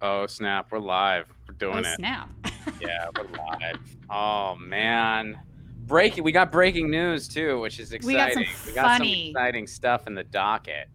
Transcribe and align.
Oh 0.00 0.26
snap, 0.26 0.68
we're 0.70 0.78
live. 0.78 1.26
We're 1.48 1.54
doing 1.54 1.84
oh, 1.84 1.88
it. 1.88 1.96
snap. 1.96 2.30
Yeah, 2.80 3.06
we're 3.16 3.24
live. 3.36 3.78
Oh 4.10 4.54
man. 4.56 5.40
Breaking 5.86 6.22
we 6.22 6.32
got 6.32 6.52
breaking 6.52 6.90
news 6.90 7.26
too, 7.26 7.58
which 7.60 7.80
is 7.80 7.90
We 8.04 8.14
got 8.14 8.32
some 8.34 8.42
exciting. 8.42 8.66
We 8.66 8.72
got 8.74 8.82
some, 8.82 8.98
funny- 8.98 9.30
exciting 9.30 9.66
stuff 9.66 10.06
in 10.06 10.14
the 10.14 10.22
docket. 10.24 10.88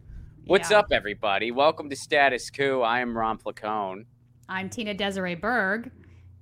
What's 0.46 0.71
Yeah. 0.71 0.80
up, 0.80 0.88
everybody? 0.92 1.52
Welcome 1.52 1.89
to 1.89 1.96
Status 1.96 2.50
Quo. 2.50 2.82
I 2.82 3.00
am 3.00 3.18
Ron 3.18 3.38
Placone. 3.38 4.05
I'm 4.48 4.70
Tina 4.70 4.94
Desiree 4.94 5.36
Berg. 5.36 5.92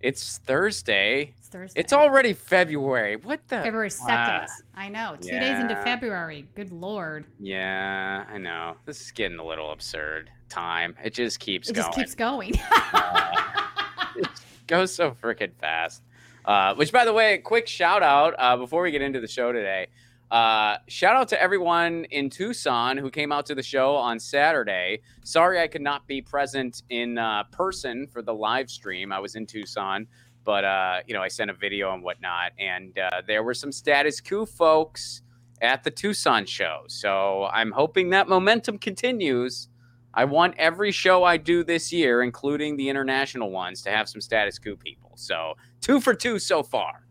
It's 0.02 0.40
Thursday. 0.40 1.34
It's 1.38 1.48
Thursday. 1.48 1.80
It's 1.80 1.94
already 1.94 2.34
February. 2.34 3.16
What 3.16 3.48
the 3.48 3.62
February 3.62 3.90
2nd. 3.90 4.06
Ah, 4.10 4.48
I 4.76 4.90
know. 4.90 5.16
Two 5.22 5.40
days 5.40 5.60
into. 5.60 5.76
February. 5.84 6.48
Good 6.56 6.72
lord. 6.72 7.26
Yeah, 7.40 8.26
I 8.30 8.38
know. 8.38 8.76
This 8.86 9.00
is 9.02 9.12
getting 9.12 9.40
a 9.40 9.46
little 9.46 9.72
absurd. 9.72 10.30
Time. 10.52 10.96
It 11.04 11.14
just 11.14 11.40
keeps 11.40 11.70
It 11.70 11.74
going. 11.74 11.86
just 11.88 11.98
keeps 11.98 12.16
going. 12.16 12.54
it 14.16 14.28
goes 14.68 14.94
so 14.94 15.12
freaking 15.12 15.54
fast. 15.60 16.04
Uh, 16.44 16.76
which, 16.76 16.92
by 16.92 17.06
the 17.06 17.14
way, 17.14 17.36
a 17.36 17.38
quick 17.38 17.68
shout 17.68 18.04
out 18.04 18.36
uh, 18.38 18.58
before 18.58 18.82
we 18.84 18.92
get 18.92 19.02
into 19.02 19.20
the 19.20 19.28
show 19.28 19.52
today. 19.52 19.88
Uh, 20.30 20.78
shout 20.88 21.16
out 21.16 21.28
to 21.28 21.42
everyone 21.42 22.06
in 22.06 22.30
Tucson 22.30 22.98
who 22.98 23.10
came 23.12 23.32
out 23.32 23.46
to 23.48 23.56
the 23.56 23.64
show 23.64 23.96
on 23.96 24.20
Saturday. 24.20 25.02
Sorry 25.24 25.60
I 25.62 25.68
could 25.68 25.82
not 25.82 26.08
be 26.08 26.22
present 26.22 26.84
in 26.90 27.18
uh, 27.18 27.44
person 27.52 28.08
for 28.08 28.22
the 28.22 28.34
live 28.34 28.70
stream. 28.70 29.12
I 29.12 29.20
was 29.20 29.36
in 29.36 29.46
Tucson, 29.46 30.08
but 30.46 30.64
uh, 30.64 31.00
you 31.06 31.14
know 31.14 31.22
I 31.22 31.28
sent 31.28 31.50
a 31.52 31.54
video 31.54 31.94
and 31.94 32.02
whatnot, 32.02 32.54
and 32.58 32.98
uh, 32.98 33.22
there 33.28 33.44
were 33.44 33.54
some 33.54 33.74
status 33.74 34.22
quo 34.22 34.46
folks 34.46 35.22
at 35.62 35.84
the 35.84 35.92
Tucson 35.92 36.46
show. 36.46 36.84
So 36.88 37.50
I'm 37.52 37.72
hoping 37.72 38.10
that 38.12 38.30
momentum 38.30 38.78
continues. 38.78 39.68
I 40.14 40.26
want 40.26 40.56
every 40.58 40.92
show 40.92 41.24
I 41.24 41.38
do 41.38 41.64
this 41.64 41.92
year, 41.94 42.22
including 42.22 42.76
the 42.78 42.90
international 42.90 43.50
ones, 43.52 43.82
to 43.84 43.92
have 43.92 44.10
some 44.10 44.22
status 44.22 44.60
quo 44.60 44.76
people. 44.76 45.12
So 45.16 45.56
two 45.82 46.00
for 46.02 46.14
two 46.14 46.38
so 46.40 46.64
far. 46.64 47.06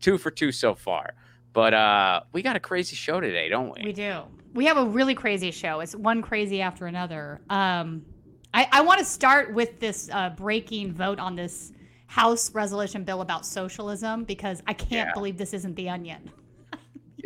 Two 0.00 0.18
for 0.18 0.30
two 0.30 0.52
so 0.52 0.74
far. 0.74 1.14
But 1.52 1.74
uh 1.74 2.20
we 2.32 2.42
got 2.42 2.56
a 2.56 2.60
crazy 2.60 2.96
show 2.96 3.20
today, 3.20 3.48
don't 3.48 3.74
we? 3.74 3.84
we 3.84 3.92
do. 3.92 4.22
We 4.54 4.64
have 4.66 4.76
a 4.78 4.84
really 4.84 5.14
crazy 5.14 5.50
show. 5.50 5.80
It's 5.80 5.94
one 5.94 6.22
crazy 6.22 6.62
after 6.62 6.86
another. 6.86 7.40
Um, 7.50 8.06
I, 8.54 8.66
I 8.72 8.80
want 8.80 9.00
to 9.00 9.04
start 9.04 9.52
with 9.52 9.78
this 9.80 10.08
uh, 10.10 10.30
breaking 10.30 10.92
vote 10.92 11.18
on 11.18 11.36
this 11.36 11.72
House 12.06 12.54
resolution 12.54 13.04
bill 13.04 13.20
about 13.20 13.44
socialism 13.44 14.24
because 14.24 14.62
I 14.66 14.72
can't 14.72 15.08
Yeah. 15.08 15.12
believe 15.12 15.36
this 15.36 15.52
isn't 15.52 15.74
the 15.74 15.88
onion. 15.90 16.30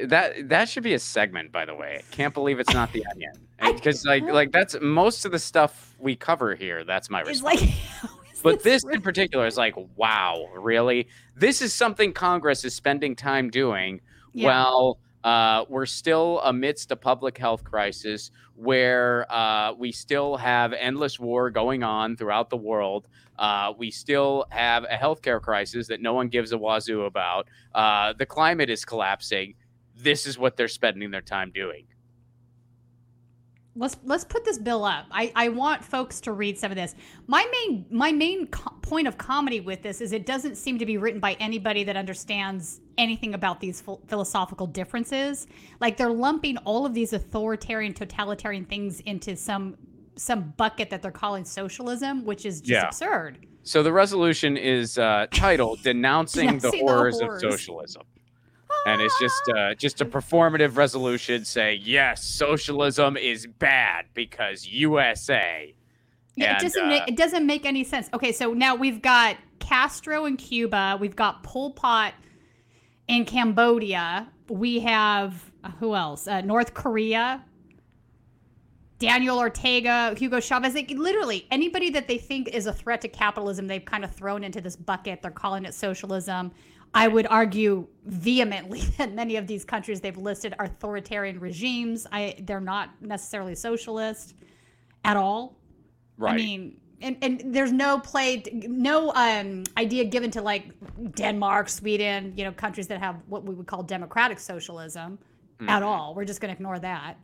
That 0.04 0.48
that 0.48 0.68
should 0.68 0.82
be 0.84 0.94
a 0.94 0.98
segment, 0.98 1.50
by 1.52 1.64
the 1.64 1.74
way. 1.74 2.02
Can't 2.10 2.32
believe 2.32 2.60
it's 2.60 2.72
not 2.74 2.92
the 2.92 3.04
onion. 3.06 3.32
Because 3.74 4.06
like 4.06 4.22
like 4.24 4.52
that's 4.52 4.74
most 4.80 5.26
of 5.26 5.32
the 5.32 5.38
stuff 5.38 5.94
we 5.98 6.16
cover 6.16 6.54
here. 6.54 6.82
That's 6.82 7.10
my 7.10 7.20
It's 7.20 7.28
response. 7.28 7.60
like, 7.60 7.70
But 8.42 8.62
this 8.62 8.82
in 8.90 9.02
particular 9.02 9.46
is 9.46 9.58
like, 9.58 9.74
wow, 9.96 10.48
really? 10.56 11.08
This 11.36 11.60
is 11.60 11.74
something 11.74 12.14
Congress 12.14 12.64
is 12.64 12.74
spending 12.74 13.14
time 13.14 13.50
doing 13.50 14.00
Yeah. 14.32 14.46
while 14.46 14.98
uh, 15.24 15.66
we're 15.68 15.84
still 15.84 16.40
amidst 16.44 16.90
a 16.90 16.96
public 16.96 17.36
health 17.36 17.62
crisis 17.62 18.30
where 18.56 19.30
uh, 19.30 19.74
we 19.74 19.92
still 19.92 20.38
have 20.38 20.72
endless 20.72 21.20
war 21.20 21.50
going 21.50 21.82
on 21.82 22.16
throughout 22.16 22.48
the 22.48 22.56
world. 22.56 23.08
Uh, 23.38 23.74
we 23.76 23.90
still 23.90 24.46
have 24.48 24.84
a 24.84 24.96
healthcare 24.96 25.40
crisis 25.40 25.86
that 25.88 26.00
no 26.00 26.14
one 26.14 26.28
gives 26.28 26.52
a 26.52 26.58
wazoo 26.58 27.02
about. 27.02 27.46
Uh, 27.74 28.14
the 28.14 28.24
climate 28.24 28.70
is 28.70 28.86
collapsing. 28.86 29.54
This 30.02 30.26
is 30.26 30.38
what 30.38 30.56
they're 30.56 30.68
spending 30.68 31.10
their 31.10 31.22
time 31.22 31.50
doing. 31.52 31.86
let's 33.76 33.96
let's 34.04 34.24
put 34.24 34.44
this 34.44 34.58
bill 34.58 34.84
up. 34.84 35.06
I, 35.10 35.32
I 35.36 35.48
want 35.48 35.84
folks 35.84 36.20
to 36.22 36.32
read 36.32 36.58
some 36.58 36.70
of 36.72 36.76
this. 36.76 36.94
My 37.28 37.46
main 37.52 37.86
my 37.90 38.10
main 38.12 38.48
co- 38.48 38.74
point 38.82 39.06
of 39.06 39.16
comedy 39.16 39.60
with 39.60 39.82
this 39.82 40.00
is 40.00 40.12
it 40.12 40.26
doesn't 40.26 40.56
seem 40.56 40.78
to 40.78 40.86
be 40.86 40.96
written 40.98 41.20
by 41.20 41.34
anybody 41.34 41.84
that 41.84 41.96
understands 41.96 42.80
anything 42.98 43.34
about 43.34 43.60
these 43.60 43.80
phil- 43.80 44.00
philosophical 44.08 44.66
differences. 44.66 45.46
Like 45.80 45.96
they're 45.96 46.10
lumping 46.10 46.56
all 46.58 46.84
of 46.84 46.94
these 46.94 47.12
authoritarian 47.12 47.94
totalitarian 47.94 48.64
things 48.64 49.00
into 49.00 49.36
some 49.36 49.76
some 50.16 50.52
bucket 50.56 50.90
that 50.90 51.00
they're 51.00 51.10
calling 51.12 51.44
socialism, 51.44 52.24
which 52.24 52.44
is 52.44 52.60
just 52.60 52.70
Yeah. 52.70 52.86
absurd. 52.88 53.46
So 53.62 53.82
the 53.82 53.92
resolution 53.92 54.56
is 54.56 54.98
uh, 54.98 55.26
titled 55.32 55.82
"Denouncing 55.82 56.46
the 56.58 56.70
Denouncing 56.70 56.86
the 56.86 56.92
Horrors 56.92 57.20
of 57.20 57.40
Socialism." 57.40 58.02
And 58.86 59.00
it's 59.00 59.18
just 59.18 59.48
uh, 59.56 59.74
just 59.74 60.00
a 60.00 60.04
performative 60.04 60.76
resolution 60.76 61.44
saying 61.44 61.82
yes, 61.84 62.24
socialism 62.24 63.16
is 63.16 63.46
bad 63.46 64.06
because 64.14 64.66
USA. 64.66 65.74
Yeah, 66.36 66.54
And, 66.54 66.58
it 66.58 66.62
doesn't 66.62 66.84
uh, 66.84 66.88
make, 66.88 67.08
it 67.08 67.16
doesn't 67.16 67.46
make 67.46 67.66
any 67.66 67.84
sense. 67.84 68.08
Okay, 68.14 68.32
so 68.32 68.52
now 68.52 68.74
we've 68.74 69.02
got 69.02 69.36
Castro 69.58 70.26
in 70.26 70.36
Cuba, 70.36 70.96
we've 71.00 71.16
got 71.16 71.42
Pol 71.42 71.72
Pot 71.72 72.14
in 73.08 73.24
Cambodia, 73.24 74.28
we 74.48 74.80
have 74.80 75.50
uh, 75.62 75.70
who 75.78 75.94
else? 75.94 76.26
Uh, 76.26 76.40
North 76.40 76.74
Korea, 76.74 77.44
Daniel 78.98 79.38
Ortega, 79.38 80.14
Hugo 80.16 80.40
Chavez. 80.40 80.74
Like 80.74 80.90
literally 80.90 81.46
anybody 81.50 81.90
that 81.90 82.08
they 82.08 82.18
think 82.18 82.48
is 82.48 82.66
a 82.66 82.72
threat 82.72 83.00
to 83.02 83.08
capitalism, 83.08 83.66
they've 83.66 83.84
kind 83.84 84.04
of 84.04 84.14
thrown 84.14 84.44
into 84.44 84.60
this 84.60 84.76
bucket. 84.76 85.22
They're 85.22 85.30
calling 85.30 85.64
it 85.64 85.74
socialism. 85.74 86.52
I 86.92 87.08
would 87.08 87.26
argue 87.28 87.86
vehemently 88.04 88.80
that 88.98 89.14
many 89.14 89.36
of 89.36 89.46
these 89.46 89.64
countries 89.64 90.00
they've 90.00 90.16
listed 90.16 90.54
are 90.58 90.66
authoritarian 90.66 91.38
regimes. 91.40 92.06
I 92.10 92.34
they're 92.40 92.60
not 92.60 92.90
necessarily 93.00 93.54
socialist 93.54 94.34
at 95.04 95.16
all. 95.16 95.56
Right. 96.18 96.32
I 96.32 96.36
mean, 96.36 96.76
and, 97.02 97.16
and 97.22 97.54
there's 97.54 97.72
no 97.72 97.98
play, 97.98 98.42
no 98.52 99.10
um, 99.14 99.64
idea 99.78 100.04
given 100.04 100.30
to 100.32 100.42
like 100.42 100.70
Denmark, 101.14 101.70
Sweden, 101.70 102.34
you 102.36 102.44
know, 102.44 102.52
countries 102.52 102.88
that 102.88 102.98
have 103.00 103.16
what 103.26 103.44
we 103.44 103.54
would 103.54 103.66
call 103.66 103.82
democratic 103.82 104.38
socialism 104.38 105.18
at 105.66 105.82
Mhm. 105.82 105.86
all. 105.86 106.14
We're 106.14 106.26
just 106.26 106.40
going 106.42 106.50
to 106.50 106.54
ignore 106.54 106.78
that. 106.78 107.16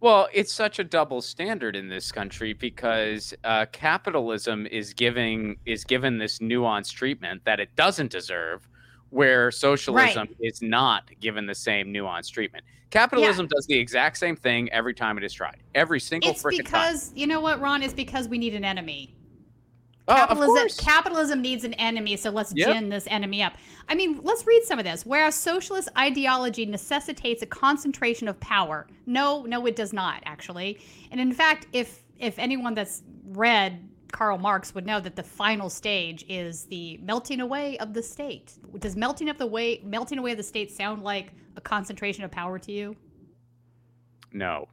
Well, 0.00 0.28
it's 0.32 0.52
such 0.52 0.78
a 0.78 0.84
double 0.84 1.20
standard 1.20 1.76
in 1.76 1.88
this 1.88 2.10
country 2.10 2.54
because 2.54 3.34
uh, 3.44 3.66
capitalism 3.70 4.66
is 4.66 4.94
giving 4.94 5.58
is 5.66 5.84
given 5.84 6.16
this 6.16 6.38
nuanced 6.38 6.92
treatment 6.94 7.44
that 7.44 7.60
it 7.60 7.76
doesn't 7.76 8.10
deserve, 8.10 8.66
where 9.10 9.50
socialism 9.50 10.28
is 10.40 10.62
not 10.62 11.10
given 11.20 11.46
the 11.46 11.54
same 11.54 11.92
nuanced 11.92 12.32
treatment. 12.32 12.64
Capitalism 12.88 13.46
does 13.46 13.66
the 13.66 13.78
exact 13.78 14.16
same 14.16 14.34
thing 14.34 14.70
every 14.72 14.94
time 14.94 15.18
it 15.18 15.22
is 15.22 15.32
tried. 15.32 15.58
Every 15.74 16.00
single 16.00 16.30
It's 16.30 16.42
freaking 16.42 16.68
time. 16.68 16.88
because, 16.88 17.12
you 17.14 17.26
know 17.26 17.40
what, 17.40 17.60
Ron? 17.60 17.82
It's 17.82 17.94
because 17.94 18.26
we 18.26 18.38
need 18.38 18.54
an 18.54 18.64
enemy. 18.64 19.14
Oh, 20.08 20.14
of 20.14 20.28
capitalism, 20.28 20.84
capitalism 20.84 21.42
needs 21.42 21.64
an 21.64 21.74
enemy, 21.74 22.16
so 22.16 22.30
let's 22.30 22.52
Yep. 22.54 22.68
gin 22.68 22.88
this 22.88 23.06
enemy 23.08 23.42
up. 23.42 23.54
I 23.88 23.94
mean, 23.94 24.20
let's 24.22 24.46
read 24.46 24.62
some 24.64 24.78
of 24.78 24.84
this. 24.84 25.06
Whereas 25.06 25.34
socialist 25.34 25.88
ideology 25.96 26.66
necessitates 26.66 27.42
a 27.42 27.46
concentration 27.46 28.26
of 28.26 28.38
power. 28.40 28.86
No, 29.06 29.42
no, 29.44 29.66
it 29.66 29.76
does 29.76 29.92
not 29.92 30.22
actually. 30.26 30.80
And 31.10 31.20
in 31.20 31.32
fact, 31.32 31.66
if 31.72 32.02
if 32.18 32.38
anyone 32.38 32.74
that's 32.74 33.02
read 33.24 33.88
Karl 34.12 34.38
Marx 34.38 34.74
would 34.74 34.84
know 34.86 35.00
that 35.00 35.16
the 35.16 35.22
final 35.22 35.70
stage 35.70 36.24
is 36.28 36.64
the 36.64 36.98
melting 36.98 37.40
away 37.40 37.78
of 37.78 37.94
the 37.94 38.02
state. 38.02 38.54
Does 38.78 38.96
melting 38.96 39.28
of 39.28 39.38
the 39.38 39.46
way 39.46 39.80
melting 39.84 40.18
away 40.18 40.32
of 40.32 40.36
the 40.36 40.42
state 40.42 40.70
sound 40.70 41.02
like 41.02 41.32
a 41.56 41.60
concentration 41.60 42.24
of 42.24 42.30
power 42.30 42.58
to 42.58 42.72
you? 42.72 42.96
no. 44.32 44.68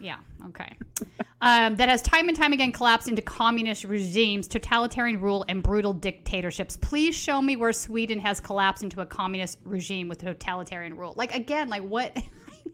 Yeah, 0.00 0.16
okay. 0.48 0.76
um, 1.40 1.76
that 1.76 1.88
has 1.88 2.02
time 2.02 2.28
and 2.28 2.36
time 2.36 2.52
again 2.52 2.72
collapsed 2.72 3.08
into 3.08 3.22
communist 3.22 3.84
regimes, 3.84 4.46
totalitarian 4.48 5.20
rule, 5.20 5.44
and 5.48 5.62
brutal 5.62 5.92
dictatorships. 5.92 6.76
Please 6.76 7.14
show 7.16 7.42
me 7.42 7.56
where 7.56 7.72
Sweden 7.72 8.18
has 8.20 8.40
collapsed 8.40 8.82
into 8.82 9.00
a 9.00 9.06
communist 9.06 9.58
regime 9.64 10.08
with 10.08 10.18
totalitarian 10.18 10.96
rule. 10.96 11.14
Like, 11.16 11.34
again, 11.34 11.68
like 11.68 11.82
what? 11.82 12.16
I 12.16 12.22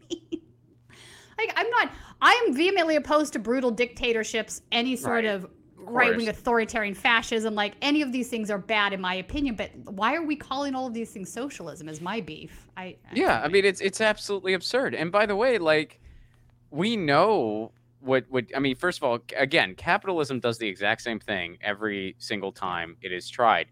mean, 0.09 0.41
like, 1.37 1.51
I'm 1.55 1.69
not, 1.69 1.91
I 2.21 2.45
am 2.47 2.53
vehemently 2.55 2.95
opposed 2.95 3.33
to 3.33 3.39
brutal 3.39 3.71
dictatorships, 3.71 4.61
any 4.71 4.95
sort 4.95 5.25
Right, 5.25 5.25
of 5.25 5.47
right 5.77 6.15
wing 6.15 6.29
authoritarian 6.29 6.93
fascism. 6.93 7.55
Like, 7.55 7.75
any 7.81 8.01
of 8.01 8.11
these 8.11 8.29
things 8.29 8.49
are 8.51 8.57
bad, 8.57 8.93
in 8.93 9.01
my 9.01 9.15
opinion. 9.15 9.55
But 9.55 9.71
why 9.85 10.15
are 10.15 10.23
we 10.23 10.35
calling 10.35 10.75
all 10.75 10.87
of 10.87 10.93
these 10.93 11.11
things 11.11 11.31
socialism? 11.31 11.89
Is 11.89 12.01
my 12.01 12.21
beef. 12.21 12.67
I, 12.77 12.97
I 13.09 13.15
Yeah, 13.15 13.41
I 13.43 13.47
mean 13.47 13.65
it's 13.65 13.81
it's 13.81 14.01
absolutely 14.01 14.53
absurd. 14.53 14.95
And 14.95 15.11
by 15.11 15.25
the 15.25 15.35
way, 15.35 15.57
like 15.57 15.99
we 16.75 16.97
know 16.97 17.71
what 18.01 18.25
what 18.29 18.45
I 18.55 18.59
mean, 18.59 18.75
first 18.75 18.99
of 18.99 19.03
all, 19.03 19.19
again, 19.37 19.75
capitalism 19.75 20.39
does 20.39 20.57
the 20.57 20.67
exact 20.67 21.01
same 21.01 21.19
thing 21.19 21.57
every 21.61 22.15
single 22.19 22.51
time 22.51 22.97
it 23.01 23.11
is 23.11 23.29
tried. 23.29 23.67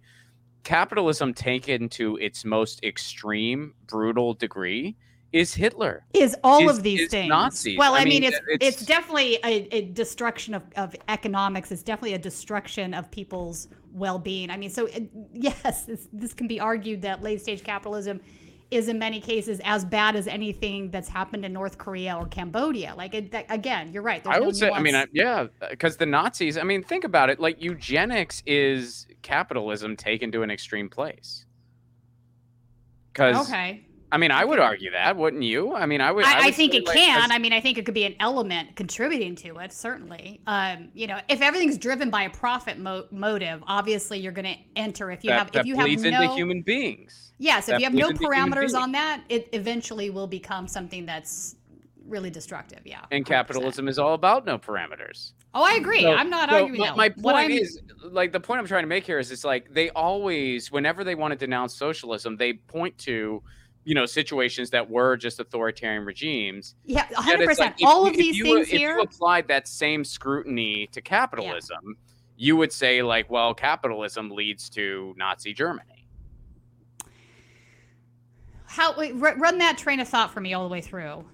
Capitalism 0.63 1.33
taken 1.33 1.89
to 1.89 2.15
its 2.17 2.45
most 2.45 2.83
extreme, 2.83 3.73
brutal 3.85 4.33
degree 4.33 4.95
is 5.33 5.53
Hitler. 5.55 6.05
is 6.13 6.37
all 6.43 6.69
is- 6.69 6.77
of 6.77 6.83
these 6.83 7.01
is 7.01 7.09
things. 7.11 7.27
Nazis. 7.29 7.77
Well, 7.77 7.93
I 7.95 7.99
I, 8.01 8.03
mean, 8.05 8.21
mean, 8.21 8.23
it's, 8.25 8.37
it's- 8.37 8.57
it's 8.79 8.85
definitely 8.85 9.39
a, 9.43 9.67
a 9.75 9.81
destruction 9.91 10.53
of, 10.53 10.63
of 10.77 10.95
economics. 11.09 11.71
It's 11.71 11.83
definitely 11.83 12.13
a 12.13 12.19
destruction 12.19 12.93
of 12.93 13.11
people's 13.11 13.67
well 13.91 14.19
being. 14.19 14.49
I 14.49 14.57
mean, 14.57 14.69
so 14.69 14.85
it, 14.85 15.09
yes, 15.33 15.85
this, 15.85 16.07
this 16.13 16.33
can 16.33 16.47
be 16.47 16.59
argued 16.59 17.01
that 17.01 17.21
late 17.21 17.41
stage 17.41 17.63
capitalism 17.63 18.21
is 18.75 18.89
in 18.89 18.99
many 18.99 19.19
cases 19.19 19.61
as 19.63 19.85
bad 19.85 20.15
as 20.15 20.27
anything 20.27 20.91
that's 20.91 21.09
happened 21.09 21.45
in 21.45 21.53
North 21.53 21.77
Korea 21.77 22.15
or 22.15 22.27
Cambodia. 22.27 22.93
Like 22.95 23.13
it, 23.13 23.31
that, 23.31 23.45
again, 23.49 23.91
you're 23.93 24.03
right. 24.03 24.25
I 24.25 24.39
would 24.39 24.47
no 24.47 24.51
say, 24.51 24.71
I 24.71 24.81
mean, 24.81 24.95
I, 24.95 25.05
yeah, 25.11 25.47
because 25.69 25.97
the 25.97 26.05
Nazis. 26.05 26.57
I 26.57 26.63
mean, 26.63 26.83
think 26.83 27.03
about 27.03 27.29
it. 27.29 27.39
Like 27.39 27.61
eugenics 27.61 28.43
is 28.45 29.07
capitalism 29.21 29.95
taken 29.95 30.31
to 30.31 30.43
an 30.43 30.51
extreme 30.51 30.89
place. 30.89 31.45
Because 33.11 33.47
okay, 33.47 33.85
I 34.13 34.17
mean, 34.17 34.29
I 34.29 34.45
would 34.45 34.59
argue 34.59 34.91
that, 34.91 35.17
wouldn't 35.17 35.41
you? 35.41 35.73
I 35.73 35.87
mean, 35.87 35.99
I 35.99 36.11
would. 36.11 36.23
I, 36.23 36.33
I, 36.33 36.35
would 36.35 36.45
I 36.45 36.51
think 36.51 36.75
it 36.75 36.85
like, 36.85 36.95
can. 36.95 37.31
I 37.31 37.39
mean, 37.39 37.51
I 37.51 37.59
think 37.59 37.79
it 37.79 37.85
could 37.85 37.95
be 37.95 38.03
an 38.03 38.13
element 38.19 38.75
contributing 38.75 39.33
to 39.37 39.57
it. 39.57 39.73
Certainly, 39.73 40.39
um, 40.45 40.89
you 40.93 41.07
know, 41.07 41.19
if 41.29 41.41
everything's 41.41 41.79
driven 41.79 42.11
by 42.11 42.21
a 42.21 42.29
profit 42.29 42.77
mo- 42.77 43.07
motive, 43.09 43.63
obviously 43.65 44.19
you're 44.19 44.31
going 44.31 44.45
to 44.45 44.59
enter. 44.75 45.09
If 45.09 45.23
you 45.23 45.31
that, 45.31 45.39
have, 45.39 45.51
that 45.53 45.59
if 45.61 45.65
you 45.65 45.75
have 45.77 45.87
no 45.87 46.21
into 46.21 46.35
human 46.35 46.61
beings. 46.61 47.33
Yes, 47.39 47.67
if 47.67 47.79
you 47.79 47.85
have 47.85 47.95
no 47.95 48.11
parameters 48.11 48.79
on 48.79 48.91
that, 48.91 49.23
it 49.29 49.49
eventually 49.51 50.11
will 50.11 50.27
become 50.27 50.67
something 50.67 51.07
that's 51.07 51.55
really 52.07 52.29
destructive. 52.29 52.81
Yeah. 52.85 52.99
And 53.09 53.25
100%. 53.25 53.27
capitalism 53.27 53.87
is 53.87 53.97
all 53.97 54.13
about 54.13 54.45
no 54.45 54.59
parameters. 54.59 55.31
Oh, 55.55 55.63
I 55.63 55.73
agree. 55.73 56.01
So, 56.01 56.13
I'm 56.13 56.29
not 56.29 56.51
so 56.51 56.61
arguing 56.61 56.81
that. 56.81 56.95
My 56.95 57.09
point 57.09 57.51
is, 57.51 57.81
like, 58.03 58.31
the 58.31 58.39
point 58.39 58.59
I'm 58.59 58.67
trying 58.67 58.83
to 58.83 58.87
make 58.87 59.05
here 59.05 59.17
is, 59.17 59.31
it's 59.31 59.43
like 59.43 59.73
they 59.73 59.89
always, 59.89 60.71
whenever 60.71 61.03
they 61.03 61.15
want 61.15 61.31
to 61.31 61.35
denounce 61.35 61.73
socialism, 61.73 62.37
they 62.37 62.53
point 62.53 62.95
to 62.99 63.41
you 63.85 63.95
know 63.95 64.05
situations 64.05 64.69
that 64.69 64.89
were 64.89 65.17
just 65.17 65.39
authoritarian 65.39 66.05
regimes. 66.05 66.75
Yeah, 66.85 67.05
hundred 67.13 67.47
percent. 67.47 67.75
All 67.83 68.07
of 68.07 68.15
these 68.15 68.37
you, 68.37 68.43
things 68.43 68.67
if 68.67 68.79
here. 68.79 68.91
If 68.91 68.97
you 68.97 69.01
applied 69.03 69.47
that 69.49 69.67
same 69.67 70.03
scrutiny 70.03 70.87
to 70.91 71.01
capitalism, 71.01 71.79
yeah. 71.85 71.93
you 72.37 72.55
would 72.55 72.71
say 72.71 73.01
like, 73.01 73.29
well, 73.29 73.53
capitalism 73.53 74.29
leads 74.29 74.69
to 74.71 75.13
Nazi 75.17 75.53
Germany. 75.53 76.07
How 78.65 78.97
wait, 78.97 79.15
run 79.15 79.57
that 79.59 79.77
train 79.77 79.99
of 79.99 80.07
thought 80.07 80.33
for 80.33 80.41
me 80.41 80.53
all 80.53 80.63
the 80.63 80.71
way 80.71 80.81
through? 80.81 81.25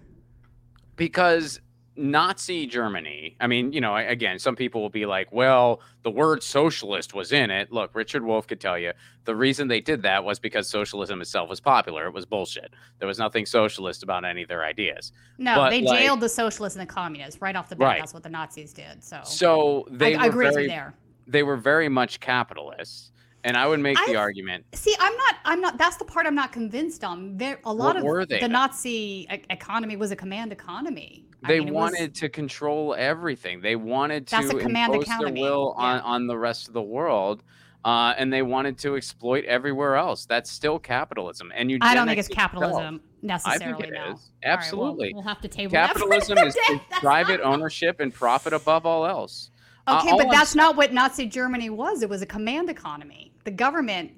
Because 0.95 1.61
Nazi 1.99 2.65
Germany, 2.65 3.35
I 3.41 3.47
mean, 3.47 3.73
you 3.73 3.81
know, 3.81 3.95
again, 3.95 4.39
some 4.39 4.55
people 4.55 4.81
will 4.81 4.89
be 4.89 5.05
like, 5.05 5.31
well, 5.33 5.81
the 6.03 6.09
word 6.09 6.41
socialist 6.41 7.13
was 7.13 7.33
in 7.33 7.51
it. 7.51 7.73
Look, 7.73 7.93
Richard 7.93 8.23
Wolff 8.23 8.47
could 8.47 8.61
tell 8.61 8.79
you 8.79 8.93
the 9.25 9.35
reason 9.35 9.67
they 9.67 9.81
did 9.81 10.01
that 10.03 10.23
was 10.23 10.39
because 10.39 10.69
socialism 10.69 11.19
itself 11.19 11.49
was 11.49 11.59
popular. 11.59 12.07
It 12.07 12.13
was 12.13 12.25
bullshit. 12.25 12.73
There 12.99 13.07
was 13.07 13.19
nothing 13.19 13.45
socialist 13.45 14.01
about 14.01 14.23
any 14.23 14.43
of 14.43 14.47
their 14.47 14.63
ideas. 14.63 15.11
No, 15.37 15.55
but 15.55 15.71
they 15.71 15.81
like, 15.81 15.99
jailed 15.99 16.21
the 16.21 16.29
socialists 16.29 16.77
and 16.79 16.87
the 16.87 16.91
communists 16.91 17.41
right 17.41 17.55
off 17.55 17.67
the 17.67 17.75
bat. 17.75 17.85
Right. 17.85 17.99
That's 17.99 18.13
what 18.13 18.23
the 18.23 18.29
Nazis 18.29 18.71
did. 18.71 19.03
So, 19.03 19.19
so 19.25 19.85
they 19.91 20.15
I, 20.15 20.23
I 20.23 20.27
agree 20.27 20.49
very, 20.49 20.67
there. 20.67 20.93
They 21.27 21.43
were 21.43 21.57
very 21.57 21.89
much 21.89 22.21
capitalists. 22.21 23.11
And 23.43 23.55
I 23.55 23.67
would 23.67 23.79
make 23.79 23.97
I, 23.97 24.05
the 24.07 24.15
argument. 24.15 24.65
See, 24.73 24.95
I'm 24.99 25.15
not. 25.15 25.35
I'm 25.45 25.61
not. 25.61 25.77
That's 25.77 25.97
the 25.97 26.05
part 26.05 26.25
I'm 26.25 26.35
not 26.35 26.51
convinced 26.51 27.03
on. 27.03 27.37
There, 27.37 27.59
a 27.63 27.73
lot 27.73 28.01
what 28.01 28.23
of 28.23 28.29
the 28.29 28.39
then? 28.39 28.51
Nazi 28.51 29.27
economy 29.49 29.95
was 29.95 30.11
a 30.11 30.15
command 30.15 30.51
economy. 30.51 31.25
They 31.47 31.57
I 31.57 31.59
mean, 31.61 31.73
wanted 31.73 32.11
was, 32.11 32.19
to 32.19 32.29
control 32.29 32.95
everything. 32.97 33.61
They 33.61 33.77
wanted 33.77 34.27
to 34.27 34.37
impose 34.37 35.03
economy. 35.03 35.41
their 35.41 35.51
will 35.51 35.73
on, 35.77 35.97
yeah. 35.97 36.03
on 36.03 36.27
the 36.27 36.37
rest 36.37 36.67
of 36.67 36.73
the 36.73 36.81
world. 36.81 37.43
Uh, 37.85 38.13
and 38.17 38.31
they 38.31 38.41
wanted 38.41 38.77
to 38.77 38.97
exploit 38.97 39.45
everywhere 39.45 39.95
else. 39.95 40.25
That's 40.25 40.51
still 40.51 40.79
capitalism. 40.79 41.53
And 41.55 41.71
you. 41.71 41.77
I 41.81 41.95
don't 41.95 42.07
think 42.07 42.19
it's 42.19 42.27
capitalism 42.27 42.99
necessarily. 43.21 43.73
I 43.73 43.77
think 43.77 43.87
it 43.87 43.93
no. 43.93 44.13
is. 44.13 44.31
Absolutely. 44.43 45.07
Right, 45.07 45.13
we'll, 45.13 45.23
we'll, 45.23 45.33
have 45.33 45.41
to 45.41 45.47
table 45.47 45.71
capitalism 45.71 46.37
is 46.39 46.57
private 46.99 47.39
ownership 47.39 48.01
and 48.01 48.13
profit 48.13 48.51
above 48.51 48.85
all 48.85 49.05
else. 49.05 49.51
Uh, 49.87 49.99
okay, 50.01 50.11
uh, 50.11 50.17
but 50.17 50.29
that's 50.29 50.55
not 50.55 50.75
what 50.75 50.93
Nazi 50.93 51.25
Germany 51.25 51.69
was. 51.69 52.01
It 52.01 52.09
was 52.09 52.21
a 52.21 52.25
command 52.25 52.69
economy. 52.69 53.28
The 53.49 53.55
government 53.55 54.11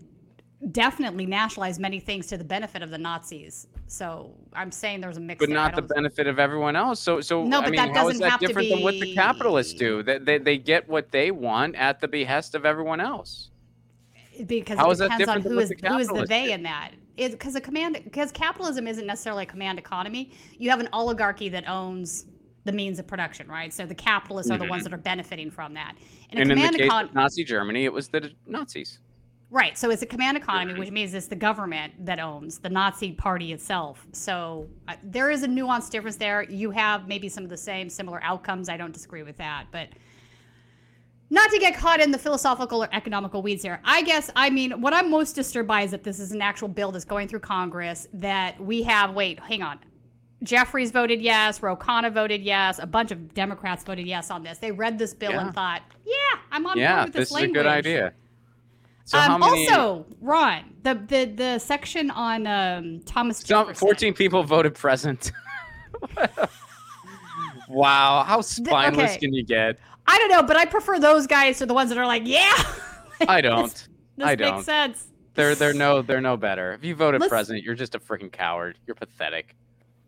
definitely 0.74 1.26
nationalized 1.26 1.80
many 1.80 2.02
things 2.02 2.28
to 2.28 2.38
the 2.38 2.44
benefit 2.44 2.82
of 2.82 2.90
the 2.90 2.98
Nazis. 2.98 3.68
So 3.88 4.36
I'm 4.52 4.74
saying 4.74 5.00
there's 5.00 5.16
a 5.16 5.22
mix. 5.22 5.40
But 5.40 5.48
not 5.48 5.74
the 5.74 5.84
benefit 5.84 6.28
of 6.28 6.38
everyone 6.38 6.76
else. 6.76 7.00
So 7.00 7.22
so 7.22 7.46
no, 7.46 7.62
but 7.62 7.68
I 7.68 7.72
mean, 7.72 7.78
that 7.78 7.96
how 7.96 8.10
is 8.10 8.20
that 8.20 8.32
have 8.32 8.40
different 8.42 8.68
be... 8.68 8.76
than 8.76 8.84
what 8.84 9.00
the 9.00 9.14
capitalists 9.14 9.74
do? 9.74 10.04
That 10.04 10.26
they, 10.26 10.38
they 10.38 10.58
get 10.58 10.90
what 10.90 11.12
they 11.12 11.32
want 11.32 11.76
at 11.76 12.02
the 12.02 12.10
behest 12.10 12.54
of 12.56 12.66
everyone 12.66 13.00
else. 13.00 13.52
Because 14.46 14.78
how 14.78 14.92
it 14.92 14.98
depends 14.98 15.30
on 15.30 15.42
who 15.44 15.60
is 15.60 15.72
who 15.82 15.98
is 15.98 16.10
the 16.10 16.26
they 16.28 16.48
do? 16.48 16.52
in 16.52 16.64
that. 16.64 16.92
Because 17.16 17.56
a 17.56 17.62
command 17.62 18.02
because 18.04 18.34
capitalism 18.34 18.86
isn't 18.86 19.08
necessarily 19.08 19.44
a 19.44 19.46
command 19.46 19.80
economy. 19.80 20.34
You 20.58 20.72
have 20.72 20.82
an 20.82 20.90
oligarchy 20.92 21.48
that 21.48 21.70
owns 21.70 22.26
the 22.66 22.74
means 22.74 23.00
of 23.00 23.08
production, 23.08 23.48
right? 23.48 23.74
So 23.74 23.86
the 23.86 23.96
capitalists 23.96 24.52
mm-hmm. 24.52 24.62
are 24.62 24.66
the 24.66 24.70
ones 24.70 24.84
mm-hmm. 24.84 24.92
that 24.92 25.00
are 25.00 25.02
benefiting 25.02 25.50
from 25.50 25.74
that. 25.76 25.96
In 26.32 26.42
and 26.42 26.52
in 26.52 26.58
the 26.58 26.78
case 26.78 26.92
econ- 26.92 27.06
of 27.06 27.14
Nazi 27.14 27.46
Germany, 27.46 27.86
it 27.86 27.94
was 27.94 28.10
the 28.10 28.30
Nazis. 28.46 29.00
Right. 29.52 29.78
So 29.78 29.90
it's 29.90 30.02
a 30.02 30.06
command 30.06 30.38
economy, 30.38 30.80
which 30.80 30.92
means 30.92 31.14
it's 31.14 31.28
the 31.28 31.36
government 31.36 32.06
that 32.06 32.20
owns 32.20 32.60
the 32.60 32.70
Nazi 32.70 33.12
party 33.12 33.52
itself. 33.52 34.08
So 34.14 34.70
uh, 34.88 34.96
there 35.04 35.30
is 35.30 35.44
a 35.44 35.48
nuanced 35.48 35.90
difference 35.90 36.16
there. 36.16 36.44
You 36.44 36.72
have 36.72 37.06
maybe 37.06 37.28
some 37.28 37.44
of 37.44 37.50
the 37.50 37.58
same 37.58 37.90
similar 37.90 38.24
outcomes. 38.24 38.70
I 38.70 38.78
don't 38.78 38.94
disagree 38.94 39.24
with 39.24 39.36
that, 39.38 39.66
but 39.70 39.90
not 41.30 41.52
to 41.52 41.60
get 41.60 41.76
caught 41.76 42.00
in 42.00 42.12
the 42.12 42.18
philosophical 42.18 42.82
or 42.82 42.90
economical 42.94 43.42
weeds 43.42 43.62
here. 43.62 43.82
I 43.84 44.04
guess 44.04 44.30
I 44.38 44.50
mean 44.50 44.80
what 44.80 44.94
I'm 44.94 45.12
most 45.12 45.34
disturbed 45.34 45.68
by 45.68 45.82
is 45.82 45.92
that 45.92 46.06
this 46.06 46.22
is 46.22 46.32
an 46.32 46.42
actual 46.42 46.70
bill 46.70 46.94
that's 46.94 47.06
going 47.06 47.28
through 47.28 47.42
Congress 47.42 48.08
that 48.14 48.58
we 48.58 48.84
have 48.84 49.14
wait, 49.14 49.38
hang 49.42 49.64
on. 49.64 49.80
Jeffries 50.44 50.92
voted 50.92 51.22
yes. 51.22 51.62
Ro 51.62 51.76
Khanna 51.76 52.12
voted 52.12 52.42
yes. 52.42 52.80
A 52.80 52.88
bunch 52.88 53.12
of 53.12 53.34
Democrats 53.34 53.84
voted 53.84 54.08
yes 54.08 54.32
on 54.32 54.44
this. 54.44 54.60
They 54.60 54.72
read 54.72 54.98
this 54.98 55.14
bill 55.14 55.32
yeah. 55.32 55.46
and 55.46 55.54
thought, 55.54 55.82
"Yeah, 56.06 56.16
I'm 56.52 56.66
on 56.66 56.78
yeah, 56.78 56.96
board 56.96 57.08
with 57.08 57.14
this, 57.16 57.30
this 57.30 57.32
language." 57.32 57.66
Yeah, 57.66 57.74
this 57.74 57.80
is 57.80 57.86
a 57.86 57.94
good 57.94 58.00
idea. 58.02 58.14
So 59.06 59.18
um, 59.18 59.40
many... 59.40 59.68
Also, 59.68 60.06
Ron, 60.22 60.74
the 60.84 60.96
the 60.96 61.26
the 61.26 61.60
section 61.60 62.12
on 62.12 62.48
um, 62.48 63.02
Thomas 63.06 63.44
Jefferson. 63.44 63.76
Fourteen 63.76 64.14
people 64.14 64.44
voted 64.44 64.76
present. 64.76 65.32
wow, 67.68 68.24
how 68.24 68.42
spineless 68.42 69.12
okay. 69.12 69.20
can 69.20 69.34
you 69.34 69.44
get? 69.44 69.78
I 70.08 70.18
don't 70.18 70.30
know, 70.30 70.44
but 70.44 70.58
I 70.58 70.66
prefer 70.66 71.00
those 71.00 71.28
guys 71.28 71.58
to 71.60 71.66
the 71.66 71.74
ones 71.74 71.90
that 71.90 71.98
are 71.98 72.08
like, 72.08 72.24
"Yeah." 72.26 72.64
I 73.28 73.42
don't. 73.42 73.64
This, 73.64 73.90
this 74.18 74.28
I 74.28 74.36
don't. 74.36 74.56
Makes 74.56 74.66
sense. 74.66 75.08
They're 75.34 75.56
they're 75.56 75.74
no 75.74 76.02
they're 76.02 76.22
no 76.22 76.38
better. 76.38 76.74
If 76.74 76.84
you 76.84 76.96
voted 76.96 77.22
Let's... 77.22 77.30
president, 77.30 77.64
you're 77.64 77.76
just 77.76 77.96
a 77.96 78.00
freaking 78.00 78.32
coward. 78.32 78.78
You're 78.86 78.96
pathetic 78.96 79.56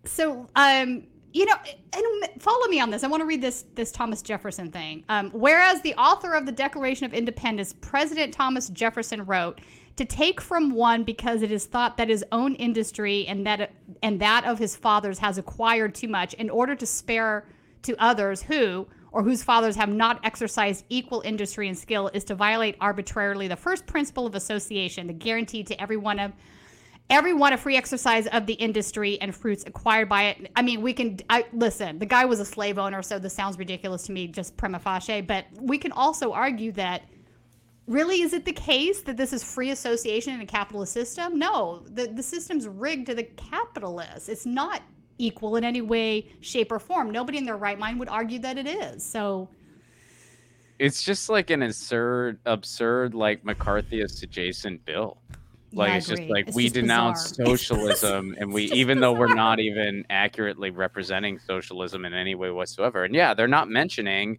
so 0.05 0.47
um 0.55 1.03
you 1.33 1.45
know 1.45 1.55
and 1.93 2.41
follow 2.41 2.67
me 2.67 2.79
on 2.79 2.89
this. 2.89 3.03
I 3.03 3.07
want 3.07 3.21
to 3.21 3.25
read 3.25 3.41
this 3.41 3.65
this 3.75 3.91
thomas 3.91 4.21
jefferson 4.21 4.71
thing. 4.71 5.03
Um, 5.09 5.31
whereas 5.31 5.81
the 5.81 5.95
author 5.95 6.33
of 6.33 6.45
the 6.45 6.51
declaration 6.51 7.05
of 7.05 7.13
independence 7.13 7.73
president 7.81 8.33
thomas 8.33 8.69
jefferson 8.69 9.25
wrote 9.25 9.59
to 9.95 10.05
take 10.05 10.41
from 10.41 10.71
one 10.71 11.03
because 11.03 11.41
it 11.41 11.51
is 11.51 11.65
thought 11.65 11.97
that 11.97 12.09
his 12.09 12.23
own 12.31 12.55
industry 12.55 13.27
and 13.27 13.45
that 13.45 13.71
and 14.01 14.19
that 14.21 14.45
of 14.45 14.59
his 14.59 14.75
fathers 14.75 15.19
has 15.19 15.37
acquired 15.37 15.93
too 15.93 16.07
much 16.07 16.33
in 16.35 16.49
order 16.49 16.75
to 16.75 16.85
spare 16.85 17.45
to 17.81 17.95
others 17.97 18.41
who 18.41 18.87
or 19.11 19.21
whose 19.21 19.43
fathers 19.43 19.75
have 19.75 19.89
not 19.89 20.19
exercised 20.23 20.85
equal 20.89 21.21
industry 21.23 21.67
and 21.67 21.77
skill 21.77 22.09
is 22.13 22.23
to 22.23 22.35
violate 22.35 22.75
arbitrarily 22.81 23.47
the 23.47 23.55
first 23.55 23.85
principle 23.85 24.25
of 24.25 24.35
association 24.35 25.07
the 25.07 25.13
guarantee 25.13 25.63
to 25.63 25.79
every 25.81 25.97
one 25.97 26.19
of 26.19 26.31
everyone 27.09 27.53
a 27.53 27.57
free 27.57 27.75
exercise 27.75 28.27
of 28.27 28.45
the 28.45 28.53
industry 28.53 29.19
and 29.21 29.35
fruits 29.35 29.63
acquired 29.65 30.09
by 30.09 30.23
it. 30.23 30.51
I 30.55 30.61
mean, 30.61 30.81
we 30.81 30.93
can 30.93 31.19
I, 31.29 31.45
listen. 31.53 31.99
The 31.99 32.05
guy 32.05 32.25
was 32.25 32.39
a 32.39 32.45
slave 32.45 32.79
owner, 32.79 33.01
so 33.01 33.19
this 33.19 33.33
sounds 33.33 33.57
ridiculous 33.57 34.03
to 34.03 34.11
me, 34.11 34.27
just 34.27 34.57
prima 34.57 34.79
facie. 34.79 35.21
But 35.21 35.45
we 35.59 35.77
can 35.77 35.91
also 35.91 36.33
argue 36.33 36.71
that 36.73 37.03
really 37.87 38.21
is 38.21 38.33
it 38.33 38.45
the 38.45 38.53
case 38.53 39.01
that 39.01 39.17
this 39.17 39.33
is 39.33 39.43
free 39.43 39.71
association 39.71 40.33
in 40.33 40.41
a 40.41 40.45
capitalist 40.45 40.93
system? 40.93 41.37
No, 41.37 41.83
the 41.87 42.07
the 42.07 42.23
system's 42.23 42.67
rigged 42.67 43.07
to 43.07 43.15
the 43.15 43.23
capitalists. 43.23 44.29
It's 44.29 44.45
not 44.45 44.81
equal 45.17 45.55
in 45.57 45.63
any 45.63 45.81
way, 45.81 46.27
shape, 46.41 46.71
or 46.71 46.79
form. 46.79 47.11
Nobody 47.11 47.37
in 47.37 47.45
their 47.45 47.57
right 47.57 47.77
mind 47.77 47.99
would 47.99 48.09
argue 48.09 48.39
that 48.39 48.57
it 48.57 48.67
is. 48.67 49.05
So. 49.05 49.49
It's 50.79 51.03
just 51.03 51.29
like 51.29 51.51
an 51.51 51.61
absurd, 51.61 52.39
absurd, 52.45 53.13
like 53.13 53.43
McCarthyist 53.43 54.23
adjacent 54.23 54.83
bill. 54.85 55.17
Like 55.73 55.89
yeah, 55.89 55.97
it's 55.97 56.07
just 56.07 56.23
like 56.23 56.47
it's 56.47 56.55
we 56.55 56.63
just 56.63 56.75
denounce 56.75 57.35
socialism, 57.45 58.35
and 58.37 58.53
we 58.53 58.65
even 58.71 58.99
though 58.99 59.13
we're 59.13 59.33
not 59.33 59.59
even 59.59 60.05
accurately 60.09 60.69
representing 60.69 61.39
socialism 61.39 62.05
in 62.05 62.13
any 62.13 62.35
way 62.35 62.51
whatsoever. 62.51 63.03
And 63.03 63.15
yeah, 63.15 63.33
they're 63.33 63.47
not 63.47 63.69
mentioning 63.69 64.37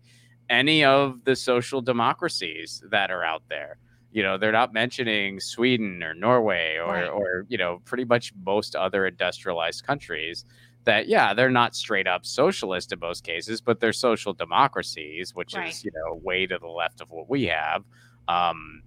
any 0.49 0.85
of 0.85 1.25
the 1.25 1.35
social 1.35 1.81
democracies 1.81 2.83
that 2.91 3.11
are 3.11 3.25
out 3.25 3.43
there. 3.49 3.79
You 4.13 4.23
know, 4.23 4.39
they're 4.39 4.53
not 4.53 4.73
mentioning 4.73 5.41
Sweden 5.41 6.03
or 6.03 6.15
Norway 6.15 6.77
or 6.79 6.93
right. 6.93 7.09
or 7.09 7.47
you 7.49 7.59
know 7.59 7.81
pretty 7.85 8.05
much 8.05 8.33
most 8.45 8.77
other 8.77 9.07
industrialized 9.07 9.85
countries 9.85 10.45
that 10.85 11.09
yeah 11.09 11.35
they're 11.35 11.51
not 11.51 11.75
straight 11.75 12.07
up 12.07 12.27
socialist 12.27 12.93
in 12.93 12.99
most 13.01 13.25
cases 13.25 13.61
but 13.61 13.81
they're 13.81 13.93
social 13.93 14.35
democracies 14.35 15.35
which 15.35 15.55
right. 15.55 15.73
is 15.73 15.83
you 15.83 15.91
know 15.95 16.21
way 16.23 16.47
to 16.47 16.59
the 16.59 16.69
left 16.69 17.01
of 17.01 17.11
what 17.11 17.29
we 17.29 17.45
have 17.45 17.83
um, 18.29 18.83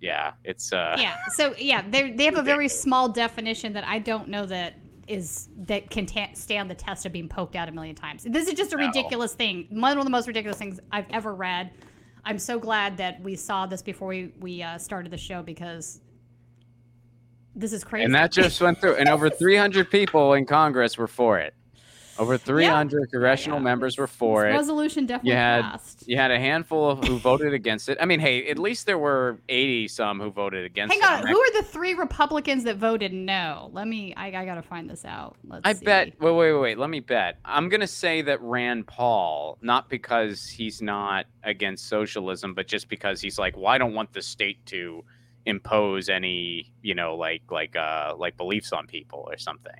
yeah, 0.00 0.32
it's 0.44 0.72
uh 0.72 0.96
Yeah. 0.98 1.16
So 1.34 1.54
yeah, 1.58 1.82
they 1.88 2.10
they 2.12 2.24
have 2.24 2.36
a 2.36 2.42
very 2.42 2.68
small 2.68 3.08
definition 3.08 3.72
that 3.74 3.84
I 3.86 3.98
don't 3.98 4.28
know 4.28 4.46
that 4.46 4.74
is 5.06 5.48
that 5.64 5.90
can 5.90 6.06
ta- 6.06 6.30
stand 6.34 6.70
the 6.70 6.74
test 6.74 7.04
of 7.04 7.12
being 7.12 7.28
poked 7.28 7.56
out 7.56 7.68
a 7.68 7.72
million 7.72 7.96
times. 7.96 8.24
This 8.24 8.46
is 8.48 8.54
just 8.54 8.72
a 8.72 8.76
ridiculous 8.76 9.34
thing. 9.34 9.66
One 9.70 9.98
of 9.98 10.04
the 10.04 10.10
most 10.10 10.28
ridiculous 10.28 10.58
things 10.58 10.78
I've 10.92 11.10
ever 11.10 11.34
read. 11.34 11.72
I'm 12.24 12.38
so 12.38 12.58
glad 12.58 12.98
that 12.98 13.20
we 13.22 13.34
saw 13.34 13.66
this 13.66 13.82
before 13.82 14.08
we 14.08 14.32
we 14.38 14.62
uh, 14.62 14.78
started 14.78 15.10
the 15.10 15.18
show 15.18 15.42
because 15.42 16.00
This 17.54 17.72
is 17.72 17.82
crazy. 17.82 18.04
And 18.04 18.14
that 18.14 18.30
just 18.30 18.60
went 18.60 18.80
through, 18.80 18.96
and 18.96 19.08
over 19.08 19.28
300 19.44 19.90
people 19.90 20.34
in 20.34 20.46
Congress 20.46 20.96
were 20.96 21.08
for 21.08 21.38
it. 21.38 21.54
Over 22.20 22.36
300 22.36 23.10
congressional 23.10 23.58
Yeah. 23.58 23.64
members 23.64 23.96
were 23.96 24.06
for 24.06 24.42
This 24.44 24.52
it. 24.52 24.56
resolution 24.56 25.06
definitely 25.06 25.32
had- 25.32 25.62
passed. 25.62 26.04
You 26.06 26.16
had 26.18 26.30
a 26.30 26.38
handful 26.38 26.90
of 26.90 27.02
who 27.04 27.16
voted 27.18 27.54
against 27.54 27.88
it. 27.88 27.96
I 28.00 28.04
mean, 28.04 28.20
hey, 28.20 28.46
at 28.48 28.58
least 28.58 28.84
there 28.84 28.98
were 28.98 29.40
80 29.48 29.88
some 29.88 30.20
who 30.20 30.30
voted 30.30 30.66
against 30.66 30.92
Hang 30.94 31.00
it. 31.02 31.24
on, 31.24 31.26
who 31.26 31.40
are 31.40 31.52
the 31.52 31.62
three 31.66 31.94
Republicans 31.94 32.64
that 32.64 32.76
voted 32.76 33.12
no? 33.14 33.70
Let 33.72 33.88
me. 33.88 34.12
I, 34.16 34.26
I 34.26 34.44
gotta 34.44 34.60
find 34.62 34.88
this 34.88 35.04
out. 35.06 35.36
Let's 35.44 35.62
I 35.64 35.72
see. 35.72 35.84
bet. 35.84 36.20
Wait, 36.20 36.30
wait, 36.30 36.52
wait, 36.52 36.60
wait. 36.60 36.78
Let 36.78 36.90
me 36.90 37.00
bet. 37.00 37.38
I'm 37.44 37.68
gonna 37.70 37.86
say 37.86 38.20
that 38.22 38.40
Rand 38.42 38.86
Paul, 38.86 39.56
not 39.62 39.88
because 39.88 40.46
he's 40.46 40.82
not 40.82 41.24
against 41.42 41.88
socialism, 41.88 42.52
but 42.52 42.66
just 42.68 42.88
because 42.90 43.20
he's 43.22 43.38
like, 43.38 43.56
well, 43.56 43.68
I 43.68 43.78
don't 43.78 43.94
want 43.94 44.12
the 44.12 44.20
state 44.22 44.64
to 44.66 45.04
impose 45.46 46.10
any, 46.10 46.70
you 46.82 46.94
know, 46.94 47.16
like 47.16 47.42
like 47.50 47.74
uh 47.76 48.14
like 48.18 48.36
beliefs 48.36 48.72
on 48.74 48.86
people 48.86 49.26
or 49.26 49.38
something. 49.38 49.72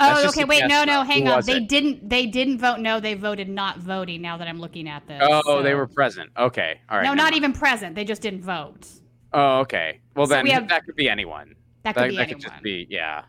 Oh, 0.00 0.28
okay. 0.28 0.44
Wait, 0.44 0.64
no, 0.66 0.84
no. 0.84 1.02
Hang 1.02 1.28
on. 1.28 1.42
They 1.44 1.58
it? 1.58 1.68
didn't. 1.68 2.08
They 2.08 2.26
didn't 2.26 2.58
vote 2.58 2.80
no. 2.80 3.00
They 3.00 3.14
voted 3.14 3.48
not 3.48 3.78
voting. 3.78 4.22
Now 4.22 4.36
that 4.38 4.48
I'm 4.48 4.58
looking 4.58 4.88
at 4.88 5.06
this. 5.06 5.20
Oh, 5.22 5.62
they 5.62 5.74
were 5.74 5.86
present. 5.86 6.30
Okay, 6.36 6.80
all 6.88 6.98
right. 6.98 7.04
no, 7.04 7.14
not 7.14 7.24
mind. 7.32 7.36
even 7.36 7.52
present. 7.52 7.94
They 7.94 8.04
just 8.04 8.22
didn't 8.22 8.42
vote. 8.42 8.86
Oh, 9.32 9.60
okay. 9.60 10.00
Well, 10.16 10.26
So 10.26 10.34
then 10.34 10.44
we 10.44 10.50
have- 10.50 10.68
that 10.68 10.84
could 10.84 10.96
be 10.96 11.08
anyone. 11.08 11.54
That 11.84 11.94
could 11.94 12.04
That, 12.04 12.08
be 12.10 12.16
that 12.16 12.22
anyone. 12.22 12.40
could 12.42 12.50
just 12.50 12.62
be 12.62 12.86
yeah. 12.90 13.22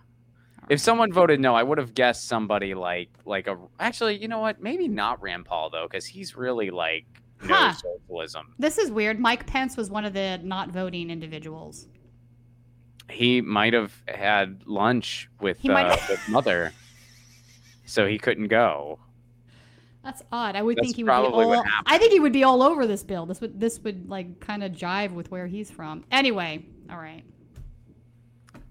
If 0.69 0.79
someone 0.79 1.11
voted 1.11 1.39
no, 1.39 1.53
I 1.55 1.63
would 1.63 1.77
have 1.77 1.93
guessed 1.93 2.27
somebody 2.27 2.73
like 2.73 3.09
like 3.25 3.47
a. 3.47 3.57
Actually, 3.79 4.17
you 4.21 4.27
know 4.27 4.39
what? 4.39 4.61
Maybe 4.61 4.87
not 4.87 5.21
Rand 5.21 5.45
Paul 5.45 5.69
though, 5.69 5.87
because 5.89 6.05
he's 6.05 6.35
really 6.37 6.69
like 6.69 7.05
no 7.43 7.53
Huh. 7.55 7.73
socialism. 7.73 8.53
This 8.59 8.77
is 8.77 8.91
weird. 8.91 9.19
Mike 9.19 9.45
Pence 9.47 9.75
was 9.75 9.89
one 9.89 10.05
of 10.05 10.13
the 10.13 10.39
not 10.43 10.69
voting 10.69 11.09
individuals. 11.09 11.87
He 13.11 13.41
might 13.41 13.73
have 13.73 13.93
had 14.07 14.61
lunch 14.65 15.29
with 15.39 15.57
uh, 15.67 15.97
with 16.09 16.29
mother, 16.29 16.71
so 17.85 18.07
he 18.07 18.17
couldn't 18.17 18.47
go. 18.47 18.99
That's 20.03 20.23
odd. 20.31 20.55
I 20.55 20.63
would 20.63 20.77
That's 20.77 20.87
think 20.87 20.95
he 20.95 21.03
would 21.03 21.09
be 21.11 21.13
all. 21.13 21.63
I 21.85 21.97
think 21.99 22.11
he 22.11 22.19
would 22.19 22.33
be 22.33 22.43
all 22.43 22.63
over 22.63 22.87
this 22.87 23.03
bill. 23.03 23.25
This 23.27 23.39
would 23.41 23.59
this 23.59 23.79
would 23.81 24.09
like 24.09 24.39
kind 24.39 24.63
of 24.63 24.71
jive 24.71 25.11
with 25.11 25.29
where 25.29 25.45
he's 25.45 25.69
from. 25.69 26.03
Anyway, 26.11 26.65
all 26.89 26.97
right. 26.97 27.23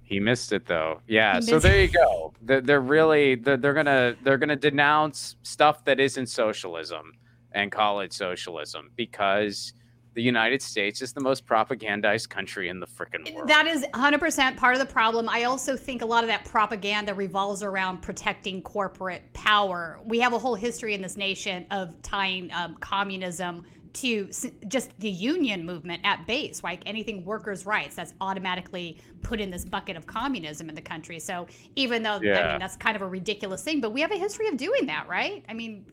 He 0.02 0.18
missed 0.18 0.52
it 0.52 0.66
though. 0.66 1.02
Yeah. 1.06 1.36
He 1.36 1.42
So 1.42 1.52
missed- 1.54 1.62
there 1.62 1.80
you 1.82 1.88
go. 1.88 2.34
They're, 2.42 2.60
they're 2.60 2.80
really 2.80 3.36
they're, 3.36 3.56
they're 3.56 3.74
gonna 3.74 4.16
they're 4.24 4.38
gonna 4.38 4.56
denounce 4.56 5.36
stuff 5.44 5.84
that 5.84 6.00
isn't 6.00 6.26
socialism 6.26 7.12
and 7.52 7.70
call 7.70 8.00
it 8.00 8.12
socialism 8.12 8.90
because 8.96 9.72
the 10.14 10.22
United 10.22 10.60
States 10.60 11.02
is 11.02 11.12
the 11.12 11.20
most 11.20 11.46
propagandized 11.46 12.28
country 12.28 12.68
in 12.68 12.80
the 12.80 12.86
freaking 12.86 13.32
world. 13.32 13.48
That 13.48 13.66
is 13.66 13.84
100% 13.94 14.56
part 14.56 14.74
of 14.74 14.80
the 14.80 14.92
problem. 14.92 15.28
I 15.28 15.44
also 15.44 15.76
think 15.76 16.02
a 16.02 16.06
lot 16.06 16.24
of 16.24 16.28
that 16.28 16.44
propaganda 16.44 17.14
revolves 17.14 17.62
around 17.62 18.02
protecting 18.02 18.60
corporate 18.62 19.32
power. 19.32 20.00
We 20.04 20.18
have 20.20 20.32
a 20.32 20.38
whole 20.38 20.56
history 20.56 20.94
in 20.94 21.02
this 21.02 21.16
nation 21.16 21.66
of 21.70 22.00
tying 22.02 22.50
um, 22.52 22.76
communism 22.80 23.64
to 23.92 24.30
just 24.68 24.90
the 25.00 25.10
union 25.10 25.64
movement 25.64 26.00
at 26.04 26.26
base, 26.26 26.62
like 26.62 26.82
Anything 26.86 27.24
workers' 27.24 27.66
rights, 27.66 27.96
that's 27.96 28.14
automatically 28.20 28.98
put 29.22 29.40
in 29.40 29.50
this 29.50 29.64
bucket 29.64 29.96
of 29.96 30.06
communism 30.06 30.68
in 30.68 30.74
the 30.74 30.80
country. 30.80 31.18
So 31.18 31.46
even 31.76 32.02
though 32.02 32.20
I 32.44 32.50
mean, 32.50 32.60
that's 32.60 32.76
kind 32.76 32.96
of 32.96 33.02
a 33.02 33.08
ridiculous 33.08 33.62
thing, 33.62 33.80
but 33.80 33.92
we 33.92 34.00
have 34.00 34.12
a 34.12 34.16
history 34.16 34.48
of 34.48 34.56
doing 34.56 34.86
that, 34.86 35.08
right? 35.08 35.44
I 35.48 35.54
mean, 35.54 35.84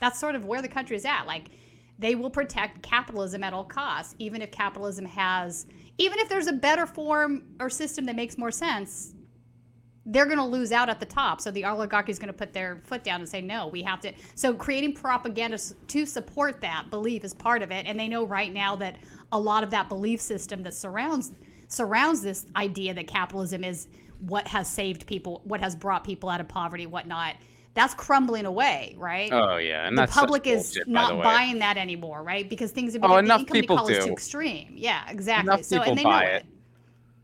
that's 0.00 0.18
sort 0.18 0.34
of 0.34 0.46
where 0.46 0.62
the 0.62 0.68
country 0.68 0.96
is 0.96 1.04
at. 1.04 1.26
Like 1.26 1.50
they 1.98 2.14
will 2.14 2.30
protect 2.30 2.82
capitalism 2.82 3.44
at 3.44 3.52
all 3.52 3.64
costs, 3.64 4.14
even 4.18 4.42
if 4.42 4.50
capitalism 4.50 5.04
has, 5.04 5.66
even 5.98 6.18
if 6.18 6.28
there's 6.28 6.46
a 6.46 6.52
better 6.52 6.86
form 6.86 7.44
or 7.60 7.70
system 7.70 8.06
that 8.06 8.16
makes 8.16 8.38
more 8.38 8.50
sense. 8.50 9.14
They're 10.04 10.26
going 10.26 10.38
to 10.38 10.44
lose 10.44 10.72
out 10.72 10.88
at 10.88 10.98
the 10.98 11.06
top. 11.06 11.40
So 11.40 11.52
the 11.52 11.64
oligarchy 11.64 12.10
is 12.10 12.18
going 12.18 12.26
to 12.26 12.32
put 12.32 12.52
their 12.52 12.82
foot 12.86 13.04
down 13.04 13.20
and 13.20 13.28
say, 13.28 13.40
no, 13.40 13.68
we 13.68 13.82
have 13.82 14.00
to. 14.00 14.12
So 14.34 14.52
creating 14.52 14.94
propaganda 14.94 15.58
to 15.58 16.06
support 16.06 16.60
that 16.60 16.90
belief 16.90 17.22
is 17.22 17.32
part 17.32 17.62
of 17.62 17.70
it. 17.70 17.86
And 17.86 18.00
they 18.00 18.08
know 18.08 18.26
right 18.26 18.52
now 18.52 18.74
that 18.76 18.96
a 19.30 19.38
lot 19.38 19.62
of 19.62 19.70
that 19.70 19.88
belief 19.88 20.20
system 20.20 20.64
that 20.64 20.74
surrounds 20.74 21.30
surrounds 21.68 22.20
this 22.20 22.46
idea 22.56 22.92
that 22.94 23.06
capitalism 23.06 23.64
is 23.64 23.88
what 24.18 24.46
has 24.46 24.68
saved 24.68 25.06
people, 25.06 25.40
what 25.44 25.60
has 25.60 25.74
brought 25.74 26.04
people 26.04 26.28
out 26.28 26.40
of 26.40 26.48
poverty, 26.48 26.86
whatnot. 26.86 27.36
That's 27.74 27.94
crumbling 27.94 28.44
away, 28.44 28.94
right? 28.98 29.32
oh 29.32 29.56
yeah, 29.56 29.86
and 29.88 29.96
the 29.96 30.06
public 30.06 30.46
is 30.46 30.74
bullshit, 30.74 30.88
not 30.88 31.22
buying 31.22 31.58
that 31.60 31.78
anymore, 31.78 32.22
right? 32.22 32.48
Because 32.48 32.70
things 32.70 32.92
have 32.92 33.02
Oh, 33.02 33.08
become 33.08 33.24
the 33.24 33.34
enough 33.34 33.46
people 33.46 33.86
do. 33.86 33.94
too 33.94 34.12
extreme. 34.12 34.74
Yeah, 34.76 35.08
exactly. 35.08 35.52
Enough 35.52 35.64
so 35.64 35.78
people 35.78 35.92
and 35.92 35.98
they 35.98 36.04
buy 36.04 36.22
know 36.24 36.28
it. 36.28 36.34
it. 36.36 36.46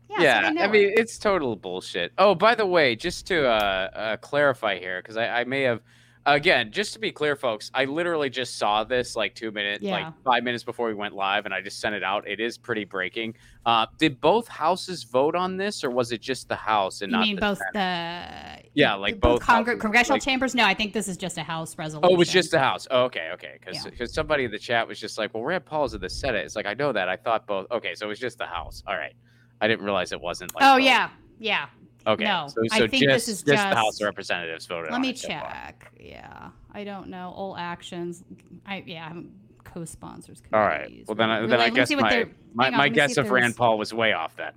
Yeah, 0.09 0.17
so 0.17 0.23
Yeah, 0.23 0.49
know 0.49 0.61
I 0.63 0.67
mean 0.67 0.89
it. 0.89 0.99
it's 0.99 1.19
total 1.19 1.55
bullshit. 1.55 2.13
Oh, 2.17 2.33
by 2.33 2.55
the 2.55 2.65
way, 2.65 2.95
just 2.95 3.27
to 3.27 3.47
uh, 3.47 3.89
uh, 3.93 4.17
clarify 4.17 4.79
here, 4.79 5.01
because 5.01 5.17
I, 5.17 5.41
I 5.41 5.43
may 5.43 5.61
have, 5.61 5.81
again, 6.25 6.71
just 6.71 6.93
to 6.93 6.99
be 6.99 7.11
clear, 7.11 7.35
folks, 7.35 7.71
I 7.73 7.85
literally 7.85 8.29
just 8.29 8.57
saw 8.57 8.83
this 8.83 9.15
like 9.15 9.33
two 9.35 9.51
minutes, 9.51 9.81
Yeah. 9.83 9.91
like 9.93 10.13
five 10.23 10.43
minutes 10.43 10.63
before 10.63 10.87
we 10.87 10.93
went 10.93 11.15
live, 11.15 11.45
and 11.45 11.53
I 11.53 11.61
just 11.61 11.79
sent 11.79 11.95
it 11.95 12.03
out. 12.03 12.27
It 12.27 12.39
is 12.39 12.57
pretty 12.57 12.83
breaking. 12.83 13.35
Uh, 13.65 13.85
did 13.97 14.19
both 14.21 14.47
houses 14.47 15.03
vote 15.03 15.35
on 15.35 15.57
this, 15.57 15.83
or 15.83 15.89
was 15.89 16.11
it 16.11 16.21
just 16.21 16.47
the 16.47 16.55
House 16.55 17.01
and 17.01 17.11
You 17.11 17.17
not 17.17 17.25
mean 17.25 17.35
the 17.35 17.41
both 17.41 17.57
Senate? 17.73 18.63
the 18.63 18.69
Yeah, 18.73 18.95
like 18.95 19.19
both 19.19 19.41
Congre- 19.41 19.65
houses, 19.65 19.81
congressional 19.81 20.15
like- 20.15 20.23
chambers? 20.23 20.55
No, 20.55 20.65
I 20.65 20.73
think 20.73 20.93
this 20.93 21.07
is 21.07 21.17
just 21.17 21.37
a 21.37 21.43
House 21.43 21.77
resolution. 21.77 22.09
Oh, 22.11 22.13
it 22.15 22.17
was 22.17 22.29
just 22.29 22.51
the 22.51 22.59
House. 22.59 22.87
Oh, 22.91 23.03
okay, 23.05 23.29
okay. 23.33 23.57
Because 23.59 23.85
Yeah. 23.99 24.05
somebody 24.05 24.43
in 24.45 24.51
the 24.51 24.59
chat 24.59 24.87
was 24.87 24.99
just 24.99 25.17
like, 25.17 25.33
"Well, 25.33 25.43
Rand 25.43 25.65
Paul's 25.65 25.93
in 25.93 26.01
the 26.01 26.09
Senate." 26.09 26.45
It's 26.45 26.55
like 26.55 26.65
I 26.65 26.73
know 26.73 26.91
that. 26.91 27.09
I 27.09 27.15
thought 27.15 27.47
both. 27.47 27.67
Okay, 27.71 27.95
so 27.95 28.05
it 28.05 28.09
was 28.09 28.19
just 28.19 28.37
the 28.37 28.45
House. 28.45 28.83
All 28.87 28.95
right, 28.95 29.13
I 29.61 29.67
didn't 29.67 29.83
realize 29.85 30.11
it 30.11 30.21
wasn't 30.21 30.53
like. 30.55 30.63
Oh 30.63 30.75
both. 30.75 30.83
yeah, 30.85 31.09
yeah. 31.39 31.67
Okay. 32.07 32.23
No, 32.23 32.47
so, 32.47 32.61
I 32.71 32.87
think 32.87 33.03
just, 33.03 33.07
this 33.07 33.27
is 33.27 33.43
just 33.43 33.69
the 33.69 33.75
House 33.75 33.99
of 33.99 34.05
Representatives 34.05 34.65
voted 34.65 34.91
Let 34.91 34.95
on 34.95 35.01
me 35.01 35.09
it 35.09 35.19
so 35.19 35.27
check. 35.27 35.91
Yeah, 35.99 36.49
I 36.73 36.83
don't 36.83 37.09
know. 37.09 37.33
All 37.35 37.57
actions. 37.57 38.23
I 38.65 38.83
yeah, 38.85 39.05
I 39.05 39.07
haven't- 39.09 39.31
co-sponsors. 39.65 40.41
All 40.51 40.61
right. 40.61 41.03
Well, 41.07 41.15
then, 41.15 41.29
I- 41.29 41.37
Really? 41.39 41.49
then 41.49 41.59
I 41.59 41.69
guess 41.69 41.91
my 41.91 41.99
my, 41.99 42.67
on, 42.67 42.73
my 42.73 42.77
let 42.77 42.81
me 42.81 42.89
see 42.89 42.95
guess 42.95 43.17
of 43.17 43.29
Rand 43.29 43.55
Paul 43.55 43.77
was 43.77 43.93
way 43.93 44.13
off 44.13 44.35
then. 44.35 44.53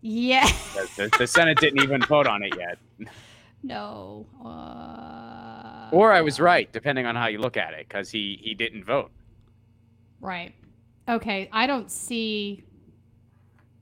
Yeah. 0.00 0.46
The, 0.74 0.88
the, 0.96 1.18
the 1.18 1.26
Senate 1.26 1.58
didn't 1.58 1.82
even 1.82 2.00
vote 2.02 2.26
on 2.26 2.42
it 2.42 2.54
yet, 2.58 2.78
no. 3.62 4.26
Uh, 4.44 5.94
or 5.94 6.12
I 6.12 6.22
was 6.22 6.40
right, 6.40 6.70
depending 6.72 7.06
on 7.06 7.14
how 7.14 7.26
you 7.26 7.38
look 7.38 7.56
at 7.56 7.74
it, 7.74 7.86
because 7.88 8.10
he 8.10 8.40
he 8.42 8.54
didn't 8.54 8.84
vote. 8.84 9.10
Right. 10.20 10.54
Okay. 11.08 11.48
I 11.52 11.66
don't 11.66 11.90
see 11.90 12.64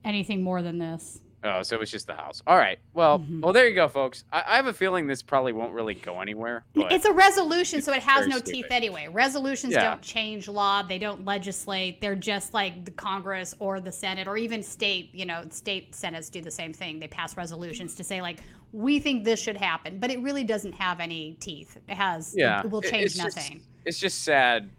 anything 0.03 0.43
more 0.43 0.61
than 0.61 0.77
this. 0.77 1.21
Oh, 1.43 1.63
so 1.63 1.75
it 1.75 1.79
was 1.79 1.89
just 1.89 2.05
the 2.07 2.13
House. 2.13 2.41
All 2.45 2.57
right. 2.57 2.79
Well, 2.93 3.19
Mhm. 3.19 3.41
well, 3.41 3.53
there 3.53 3.67
you 3.67 3.73
go, 3.73 3.87
folks. 3.87 4.25
I, 4.31 4.43
I 4.45 4.55
have 4.57 4.67
a 4.67 4.73
feeling 4.73 5.07
this 5.07 5.21
probably 5.21 5.53
won't 5.53 5.73
really 5.73 5.93
go 5.93 6.19
anywhere. 6.19 6.65
It's 6.75 7.05
a 7.05 7.13
resolution, 7.13 7.81
so 7.81 7.93
it 7.93 8.03
has 8.03 8.27
no 8.27 8.37
stupid. 8.37 8.53
teeth 8.53 8.65
anyway. 8.71 9.07
Resolutions 9.09 9.73
Yeah. 9.73 9.83
don't 9.91 10.01
change 10.01 10.49
law. 10.49 10.81
They 10.83 10.99
don't 10.99 11.23
legislate. 11.23 12.01
They're 12.01 12.15
just 12.15 12.53
like 12.53 12.83
the 12.83 12.91
Congress 12.91 13.55
or 13.59 13.79
the 13.79 13.91
Senate 13.91 14.27
or 14.27 14.35
even 14.35 14.61
state, 14.61 15.11
you 15.13 15.25
know, 15.25 15.43
state 15.49 15.95
senates 15.95 16.29
do 16.29 16.41
the 16.41 16.51
same 16.51 16.73
thing. 16.73 16.99
They 16.99 17.07
pass 17.07 17.37
resolutions 17.37 17.95
to 17.95 18.03
say 18.03 18.21
like, 18.21 18.39
we 18.73 18.99
think 18.99 19.23
this 19.23 19.41
should 19.41 19.57
happen, 19.57 19.97
but 19.97 20.11
it 20.11 20.19
really 20.21 20.43
doesn't 20.43 20.73
have 20.73 20.99
any 20.99 21.35
teeth. 21.39 21.77
It 21.87 21.95
has, 21.95 22.35
Yeah, 22.37 22.59
it 22.61 22.69
will 22.69 22.81
change 22.81 23.05
it's 23.05 23.15
just- 23.15 23.37
nothing. 23.37 23.61
it's 23.85 23.97
just 23.97 24.23
sad 24.23 24.69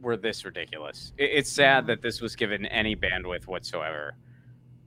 we're 0.00 0.16
this 0.16 0.44
ridiculous. 0.44 1.12
It, 1.18 1.30
it's 1.32 1.50
sad 1.50 1.88
that 1.88 2.02
this 2.02 2.20
was 2.20 2.36
given 2.36 2.66
any 2.66 2.94
bandwidth 2.94 3.48
whatsoever. 3.48 4.14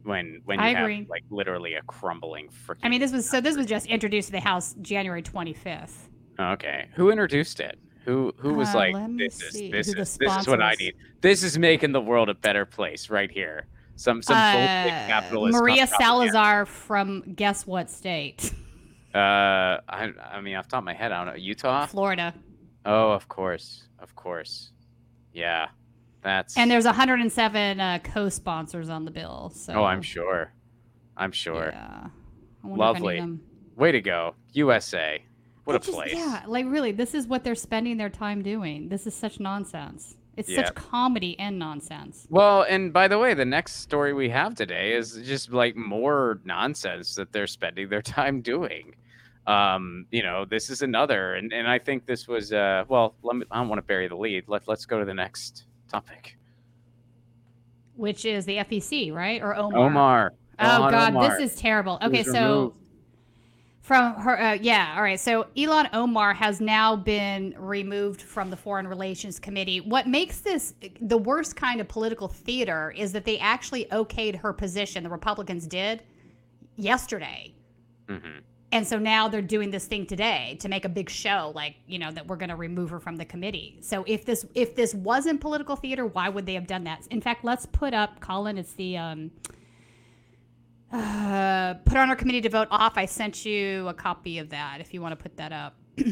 When 0.03 0.41
when 0.45 0.59
you 0.59 0.65
I 0.65 0.69
have 0.73 0.83
agree. 0.83 1.05
like 1.09 1.23
literally 1.29 1.75
a 1.75 1.81
crumbling 1.83 2.49
freaking. 2.49 2.79
I 2.83 2.89
mean, 2.89 2.99
this 2.99 3.11
was 3.11 3.29
so. 3.29 3.39
This 3.41 3.55
was 3.57 3.65
just 3.67 3.85
introduced 3.87 4.27
to 4.29 4.31
the 4.31 4.39
House 4.39 4.75
January 4.81 5.21
twenty 5.21 5.53
fifth. 5.53 6.09
Okay. 6.39 6.87
Who 6.95 7.11
introduced 7.11 7.59
it? 7.59 7.77
Who 8.05 8.33
who 8.37 8.53
was 8.55 8.73
Uh, 8.73 8.77
like 8.79 9.17
this 9.17 9.41
is 9.41 9.53
see. 9.53 9.71
this 9.71 9.93
Who 9.93 10.01
is 10.01 10.17
this 10.17 10.37
is 10.37 10.47
what 10.47 10.61
I 10.61 10.73
need. 10.79 10.95
This 11.21 11.43
is 11.43 11.57
making 11.59 11.91
the 11.91 12.01
world 12.01 12.29
a 12.29 12.33
better 12.33 12.65
place 12.65 13.09
right 13.11 13.29
here. 13.29 13.67
Some 13.95 14.23
some 14.23 14.35
bullshit 14.35 14.89
capitalist. 15.07 15.55
Uh, 15.55 15.61
Maria. 15.61 15.85
Salazar 15.85 16.65
from 16.65 17.21
guess 17.35 17.67
what 17.67 17.89
state? 17.89 18.53
Uh, 19.13 19.75
I 19.89 20.09
I 20.31 20.39
mean 20.39 20.55
off 20.55 20.67
the 20.67 20.71
top 20.71 20.77
of 20.79 20.83
my 20.85 20.93
head 20.93 21.11
I 21.11 21.17
don't 21.25 21.33
know 21.33 21.37
Utah. 21.37 21.85
Florida. 21.85 22.33
Oh, 22.85 23.11
of 23.11 23.27
course, 23.27 23.83
of 23.99 24.15
course. 24.15 24.71
Yeah, 25.33 25.67
that's. 26.21 26.57
And 26.57 26.69
there's 26.69 26.85
107 26.85 27.79
uh, 27.79 27.99
co-sponsors 28.03 28.89
on 28.89 29.05
the 29.05 29.11
bill. 29.11 29.51
So 29.55 29.73
Oh, 29.73 29.83
I'm 29.83 30.01
sure. 30.01 30.53
I'm 31.17 31.31
sure. 31.31 31.69
Yeah. 31.73 32.07
I 32.63 32.67
wonder 32.67 32.67
if 32.67 32.67
any 32.67 32.73
of 32.73 32.77
Lovely. 32.79 33.19
them- 33.19 33.41
Way 33.75 33.91
to 33.93 34.01
go, 34.01 34.35
USA. 34.53 35.23
What 35.63 35.75
a 35.75 35.79
just- 35.79 35.91
place. 35.91 36.13
Yeah, 36.13 36.43
like 36.47 36.65
really, 36.67 36.91
this 36.91 37.13
is 37.13 37.25
what 37.27 37.43
they're 37.43 37.55
spending 37.55 37.97
their 37.97 38.09
time 38.09 38.41
doing. 38.43 38.89
This 38.89 39.07
is 39.07 39.15
such 39.15 39.39
nonsense. 39.39 40.17
It's 40.37 40.49
Yeah. 40.49 40.65
such 40.65 40.75
comedy 40.75 41.37
and 41.39 41.57
nonsense. 41.59 42.25
Well, 42.29 42.63
and 42.63 42.93
by 42.93 43.07
the 43.07 43.17
way, 43.19 43.33
the 43.33 43.45
next 43.45 43.77
story 43.77 44.13
we 44.13 44.29
have 44.29 44.55
today 44.55 44.93
is 44.93 45.19
just 45.23 45.51
like 45.51 45.75
more 45.75 46.39
nonsense 46.45 47.15
that 47.15 47.31
they're 47.31 47.47
spending 47.47 47.89
their 47.89 48.01
time 48.19 48.41
doing. 48.41 48.95
Um, 49.47 50.05
you 50.11 50.21
know, 50.23 50.45
this 50.45 50.69
is 50.69 50.83
another, 50.83 51.33
and, 51.33 51.51
and 51.51 51.67
I 51.67 51.79
think 51.79 52.05
this 52.05 52.27
was 52.27 52.53
uh 52.53 52.83
well, 52.87 53.15
let 53.23 53.35
me 53.35 53.45
I 53.51 53.57
don't 53.59 53.69
want 53.69 53.79
to 53.79 53.83
bury 53.85 54.07
the 54.07 54.15
lead. 54.15 54.45
Let 54.47 54.67
let's 54.67 54.85
go 54.85 54.99
to 54.99 55.05
the 55.05 55.13
next 55.13 55.65
topic. 55.91 56.37
Which 57.95 58.25
is 58.25 58.45
the 58.45 58.57
FEC, 58.57 59.13
right? 59.13 59.41
Or 59.41 59.55
Omar? 59.55 59.79
Omar. 59.87 60.33
Oh 60.59 60.63
Ilhan 60.63 60.91
God, 60.91 61.09
Omar 61.09 61.29
this 61.39 61.51
is 61.51 61.59
terrible. 61.59 61.99
Okay, 62.01 62.23
so 62.23 62.31
removed. 62.31 62.75
from 63.81 64.13
her, 64.15 64.39
uh, 64.39 64.53
yeah, 64.53 64.93
all 64.95 65.03
right. 65.03 65.19
So 65.19 65.47
Ilhan 65.55 65.89
Omar 65.93 66.33
has 66.33 66.61
now 66.61 66.95
been 66.95 67.53
removed 67.57 68.21
from 68.21 68.49
the 68.49 68.57
Foreign 68.57 68.87
Relations 68.87 69.39
Committee. 69.39 69.81
What 69.81 70.07
makes 70.07 70.39
this 70.41 70.73
the 71.01 71.17
worst 71.17 71.55
kind 71.55 71.81
of 71.81 71.87
political 71.87 72.27
theater 72.27 72.91
is 72.95 73.11
that 73.11 73.25
they 73.25 73.37
actually 73.39 73.85
okayed 73.85 74.35
her 74.37 74.53
position. 74.53 75.03
The 75.03 75.09
Republicans 75.09 75.67
did 75.67 76.03
yesterday. 76.75 77.53
Mhm. 78.07 78.41
And 78.73 78.87
so 78.87 78.97
now 78.97 79.27
they're 79.27 79.41
doing 79.41 79.69
this 79.69 79.85
thing 79.85 80.05
today 80.05 80.57
to 80.61 80.69
make 80.69 80.85
a 80.85 80.89
big 80.89 81.09
show, 81.09 81.51
like 81.53 81.75
you 81.87 81.99
know 81.99 82.11
that 82.11 82.25
we're 82.27 82.37
going 82.37 82.49
to 82.49 82.55
remove 82.55 82.89
her 82.91 82.99
from 82.99 83.17
the 83.17 83.25
committee. 83.25 83.77
So 83.81 84.05
if 84.07 84.25
this 84.25 84.45
if 84.55 84.75
this 84.75 84.93
wasn't 84.93 85.41
political 85.41 85.75
theater, 85.75 86.05
why 86.05 86.29
would 86.29 86.45
they 86.45 86.53
have 86.53 86.67
done 86.67 86.85
that? 86.85 87.05
In 87.07 87.19
fact, 87.19 87.43
let's 87.43 87.65
put 87.65 87.93
up 87.93 88.21
Colin. 88.21 88.57
It's 88.57 88.73
the 88.73 88.97
um, 88.97 89.31
uh, 90.91 91.75
put 91.85 91.97
on 91.97 92.09
our 92.09 92.15
committee 92.15 92.41
to 92.41 92.49
vote 92.49 92.69
off. 92.71 92.93
I 92.95 93.05
sent 93.05 93.45
you 93.45 93.87
a 93.87 93.93
copy 93.93 94.39
of 94.39 94.49
that 94.49 94.79
if 94.79 94.93
you 94.93 95.01
want 95.01 95.17
to 95.17 95.21
put 95.21 95.35
that 95.37 95.51
up. 95.51 95.75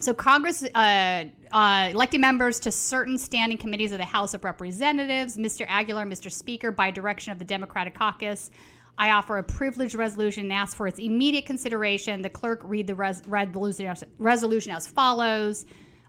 so 0.00 0.12
Congress 0.12 0.64
uh, 0.74 1.24
uh, 1.52 2.06
members 2.18 2.60
to 2.60 2.72
certain 2.72 3.16
standing 3.16 3.58
committees 3.58 3.92
of 3.92 3.98
the 3.98 4.04
House 4.04 4.34
of 4.34 4.44
Representatives. 4.44 5.36
Mr. 5.36 5.66
Aguilar, 5.68 6.04
Mr. 6.06 6.30
Speaker, 6.30 6.72
by 6.72 6.90
direction 6.90 7.32
of 7.32 7.38
the 7.38 7.44
Democratic 7.44 7.94
Caucus. 7.94 8.50
I 8.98 9.10
offer 9.10 9.38
a 9.38 9.42
privileged 9.42 9.94
resolution 9.94 10.44
and 10.44 10.52
ask 10.52 10.76
for 10.76 10.86
its 10.86 10.98
immediate 10.98 11.44
consideration. 11.46 12.22
The 12.22 12.30
clerk 12.30 12.60
read 12.64 12.86
the 12.86 12.94
res- 12.94 13.22
resolution, 13.26 13.86
as, 13.86 14.04
resolution 14.18 14.72
as 14.72 14.86
follows. 14.86 15.66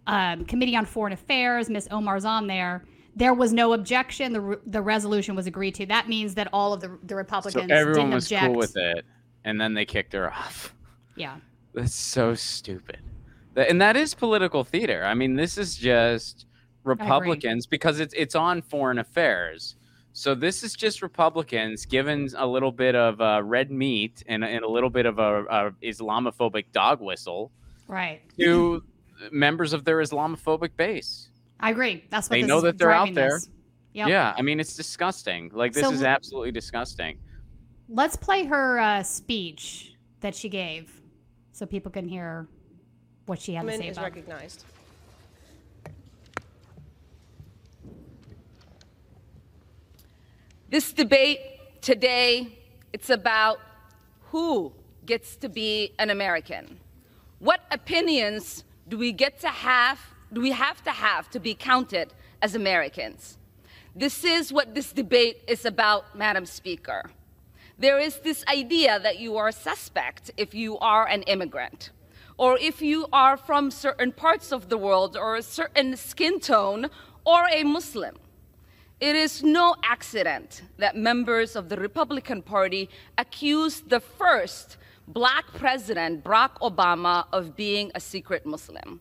Um, 0.08 0.46
Committee 0.46 0.76
on 0.76 0.86
Foreign 0.86 1.12
Affairs, 1.14 1.70
Ms. 1.70 1.90
Omar's 1.92 2.24
on 2.24 2.48
there. 2.48 2.86
There 3.16 3.34
was 3.34 3.52
no 3.52 3.74
objection. 3.74 4.32
The, 4.32 4.42
re- 4.42 4.58
the 4.66 4.82
resolution 4.82 5.36
was 5.36 5.48
agreed 5.48 5.76
to. 5.76 5.86
That 5.86 6.08
means 6.08 6.34
that 6.36 6.48
all 6.54 6.72
of 6.72 6.80
the, 6.80 6.98
the 7.04 7.10
So 7.14 7.16
Republicans 7.18 7.72
everyone 7.72 7.94
didn't 8.06 8.14
was 8.14 8.26
object. 8.28 8.46
cool 8.46 8.56
with 8.56 8.78
it, 8.78 9.06
and 9.44 9.60
then 9.60 9.74
they 9.74 9.86
kicked 9.86 10.14
her 10.14 10.32
off. 10.32 10.74
Yeah. 11.18 11.38
That's 11.74 11.96
so 11.96 12.36
stupid. 12.36 13.00
And 13.56 13.82
that 13.82 13.98
is 13.98 14.14
political 14.14 14.64
theater. 14.64 15.04
I 15.04 15.16
mean, 15.16 15.36
this 15.36 15.58
is 15.58 15.76
just 15.76 16.46
Republicans 16.84 17.66
because 17.66 18.00
it's 18.00 18.14
it's 18.16 18.36
on 18.36 18.62
foreign 18.62 19.00
affairs. 19.00 19.77
So 20.18 20.34
this 20.34 20.64
is 20.64 20.74
just 20.74 21.04
Republicans 21.04 21.86
given 21.86 22.28
a 22.36 22.48
little 22.48 22.72
bit 22.72 22.96
of 22.96 23.22
uh, 23.22 23.40
red 23.44 23.70
meat 23.70 24.24
and, 24.26 24.44
and 24.44 24.66
a 24.66 24.68
little 24.68 24.90
bit 24.90 25.06
of 25.06 25.20
a, 25.20 25.44
a 25.44 25.72
Islamophobic 25.84 26.72
dog 26.72 27.02
whistle 27.02 27.52
Right. 27.88 28.22
to 28.40 28.84
members 29.32 29.74
of 29.74 29.86
their 29.86 29.98
Islamophobic 29.98 30.72
base. 30.76 31.30
I 31.60 31.70
agree. 31.70 32.04
That's 32.10 32.32
what 32.32 32.34
They 32.34 32.42
this 32.42 32.50
know 32.50 32.58
is 32.58 32.64
that 32.64 32.80
they're 32.80 32.90
out 32.90 33.10
driving 33.10 33.14
there. 33.14 33.30
this. 33.30 33.50
Yep. 33.94 34.08
Yeah, 34.08 34.34
I 34.36 34.42
mean 34.42 34.60
it's 34.60 34.76
disgusting. 34.76 35.52
Like 35.54 35.74
this 35.74 35.84
So 35.84 35.92
is 35.92 36.02
absolutely 36.02 36.52
disgusting. 36.52 37.20
Let's 37.88 38.16
play 38.16 38.44
her 38.46 38.80
uh, 38.80 39.04
speech 39.04 39.94
that 40.22 40.34
she 40.34 40.50
gave 40.50 41.00
so 41.52 41.68
people 41.68 41.92
can 41.92 42.08
hear 42.08 42.48
what 43.28 43.40
she 43.40 43.54
had 43.54 43.62
to 43.62 43.66
Woman 43.68 43.82
say 43.82 43.88
is 43.90 43.98
about 44.00 44.18
it. 44.18 44.64
This 50.70 50.92
debate 50.92 51.40
today, 51.82 52.60
it's 52.92 53.10
about 53.10 53.62
who 54.32 54.74
gets 55.06 55.38
to 55.38 55.48
be 55.48 55.94
an 55.98 56.10
American. 56.10 56.82
What 57.40 57.62
opinions 57.72 58.66
do 58.90 58.98
we 58.98 59.14
get 59.14 59.40
to 59.40 59.48
have, 59.48 59.98
do 60.34 60.42
we 60.42 60.52
have 60.52 60.84
to 60.84 60.92
have 60.92 61.30
to 61.30 61.40
be 61.40 61.56
counted 61.56 62.14
as 62.42 62.54
Americans? 62.54 63.38
This 63.96 64.26
is 64.26 64.52
what 64.52 64.76
this 64.76 64.92
debate 64.92 65.42
is 65.48 65.64
about, 65.64 66.18
Madam 66.18 66.46
Speaker. 66.46 67.12
There 67.80 67.98
is 67.98 68.20
this 68.20 68.44
idea 68.50 69.00
that 69.00 69.20
you 69.20 69.38
are 69.38 69.48
a 69.48 69.54
suspect 69.54 70.32
if 70.36 70.54
you 70.54 70.78
are 70.80 71.08
an 71.08 71.22
immigrant, 71.24 71.92
or 72.38 72.60
if 72.60 72.82
you 72.82 73.08
are 73.14 73.38
from 73.38 73.72
certain 73.72 74.12
parts 74.12 74.52
of 74.52 74.68
the 74.68 74.78
world, 74.78 75.16
or 75.16 75.38
a 75.38 75.44
certain 75.44 75.96
skin 75.96 76.42
tone, 76.42 76.90
or 77.26 77.48
a 77.54 77.64
Muslim. 77.64 78.18
It 79.00 79.16
is 79.16 79.44
no 79.44 79.76
accident 79.84 80.64
that 80.78 80.96
members 80.96 81.56
of 81.56 81.70
the 81.70 81.78
Republican 81.78 82.42
Party 82.42 82.90
accused 83.20 83.92
the 83.92 84.00
first 84.00 84.78
black 85.08 85.46
president, 85.54 86.24
Barack 86.24 86.56
Obama, 86.62 87.26
of 87.32 87.56
being 87.56 87.92
a 87.94 88.00
secret 88.00 88.44
Muslim. 88.44 89.00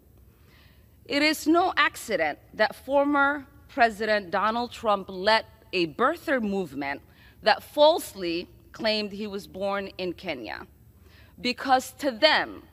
It 1.06 1.22
is 1.22 1.46
no 1.46 1.72
accident 1.78 2.38
that 2.52 2.76
former 2.76 3.46
President 3.68 4.30
Donald 4.30 4.70
Trump 4.70 5.06
led 5.08 5.46
a 5.72 5.86
birther 5.86 6.42
movement 6.42 7.00
that 7.42 7.62
falsely 7.62 8.48
claimed 8.72 9.12
he 9.12 9.26
was 9.26 9.46
born 9.46 9.88
in 9.96 10.12
Kenya. 10.12 10.66
Because 11.40 11.92
to 11.92 12.10
them, 12.10 12.64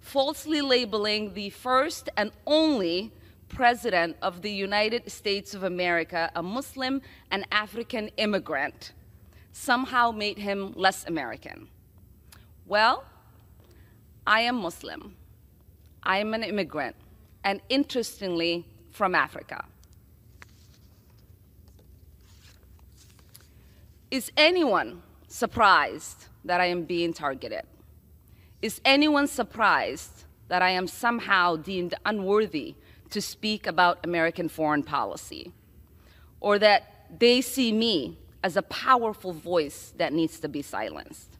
falsely 0.00 0.62
labeling 0.62 1.34
the 1.34 1.50
first 1.50 2.08
and 2.16 2.30
only 2.46 3.12
president 3.52 4.16
of 4.22 4.42
the 4.42 4.50
United 4.50 5.10
States 5.10 5.54
of 5.54 5.62
America 5.62 6.30
a 6.34 6.42
Muslim 6.42 7.02
and 7.30 7.46
African 7.52 8.08
immigrant 8.16 8.92
somehow 9.52 10.10
made 10.10 10.38
him 10.38 10.72
less 10.74 11.06
American. 11.06 11.68
Well, 12.66 13.04
I 14.26 14.40
am 14.40 14.56
Muslim. 14.56 15.16
I 16.02 16.18
am 16.18 16.34
an 16.34 16.42
immigrant, 16.42 16.96
and 17.44 17.60
interestingly, 17.68 18.66
from 18.90 19.14
Africa. 19.14 19.64
Is 24.10 24.32
anyone 24.36 25.02
surprised 25.28 26.26
that 26.44 26.60
I 26.60 26.66
am 26.66 26.84
being 26.84 27.12
targeted? 27.12 27.62
Is 28.60 28.80
anyone 28.84 29.26
surprised 29.26 30.24
that 30.48 30.60
I 30.60 30.70
am 30.70 30.86
somehow 30.86 31.56
deemed 31.56 31.94
unworthy 32.04 32.74
to 33.12 33.22
speak 33.22 33.66
about 33.66 34.04
American 34.04 34.48
foreign 34.48 34.82
policy? 34.82 35.52
Or 36.40 36.58
that 36.58 37.06
they 37.18 37.40
see 37.40 37.72
me 37.72 38.18
as 38.42 38.56
a 38.56 38.62
powerful 38.62 39.32
voice 39.32 39.94
that 39.96 40.12
needs 40.12 40.40
to 40.40 40.48
be 40.48 40.62
silenced? 40.62 41.38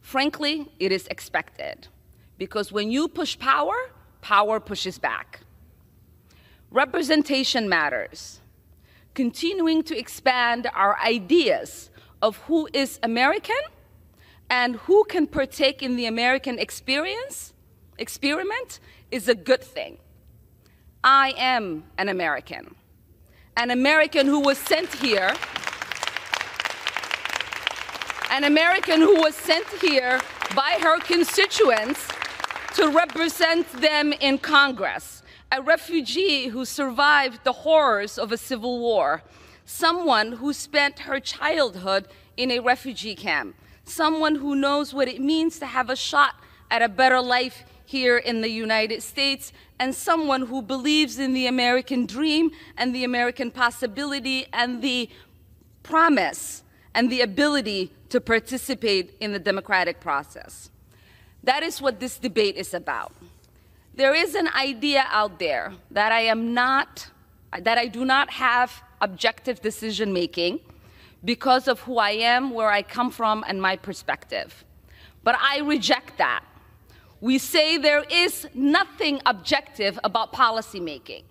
Frankly, 0.00 0.70
it 0.78 0.92
is 0.92 1.06
expected 1.08 1.88
because 2.38 2.72
when 2.72 2.90
you 2.90 3.08
push 3.08 3.38
power, 3.38 3.90
power 4.20 4.60
pushes 4.60 4.98
back. 4.98 5.40
Representation 6.70 7.68
matters. 7.68 8.40
Continuing 9.14 9.82
to 9.84 9.98
expand 9.98 10.70
our 10.74 10.98
ideas 11.00 11.90
of 12.22 12.36
who 12.46 12.68
is 12.72 12.98
American 13.02 13.56
and 14.48 14.76
who 14.76 15.04
can 15.04 15.26
partake 15.26 15.82
in 15.82 15.96
the 15.96 16.06
American 16.06 16.58
experience, 16.58 17.52
experiment, 17.98 18.80
is 19.10 19.28
a 19.28 19.34
good 19.34 19.62
thing. 19.62 19.98
I 21.02 21.32
am 21.38 21.84
an 21.96 22.10
American, 22.10 22.74
an 23.56 23.70
American 23.70 24.26
who 24.26 24.40
was 24.40 24.58
sent 24.58 24.92
here, 24.92 25.34
an 28.30 28.44
American 28.44 29.00
who 29.00 29.22
was 29.22 29.34
sent 29.34 29.66
here 29.80 30.20
by 30.54 30.76
her 30.82 30.98
constituents 31.00 32.06
to 32.74 32.90
represent 32.90 33.70
them 33.80 34.12
in 34.12 34.36
Congress, 34.36 35.22
a 35.50 35.62
refugee 35.62 36.48
who 36.48 36.66
survived 36.66 37.44
the 37.44 37.52
horrors 37.52 38.18
of 38.18 38.30
a 38.30 38.36
civil 38.36 38.78
war, 38.78 39.22
someone 39.64 40.32
who 40.32 40.52
spent 40.52 41.00
her 41.00 41.18
childhood 41.18 42.08
in 42.36 42.50
a 42.50 42.60
refugee 42.60 43.14
camp, 43.14 43.56
someone 43.84 44.34
who 44.34 44.54
knows 44.54 44.92
what 44.92 45.08
it 45.08 45.20
means 45.20 45.58
to 45.60 45.66
have 45.66 45.88
a 45.88 45.96
shot 45.96 46.34
at 46.70 46.82
a 46.82 46.90
better 46.90 47.22
life 47.22 47.64
here 47.90 48.18
in 48.18 48.40
the 48.40 48.48
United 48.48 49.02
States, 49.02 49.52
and 49.80 49.92
someone 49.92 50.42
who 50.42 50.62
believes 50.62 51.18
in 51.18 51.34
the 51.34 51.48
American 51.48 52.06
dream 52.06 52.52
and 52.76 52.94
the 52.94 53.02
American 53.02 53.50
possibility 53.50 54.46
and 54.52 54.80
the 54.80 55.10
promise 55.82 56.62
and 56.94 57.10
the 57.10 57.20
ability 57.20 57.90
to 58.08 58.20
participate 58.20 59.16
in 59.18 59.32
the 59.32 59.40
democratic 59.40 59.98
process. 59.98 60.70
That 61.42 61.64
is 61.64 61.82
what 61.82 61.98
this 61.98 62.16
debate 62.16 62.54
is 62.54 62.74
about. 62.74 63.12
There 63.96 64.14
is 64.14 64.36
an 64.36 64.48
idea 64.54 65.04
out 65.08 65.40
there 65.40 65.72
that 65.90 66.12
I 66.12 66.20
am 66.20 66.54
not, 66.54 67.08
that 67.58 67.76
I 67.76 67.88
do 67.88 68.04
not 68.04 68.30
have 68.30 68.84
objective 69.00 69.60
decision 69.62 70.12
making 70.12 70.60
because 71.24 71.66
of 71.66 71.80
who 71.80 71.98
I 71.98 72.10
am, 72.10 72.52
where 72.52 72.70
I 72.70 72.82
come 72.82 73.10
from, 73.10 73.44
and 73.48 73.60
my 73.60 73.74
perspective. 73.74 74.64
But 75.24 75.34
I 75.40 75.58
reject 75.58 76.18
that. 76.18 76.44
We 77.20 77.36
say 77.38 77.76
there 77.76 78.04
is 78.10 78.48
nothing 78.54 79.20
objective 79.26 79.98
about 80.02 80.32
policymaking. 80.32 81.24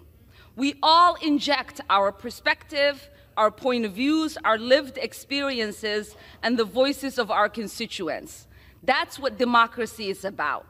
We 0.56 0.76
all 0.84 1.16
inject 1.16 1.82
our 1.90 2.12
perspective, 2.12 3.10
our 3.36 3.50
point 3.50 3.86
of 3.86 3.94
views, 3.94 4.38
our 4.44 4.58
lived 4.58 5.00
experiences, 5.00 6.16
and 6.44 6.60
the 6.60 6.66
voices 6.66 7.18
of 7.18 7.32
our 7.32 7.50
constituents. 7.50 8.48
That's 8.84 9.18
what 9.18 9.38
democracy 9.38 10.10
is 10.10 10.24
about. 10.24 10.68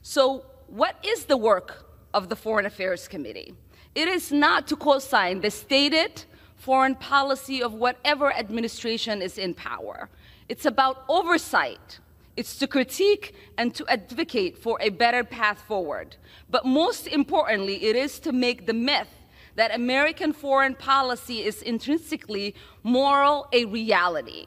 So, 0.00 0.44
what 0.68 0.96
is 1.04 1.26
the 1.26 1.36
work 1.36 1.86
of 2.14 2.28
the 2.28 2.36
Foreign 2.36 2.66
Affairs 2.66 3.08
Committee? 3.08 3.54
It 3.94 4.08
is 4.08 4.32
not 4.32 4.66
to 4.68 4.76
co 4.76 4.98
sign 5.00 5.40
the 5.40 5.50
stated 5.50 6.24
foreign 6.56 6.94
policy 6.94 7.62
of 7.62 7.74
whatever 7.74 8.32
administration 8.32 9.20
is 9.20 9.38
in 9.38 9.54
power. 9.54 10.08
It's 10.48 10.64
about 10.64 11.04
oversight. 11.08 11.98
It's 12.36 12.58
to 12.58 12.66
critique 12.66 13.34
and 13.56 13.74
to 13.74 13.86
advocate 13.88 14.58
for 14.58 14.78
a 14.80 14.90
better 14.90 15.24
path 15.24 15.62
forward. 15.62 16.16
But 16.50 16.64
most 16.66 17.06
importantly, 17.06 17.84
it 17.84 17.96
is 17.96 18.18
to 18.20 18.32
make 18.32 18.66
the 18.66 18.74
myth 18.74 19.08
that 19.54 19.74
American 19.74 20.32
foreign 20.32 20.74
policy 20.74 21.42
is 21.42 21.62
intrinsically 21.62 22.54
moral 22.82 23.48
a 23.52 23.64
reality. 23.64 24.46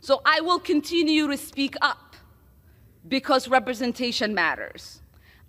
So 0.00 0.20
I 0.24 0.40
will 0.40 0.58
continue 0.58 1.26
to 1.28 1.36
speak 1.36 1.74
up 1.80 2.16
because 3.08 3.48
representation 3.48 4.34
matters. 4.34 5.00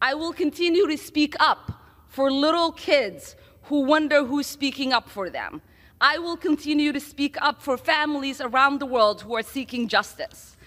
I 0.01 0.13
will 0.13 0.34
continue 0.34 0.88
to 0.88 0.97
speak 0.97 1.36
up 1.39 1.71
for 2.08 2.32
little 2.32 2.71
kids 2.71 3.36
who 3.63 3.82
wonder 3.82 4.23
who's 4.23 4.47
speaking 4.47 4.93
up 4.93 5.10
for 5.10 5.30
them. 5.30 5.62
I 5.99 6.17
will 6.17 6.38
continue 6.38 6.91
to 6.91 6.99
speak 6.99 7.39
up 7.41 7.62
for 7.62 7.77
families 7.77 8.41
around 8.41 8.80
the 8.80 8.86
world 8.86 9.21
who 9.21 9.36
are 9.36 9.43
seeking 9.43 9.88
justice, 9.88 10.58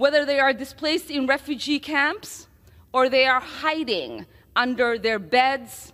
whether 0.00 0.24
they 0.24 0.40
are 0.40 0.54
displaced 0.54 1.10
in 1.10 1.26
refugee 1.26 1.78
camps 1.78 2.48
or 2.90 3.10
they 3.10 3.26
are 3.26 3.38
hiding 3.38 4.24
under 4.56 4.96
their 4.96 5.18
beds 5.18 5.92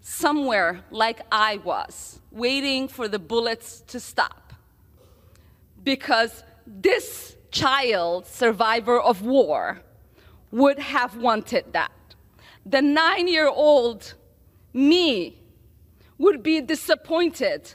somewhere 0.00 0.80
like 0.90 1.20
I 1.30 1.58
was, 1.58 2.18
waiting 2.32 2.88
for 2.88 3.08
the 3.08 3.18
bullets 3.18 3.82
to 3.88 4.00
stop. 4.00 4.54
Because 5.84 6.44
this 6.66 7.36
child, 7.50 8.24
survivor 8.26 8.98
of 8.98 9.20
war, 9.20 9.82
would 10.50 10.78
have 10.78 11.18
wanted 11.18 11.74
that. 11.74 11.92
The 12.64 12.80
nine 12.80 13.28
year 13.28 13.48
old 13.48 14.14
me 14.72 15.36
would 16.16 16.42
be 16.42 16.62
disappointed 16.62 17.74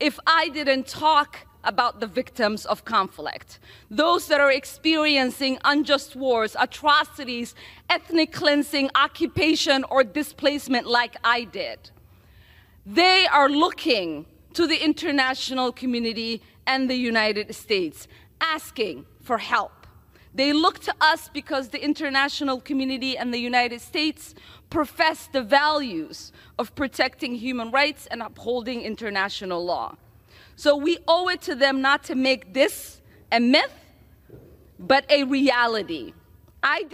if 0.00 0.18
I 0.26 0.48
didn't 0.48 0.86
talk 0.86 1.46
about 1.64 2.00
the 2.00 2.06
victims 2.06 2.64
of 2.66 2.84
conflict, 2.84 3.58
those 3.90 4.28
that 4.28 4.40
are 4.40 4.50
experiencing 4.50 5.58
unjust 5.64 6.16
wars, 6.16 6.56
atrocities, 6.58 7.54
ethnic 7.88 8.32
cleansing, 8.32 8.90
occupation, 8.94 9.84
or 9.90 10.04
displacement 10.04 10.86
like 10.86 11.16
I 11.22 11.44
did. 11.44 11.90
They 12.86 13.26
are 13.26 13.48
looking 13.48 14.26
to 14.54 14.66
the 14.66 14.82
international 14.82 15.72
community 15.72 16.42
and 16.66 16.88
the 16.88 16.96
United 16.96 17.54
States, 17.54 18.08
asking 18.40 19.06
for 19.20 19.38
help. 19.38 19.86
They 20.34 20.52
look 20.52 20.78
to 20.80 20.94
us 21.00 21.28
because 21.28 21.68
the 21.68 21.84
international 21.84 22.60
community 22.60 23.18
and 23.18 23.34
the 23.34 23.38
United 23.38 23.80
States 23.80 24.34
profess 24.70 25.28
the 25.32 25.42
values 25.42 26.32
of 26.58 26.74
protecting 26.74 27.34
human 27.34 27.70
rights 27.70 28.06
and 28.06 28.22
upholding 28.22 28.82
international 28.82 29.64
law. 29.64 29.96
So 30.60 30.76
we 30.76 30.98
owe 31.08 31.30
it 31.30 31.40
to 31.42 31.54
them 31.54 31.80
not 31.80 32.04
to 32.04 32.14
make 32.14 32.52
this 32.52 33.00
a 33.32 33.40
myth, 33.40 33.72
but 34.78 35.10
a 35.10 35.24
reality. 35.24 36.12
I 36.62 36.84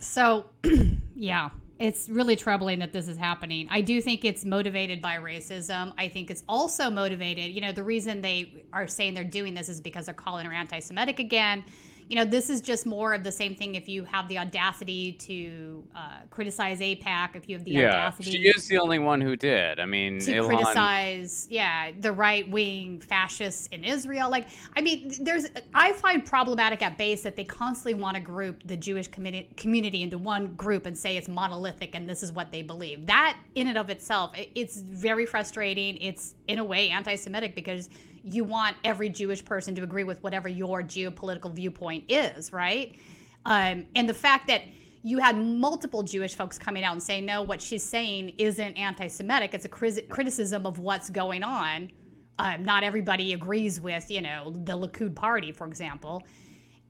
So, 0.00 0.50
yeah, 1.16 1.48
it's 1.78 2.10
really 2.10 2.36
troubling 2.36 2.78
that 2.80 2.92
this 2.92 3.08
is 3.08 3.16
happening. 3.16 3.66
I 3.70 3.80
do 3.80 4.02
think 4.02 4.26
it's 4.26 4.44
motivated 4.44 5.00
by 5.00 5.16
racism. 5.16 5.94
I 5.96 6.10
think 6.10 6.30
it's 6.30 6.44
also 6.46 6.90
motivated, 6.90 7.50
you 7.50 7.62
know, 7.62 7.72
the 7.72 7.84
reason 7.84 8.20
they 8.20 8.66
are 8.74 8.86
saying 8.86 9.14
they're 9.14 9.24
doing 9.24 9.54
this 9.54 9.70
is 9.70 9.80
because 9.80 10.04
they're 10.04 10.14
calling 10.14 10.44
her 10.44 10.52
anti 10.52 10.78
Semitic 10.78 11.20
again 11.20 11.64
you 12.08 12.16
know, 12.16 12.24
this 12.24 12.48
is 12.48 12.62
just 12.62 12.86
more 12.86 13.12
of 13.12 13.22
the 13.22 13.30
same 13.30 13.54
thing. 13.54 13.74
If 13.74 13.86
you 13.86 14.02
have 14.04 14.28
the 14.28 14.38
audacity 14.38 15.12
to 15.12 15.84
uh, 15.94 16.20
criticize 16.30 16.80
AIPAC, 16.80 17.36
if 17.36 17.48
you 17.48 17.56
have 17.56 17.64
the 17.64 17.76
audacity. 17.76 17.80
yeah, 17.80 18.06
audacity, 18.06 18.30
she 18.30 18.48
is 18.48 18.66
the 18.66 18.78
only 18.78 18.98
one 18.98 19.20
who 19.20 19.36
did. 19.36 19.78
I 19.78 19.84
mean, 19.84 20.18
to 20.20 20.42
criticize, 20.42 21.46
yeah, 21.50 21.90
the 22.00 22.10
right 22.10 22.48
wing 22.50 23.00
fascists 23.00 23.66
in 23.68 23.84
Israel. 23.84 24.30
Like, 24.30 24.48
I 24.74 24.80
mean, 24.80 25.12
there's, 25.20 25.46
I 25.74 25.92
find 25.92 26.24
problematic 26.24 26.82
at 26.82 26.96
base 26.96 27.22
that 27.22 27.36
they 27.36 27.44
constantly 27.44 27.94
want 28.00 28.14
to 28.14 28.22
group 28.22 28.62
the 28.64 28.76
Jewish 28.76 29.08
community 29.08 29.50
community 29.56 30.02
into 30.02 30.16
one 30.16 30.54
group 30.54 30.86
and 30.86 30.96
say 30.96 31.18
it's 31.18 31.28
monolithic 31.28 31.94
and 31.94 32.08
this 32.08 32.22
is 32.22 32.32
what 32.32 32.50
they 32.50 32.62
believe. 32.62 33.06
That, 33.06 33.36
in 33.54 33.68
and 33.68 33.76
of 33.76 33.90
itself, 33.90 34.32
it's 34.54 34.78
very 34.80 35.26
frustrating. 35.26 35.98
It's 35.98 36.34
in 36.46 36.58
a 36.58 36.64
way 36.64 36.88
anti-Semitic 36.88 37.54
because 37.54 37.90
you 38.24 38.44
want 38.44 38.76
every 38.84 39.08
Jewish 39.08 39.44
person 39.44 39.74
to 39.76 39.82
agree 39.82 40.04
with 40.04 40.22
whatever 40.22 40.48
your 40.48 40.82
geopolitical 40.82 41.52
viewpoint 41.52 42.04
is, 42.08 42.52
right? 42.52 42.96
Um, 43.44 43.86
and 43.94 44.08
the 44.08 44.14
fact 44.14 44.46
that 44.48 44.62
you 45.02 45.18
had 45.18 45.36
multiple 45.36 46.02
Jewish 46.02 46.34
folks 46.34 46.58
coming 46.58 46.84
out 46.84 46.92
and 46.92 47.02
saying, 47.02 47.24
no, 47.24 47.42
what 47.42 47.62
she's 47.62 47.82
saying 47.82 48.34
isn't 48.38 48.74
anti 48.74 49.08
Semitic. 49.08 49.54
It's 49.54 49.64
a 49.64 49.68
criticism 49.68 50.66
of 50.66 50.78
what's 50.78 51.08
going 51.08 51.42
on. 51.42 51.90
Um, 52.38 52.64
not 52.64 52.84
everybody 52.84 53.32
agrees 53.32 53.80
with, 53.80 54.10
you 54.10 54.20
know, 54.20 54.52
the 54.64 54.76
Likud 54.76 55.14
party, 55.14 55.50
for 55.50 55.66
example. 55.66 56.22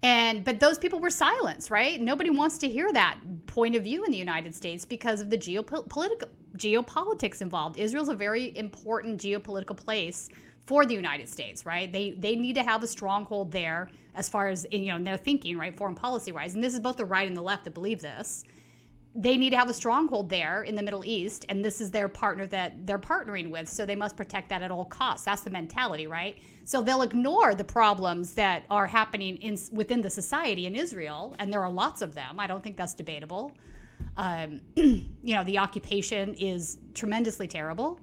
And 0.02 0.44
but 0.44 0.60
those 0.60 0.78
people 0.78 1.00
were 1.00 1.10
silenced, 1.10 1.70
right? 1.70 2.00
Nobody 2.00 2.30
wants 2.30 2.58
to 2.58 2.68
hear 2.68 2.92
that 2.92 3.18
point 3.46 3.74
of 3.74 3.82
view 3.82 4.04
in 4.04 4.12
the 4.12 4.18
United 4.18 4.54
States 4.54 4.84
because 4.84 5.20
of 5.20 5.30
the 5.30 5.38
geopolitical 5.38 6.28
geopolitics 6.56 7.40
involved. 7.40 7.78
Israel's 7.78 8.08
a 8.08 8.14
very 8.14 8.56
important 8.56 9.20
geopolitical 9.20 9.76
place 9.76 10.28
for 10.68 10.84
the 10.84 10.94
United 10.94 11.26
States, 11.26 11.64
right? 11.64 11.90
They 11.90 12.10
they 12.10 12.36
need 12.36 12.54
to 12.56 12.62
have 12.62 12.82
a 12.82 12.86
stronghold 12.86 13.50
there 13.50 13.88
as 14.14 14.28
far 14.28 14.48
as 14.48 14.66
you 14.70 14.92
know 14.92 15.02
their 15.02 15.16
thinking, 15.16 15.56
right, 15.56 15.74
foreign 15.74 15.94
policy 15.94 16.30
wise. 16.30 16.54
And 16.54 16.62
this 16.62 16.74
is 16.74 16.80
both 16.80 16.98
the 16.98 17.06
right 17.06 17.26
and 17.26 17.34
the 17.34 17.42
left 17.42 17.64
that 17.64 17.72
believe 17.72 18.02
this. 18.02 18.44
They 19.14 19.38
need 19.38 19.50
to 19.50 19.56
have 19.56 19.70
a 19.70 19.74
stronghold 19.74 20.28
there 20.28 20.64
in 20.64 20.74
the 20.74 20.82
Middle 20.82 21.04
East, 21.06 21.46
and 21.48 21.64
this 21.64 21.80
is 21.80 21.90
their 21.90 22.06
partner 22.06 22.46
that 22.48 22.86
they're 22.86 22.98
partnering 22.98 23.50
with, 23.50 23.66
so 23.66 23.86
they 23.86 23.96
must 23.96 24.14
protect 24.14 24.50
that 24.50 24.60
at 24.60 24.70
all 24.70 24.84
costs. 24.84 25.24
That's 25.24 25.40
the 25.40 25.50
mentality, 25.50 26.06
right? 26.06 26.36
So 26.66 26.82
they'll 26.82 27.00
ignore 27.00 27.54
the 27.54 27.64
problems 27.64 28.34
that 28.34 28.64
are 28.68 28.86
happening 28.86 29.38
in 29.38 29.56
within 29.72 30.02
the 30.02 30.10
society 30.10 30.66
in 30.66 30.76
Israel, 30.76 31.34
and 31.38 31.50
there 31.50 31.62
are 31.62 31.72
lots 31.72 32.02
of 32.02 32.14
them. 32.14 32.38
I 32.38 32.46
don't 32.46 32.62
think 32.62 32.76
that's 32.76 32.94
debatable. 32.94 33.52
Um, 34.18 34.60
you 34.76 35.34
know, 35.34 35.44
the 35.44 35.56
occupation 35.56 36.34
is 36.34 36.76
tremendously 36.92 37.48
terrible 37.48 37.98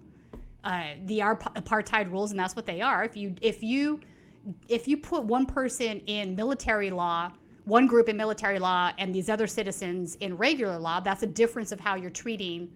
uh, 0.65 0.95
the 1.06 1.19
apartheid 1.19 2.12
rules, 2.12 2.32
and 2.32 2.39
that's 2.39 2.56
what 2.56 2.65
they 2.65 2.82
are. 2.82 3.04
If 3.04 3.15
you 3.15 3.36
if 3.41 3.62
you 3.62 4.01
if 4.67 4.88
you 4.88 4.97
put 4.97 5.23
one 5.23 5.45
person 5.45 5.99
in 6.08 6.36
military 6.36 6.89
law, 6.89 7.32
one 7.65 7.88
group 7.88 8.10
in 8.10 8.17
military 8.17 8.60
law, 8.60 8.91
and 8.97 9.13
these 9.13 9.30
other 9.30 9.47
citizens 9.47 10.15
in 10.15 10.36
regular 10.36 10.78
law, 10.80 10.99
that's 10.99 11.23
a 11.23 11.28
difference 11.28 11.71
of 11.71 11.80
how 11.80 11.95
you're 11.95 12.10
treating 12.10 12.69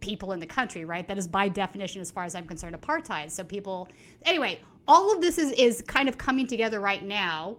people 0.00 0.32
in 0.32 0.40
the 0.40 0.46
country, 0.46 0.84
right? 0.84 1.06
That 1.06 1.18
is 1.18 1.28
by 1.28 1.48
definition, 1.48 2.00
as 2.00 2.10
far 2.10 2.24
as 2.24 2.34
I'm 2.34 2.46
concerned, 2.46 2.74
apartheid. 2.74 3.30
So 3.30 3.44
people, 3.44 3.88
anyway, 4.24 4.60
all 4.88 5.14
of 5.14 5.20
this 5.20 5.38
is 5.38 5.52
is 5.52 5.82
kind 5.86 6.08
of 6.08 6.16
coming 6.18 6.46
together 6.46 6.80
right 6.80 7.04
now, 7.04 7.58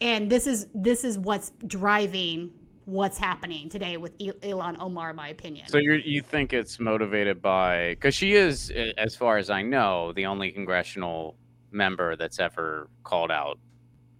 and 0.00 0.28
this 0.28 0.48
is 0.48 0.66
this 0.74 1.04
is 1.04 1.16
what's 1.16 1.52
driving 1.66 2.50
what's 2.84 3.18
happening 3.18 3.68
today 3.68 3.96
with 3.96 4.16
Ilhan 4.18 4.76
Omar, 4.80 5.10
in 5.10 5.16
my 5.16 5.28
opinion. 5.28 5.68
So 5.68 5.78
you 5.78 5.94
you 6.04 6.22
think 6.22 6.52
it's 6.52 6.80
motivated 6.80 7.40
by 7.40 7.90
because 7.90 8.14
she 8.14 8.34
is, 8.34 8.72
as 8.98 9.14
far 9.14 9.38
as 9.38 9.50
I 9.50 9.62
know, 9.62 10.12
the 10.12 10.26
only 10.26 10.50
congressional 10.50 11.36
member 11.70 12.16
that's 12.16 12.40
ever 12.40 12.88
called 13.04 13.30
out 13.30 13.58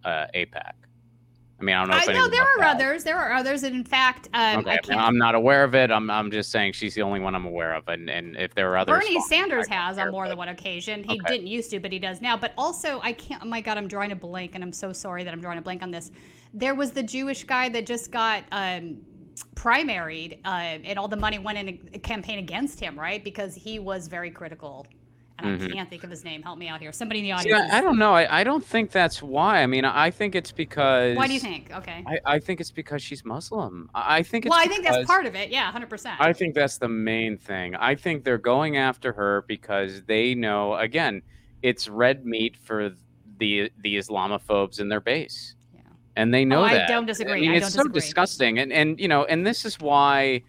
uh, 0.04 0.26
AIPAC. 0.34 0.72
I 1.60 1.62
mean, 1.62 1.76
I 1.76 1.80
don't 1.80 1.90
know. 1.90 1.96
I 1.96 2.06
know 2.14 2.28
there 2.28 2.42
are 2.42 2.58
that. 2.60 2.76
others. 2.76 3.04
There 3.04 3.18
are 3.18 3.34
others, 3.34 3.64
and 3.64 3.76
in 3.76 3.84
fact, 3.84 4.30
um, 4.32 4.60
okay. 4.66 4.94
I 4.94 5.06
am 5.06 5.18
not 5.18 5.34
aware 5.34 5.62
of 5.62 5.74
it. 5.74 5.90
I'm, 5.90 6.10
I'm 6.10 6.30
just 6.30 6.50
saying 6.50 6.72
she's 6.72 6.94
the 6.94 7.02
only 7.02 7.20
one 7.20 7.34
I'm 7.34 7.44
aware 7.44 7.74
of, 7.74 7.86
and, 7.88 8.08
and 8.08 8.34
if 8.38 8.54
there 8.54 8.72
are 8.72 8.78
others, 8.78 8.98
Bernie 8.98 9.20
Sanders 9.22 9.68
has 9.68 9.98
on 9.98 10.10
more 10.10 10.26
than 10.26 10.38
one 10.38 10.48
occasion. 10.48 11.04
He 11.04 11.20
okay. 11.20 11.34
didn't 11.34 11.48
used 11.48 11.70
to, 11.72 11.80
but 11.80 11.92
he 11.92 11.98
does 11.98 12.22
now. 12.22 12.34
But 12.34 12.54
also, 12.56 13.00
I 13.02 13.12
can't. 13.12 13.42
Oh 13.42 13.46
my 13.46 13.60
God, 13.60 13.76
I'm 13.76 13.88
drawing 13.88 14.12
a 14.12 14.16
blank, 14.16 14.52
and 14.54 14.64
I'm 14.64 14.72
so 14.72 14.90
sorry 14.92 15.22
that 15.22 15.34
I'm 15.34 15.40
drawing 15.42 15.58
a 15.58 15.62
blank 15.62 15.82
on 15.82 15.90
this. 15.90 16.10
There 16.52 16.74
was 16.74 16.92
the 16.92 17.02
Jewish 17.02 17.44
guy 17.44 17.68
that 17.70 17.86
just 17.86 18.10
got 18.10 18.44
um, 18.52 18.98
primaried, 19.54 20.38
uh, 20.44 20.48
and 20.48 20.98
all 20.98 21.08
the 21.08 21.16
money 21.16 21.38
went 21.38 21.58
in 21.58 21.90
a 21.94 21.98
campaign 21.98 22.38
against 22.38 22.80
him, 22.80 22.98
right? 22.98 23.22
Because 23.22 23.54
he 23.54 23.78
was 23.78 24.08
very 24.08 24.30
critical 24.30 24.86
mm-hmm. 25.42 25.64
I 25.64 25.68
can't 25.68 25.90
think 25.90 26.04
of 26.04 26.10
his 26.10 26.24
name. 26.24 26.42
Help 26.42 26.58
me 26.58 26.68
out 26.68 26.80
here. 26.80 26.92
Somebody 26.92 27.20
in 27.20 27.24
the 27.24 27.32
audience. 27.32 27.70
See, 27.70 27.70
I, 27.72 27.78
I, 27.78 27.80
don't 27.80 27.98
know. 27.98 28.14
I, 28.14 28.40
I 28.40 28.44
don't 28.44 28.64
think 28.64 28.90
that's 28.90 29.22
why. 29.22 29.62
I 29.62 29.66
mean, 29.66 29.84
I 29.84 30.10
think 30.10 30.34
it's 30.34 30.52
because. 30.52 31.16
Why 31.16 31.26
do 31.26 31.34
you 31.34 31.40
think? 31.40 31.70
Okay. 31.74 32.04
I, 32.06 32.34
I 32.34 32.38
think 32.38 32.60
it's 32.60 32.70
because 32.70 33.02
she's 33.02 33.24
Muslim. 33.24 33.90
I 33.94 34.22
think 34.22 34.46
it's. 34.46 34.50
Well, 34.50 34.60
I 34.60 34.66
think 34.66 34.84
that's 34.84 35.06
part 35.06 35.26
of 35.26 35.34
it. 35.34 35.50
Yeah, 35.50 35.70
hundred 35.70 35.90
percent. 35.90 36.20
I 36.20 36.32
think 36.32 36.54
that's 36.54 36.78
the 36.78 36.88
main 36.88 37.36
thing. 37.36 37.74
I 37.74 37.94
think 37.94 38.24
they're 38.24 38.38
going 38.38 38.76
after 38.76 39.12
her 39.12 39.44
because 39.46 40.02
they 40.04 40.34
know. 40.34 40.74
Again, 40.74 41.22
it's 41.62 41.88
red 41.88 42.24
meat 42.24 42.56
for 42.56 42.90
the 43.38 43.70
the 43.82 43.96
Islamophobes 43.96 44.80
in 44.80 44.88
their 44.88 45.00
base. 45.00 45.54
And 46.16 46.34
they 46.34 46.44
know 46.44 46.64
oh, 46.64 46.68
that. 46.68 46.84
I 46.84 46.88
don't 46.88 47.06
disagree. 47.06 47.34
I 47.34 47.40
mean, 47.40 47.50
I 47.52 47.56
it's 47.56 47.72
so 47.72 47.82
disagree. 47.82 48.00
disgusting, 48.00 48.58
and 48.58 48.72
and 48.72 48.98
you 48.98 49.08
know, 49.08 49.24
and 49.24 49.46
this 49.46 49.64
is 49.64 49.78
why, 49.78 50.42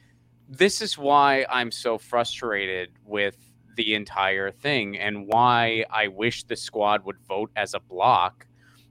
this 0.49 0.81
is 0.81 0.97
why 0.97 1.45
I'm 1.49 1.71
so 1.71 1.97
frustrated 1.97 2.89
with 3.05 3.37
the 3.75 3.93
entire 3.93 4.51
thing 4.51 4.97
and 4.97 5.27
why 5.27 5.85
I 5.89 6.07
wish 6.07 6.43
the 6.43 6.55
squad 6.55 7.05
would 7.05 7.19
vote 7.19 7.51
as 7.55 7.73
a 7.73 7.79
block 7.79 8.45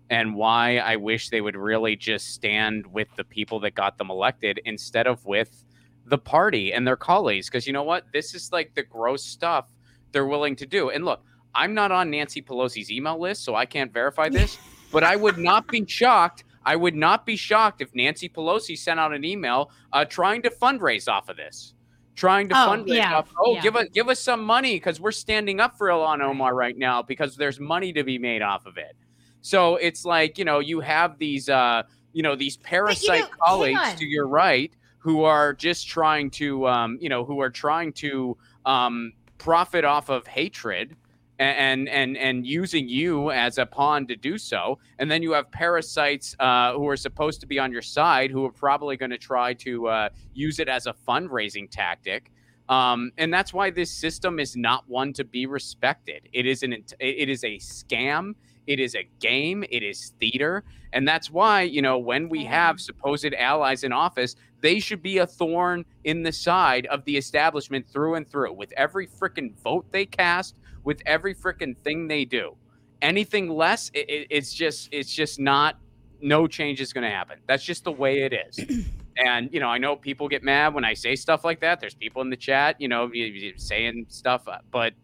and 0.08 0.34
why 0.34 0.78
I 0.78 0.96
wish 0.96 1.28
they 1.28 1.40
would 1.40 1.56
really 1.56 1.96
just 1.96 2.28
stand 2.28 2.86
with 2.86 3.08
the 3.16 3.24
people 3.24 3.60
that 3.60 3.74
got 3.74 3.98
them 3.98 4.10
elected 4.10 4.60
instead 4.64 5.06
of 5.06 5.24
with 5.24 5.64
the 6.06 6.18
party 6.18 6.72
and 6.72 6.86
their 6.86 6.96
colleagues. 6.96 7.48
Because 7.48 7.66
you 7.66 7.72
know 7.72 7.84
what? 7.84 8.06
This 8.12 8.34
is 8.34 8.50
like 8.52 8.74
the 8.74 8.82
gross 8.82 9.24
stuff 9.24 9.70
they're 10.12 10.26
willing 10.26 10.56
to 10.56 10.66
do. 10.66 10.90
And 10.90 11.04
look, 11.04 11.22
I'm 11.54 11.74
not 11.74 11.92
on 11.92 12.10
Nancy 12.10 12.42
Pelosi's 12.42 12.90
email 12.90 13.20
list, 13.20 13.44
so 13.44 13.54
I 13.54 13.66
can't 13.66 13.92
verify 13.92 14.28
this. 14.28 14.58
but 14.92 15.04
I 15.04 15.16
would 15.16 15.38
not 15.38 15.68
be 15.68 15.86
shocked. 15.86 16.44
I 16.64 16.76
would 16.76 16.94
not 16.94 17.24
be 17.26 17.36
shocked 17.36 17.80
if 17.80 17.94
Nancy 17.94 18.28
Pelosi 18.28 18.76
sent 18.76 19.00
out 19.00 19.12
an 19.14 19.24
email 19.24 19.70
uh, 19.92 20.04
trying 20.04 20.42
to 20.42 20.50
fundraise 20.50 21.08
off 21.08 21.28
of 21.28 21.36
this, 21.36 21.74
trying 22.16 22.48
to 22.50 22.54
Oh, 22.54 22.68
fundraise 22.68 22.96
yeah, 22.96 23.16
off. 23.18 23.28
Oh, 23.38 23.54
yeah. 23.54 23.62
give 23.62 23.76
us 23.76 23.86
give 23.92 24.08
us 24.08 24.20
some 24.20 24.42
money 24.44 24.76
because 24.76 25.00
we're 25.00 25.12
standing 25.12 25.60
up 25.60 25.76
for 25.78 25.88
Ilhan 25.88 26.20
Omar 26.20 26.54
right 26.54 26.76
now 26.76 27.02
because 27.02 27.36
there's 27.36 27.58
money 27.58 27.92
to 27.94 28.04
be 28.04 28.18
made 28.18 28.42
off 28.42 28.66
of 28.66 28.76
it. 28.76 28.94
So 29.40 29.76
it's 29.76 30.04
like 30.04 30.36
you 30.38 30.44
know 30.44 30.58
you 30.58 30.80
have 30.80 31.18
these 31.18 31.48
uh, 31.48 31.82
you 32.12 32.22
know 32.22 32.36
these 32.36 32.56
parasite 32.58 33.22
hang 33.22 33.30
colleagues 33.42 33.94
to 33.98 34.04
your 34.04 34.28
right 34.28 34.72
who 34.98 35.24
are 35.24 35.54
just 35.54 35.88
trying 35.88 36.30
to 36.30 36.68
um, 36.68 36.98
you 37.00 37.08
know 37.08 37.24
who 37.24 37.40
are 37.40 37.48
trying 37.50 37.92
to 37.94 38.36
um, 38.66 39.12
profit 39.38 39.84
off 39.86 40.10
of 40.10 40.26
hatred 40.26 40.94
and 41.40 41.88
and 41.88 42.16
and 42.18 42.46
using 42.46 42.86
you 42.88 43.30
as 43.30 43.56
a 43.58 43.64
pawn 43.64 44.06
to 44.06 44.16
do 44.16 44.36
so. 44.36 44.78
And 44.98 45.10
then 45.10 45.22
you 45.22 45.32
have 45.32 45.50
parasites 45.50 46.36
uh, 46.38 46.74
who 46.74 46.86
are 46.88 46.96
supposed 46.96 47.40
to 47.40 47.46
be 47.46 47.58
on 47.58 47.72
your 47.72 47.82
side 47.82 48.30
who 48.30 48.44
are 48.44 48.52
probably 48.52 48.96
going 48.96 49.10
to 49.10 49.18
try 49.18 49.54
to 49.54 49.88
uh, 49.88 50.08
use 50.34 50.58
it 50.60 50.68
as 50.68 50.86
a 50.86 50.94
fundraising 51.08 51.68
tactic. 51.70 52.30
Um, 52.68 53.10
and 53.18 53.32
that's 53.32 53.52
why 53.52 53.70
this 53.70 53.90
system 53.90 54.38
is 54.38 54.54
not 54.54 54.84
one 54.86 55.12
to 55.14 55.24
be 55.24 55.46
respected. 55.46 56.28
It 56.32 56.46
is 56.46 56.62
an 56.62 56.72
it 57.00 57.28
is 57.28 57.42
a 57.42 57.56
scam. 57.56 58.34
It 58.66 58.78
is 58.78 58.94
a 58.94 59.08
game. 59.18 59.64
It 59.68 59.82
is 59.82 60.12
theater. 60.20 60.62
And 60.92 61.08
that's 61.08 61.30
why 61.30 61.62
you 61.62 61.80
know 61.80 61.98
when 61.98 62.28
we 62.28 62.44
have 62.44 62.80
supposed 62.80 63.32
allies 63.34 63.82
in 63.82 63.92
office 63.92 64.36
they 64.60 64.78
should 64.78 65.02
be 65.02 65.16
a 65.16 65.26
thorn 65.26 65.86
in 66.04 66.22
the 66.22 66.30
side 66.32 66.84
of 66.86 67.02
the 67.06 67.16
establishment 67.16 67.88
through 67.88 68.16
and 68.16 68.28
through. 68.30 68.52
With 68.52 68.72
every 68.76 69.06
freaking 69.06 69.54
vote 69.64 69.86
they 69.90 70.04
cast 70.04 70.56
with 70.84 71.02
every 71.06 71.34
freaking 71.34 71.76
thing 71.76 72.08
they 72.08 72.24
do. 72.24 72.56
Anything 73.02 73.48
less 73.48 73.90
it, 73.94 74.08
it- 74.10 74.26
it's 74.30 74.52
just 74.52 74.88
it's 74.92 75.12
just 75.14 75.38
not 75.40 75.78
no 76.20 76.46
change 76.46 76.80
is 76.80 76.92
going 76.92 77.04
to 77.04 77.10
happen. 77.10 77.38
That's 77.46 77.64
just 77.64 77.84
the 77.84 77.92
way 77.92 78.22
it 78.22 78.32
is. 78.32 78.84
And 79.16 79.52
you 79.52 79.60
know 79.60 79.68
i 79.68 79.76
know 79.76 79.96
people 79.96 80.28
get 80.28 80.42
mad 80.42 80.72
when 80.72 80.84
i 80.84 80.94
say 80.94 81.14
stuff 81.16 81.44
like 81.44 81.60
that. 81.60 81.78
There's 81.80 81.94
people 81.94 82.22
in 82.22 82.30
the 82.30 82.36
chat 82.36 82.80
you 82.80 82.88
know 82.88 83.10
saying 83.56 84.06
stuff 84.08 84.46
uh, 84.48 84.58
but 84.70 84.94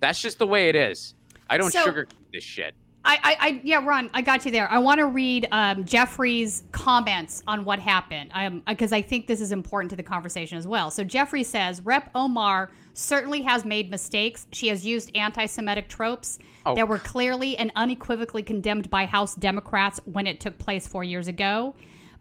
that's 0.00 0.20
just 0.20 0.38
the 0.40 0.46
way 0.46 0.68
it 0.68 0.74
is. 0.74 1.14
I 1.48 1.58
don't 1.58 1.70
So- 1.70 1.86
sugarcoat 1.86 2.10
this 2.32 2.42
shit 2.42 2.74
I, 3.04 3.18
I, 3.22 3.36
I, 3.48 3.60
yeah, 3.64 3.84
Ron, 3.84 4.10
I 4.14 4.22
got 4.22 4.44
you 4.44 4.52
there. 4.52 4.70
I 4.70 4.78
want 4.78 4.98
to 4.98 5.06
read 5.06 5.48
um, 5.50 5.84
Jeffries' 5.84 6.62
comments 6.70 7.42
on 7.48 7.64
what 7.64 7.80
happened, 7.80 8.30
um, 8.32 8.62
because 8.66 8.92
I 8.92 9.02
think 9.02 9.26
this 9.26 9.40
is 9.40 9.50
important 9.50 9.90
to 9.90 9.96
the 9.96 10.04
conversation 10.04 10.56
as 10.56 10.68
well. 10.68 10.90
So 10.90 11.02
Jeffrey 11.02 11.42
says, 11.42 11.80
Rep. 11.82 12.10
Omar 12.14 12.70
certainly 12.94 13.42
has 13.42 13.64
made 13.64 13.90
mistakes. 13.90 14.46
She 14.52 14.68
has 14.68 14.86
used 14.86 15.10
anti-Semitic 15.16 15.88
tropes 15.88 16.38
Oh. 16.64 16.76
that 16.76 16.86
were 16.86 17.00
clearly 17.00 17.56
and 17.56 17.72
unequivocally 17.74 18.44
condemned 18.44 18.88
by 18.88 19.04
House 19.04 19.34
Democrats 19.34 19.98
when 20.04 20.28
it 20.28 20.38
took 20.38 20.56
place 20.58 20.86
four 20.86 21.02
years 21.02 21.26
ago. 21.26 21.74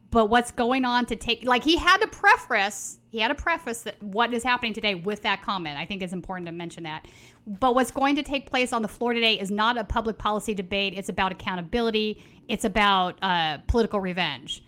But 0.10 0.32
what's 0.32 0.50
going 0.52 0.84
on 0.84 1.06
to 1.06 1.16
take, 1.16 1.46
like, 1.46 1.64
he 1.64 1.78
had 1.78 1.98
to 2.00 2.08
preface, 2.08 2.98
he 3.12 3.20
had 3.20 3.30
a 3.30 3.36
preface 3.36 3.82
that 3.82 4.02
what 4.02 4.34
is 4.34 4.42
happening 4.42 4.74
today 4.74 4.96
with 4.96 5.22
that 5.24 5.42
comment. 5.42 5.78
I 5.78 5.86
think 5.86 6.02
it's 6.02 6.14
important 6.14 6.46
to 6.48 6.54
mention 6.54 6.84
that. 6.84 7.08
But 7.46 7.76
what's 7.76 7.92
going 7.92 8.16
to 8.16 8.24
take 8.24 8.50
place 8.50 8.72
on 8.72 8.82
the 8.82 8.88
floor 8.88 9.14
today 9.14 9.38
is 9.38 9.52
not 9.52 9.78
a 9.78 9.84
public 9.84 10.18
policy 10.18 10.54
debate. 10.54 10.94
It's 10.96 11.10
about 11.10 11.34
accountability. 11.34 12.24
It's 12.48 12.64
about 12.64 13.22
uh, 13.22 13.58
political 13.68 14.00
revenge. 14.00 14.64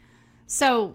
So 0.48 0.94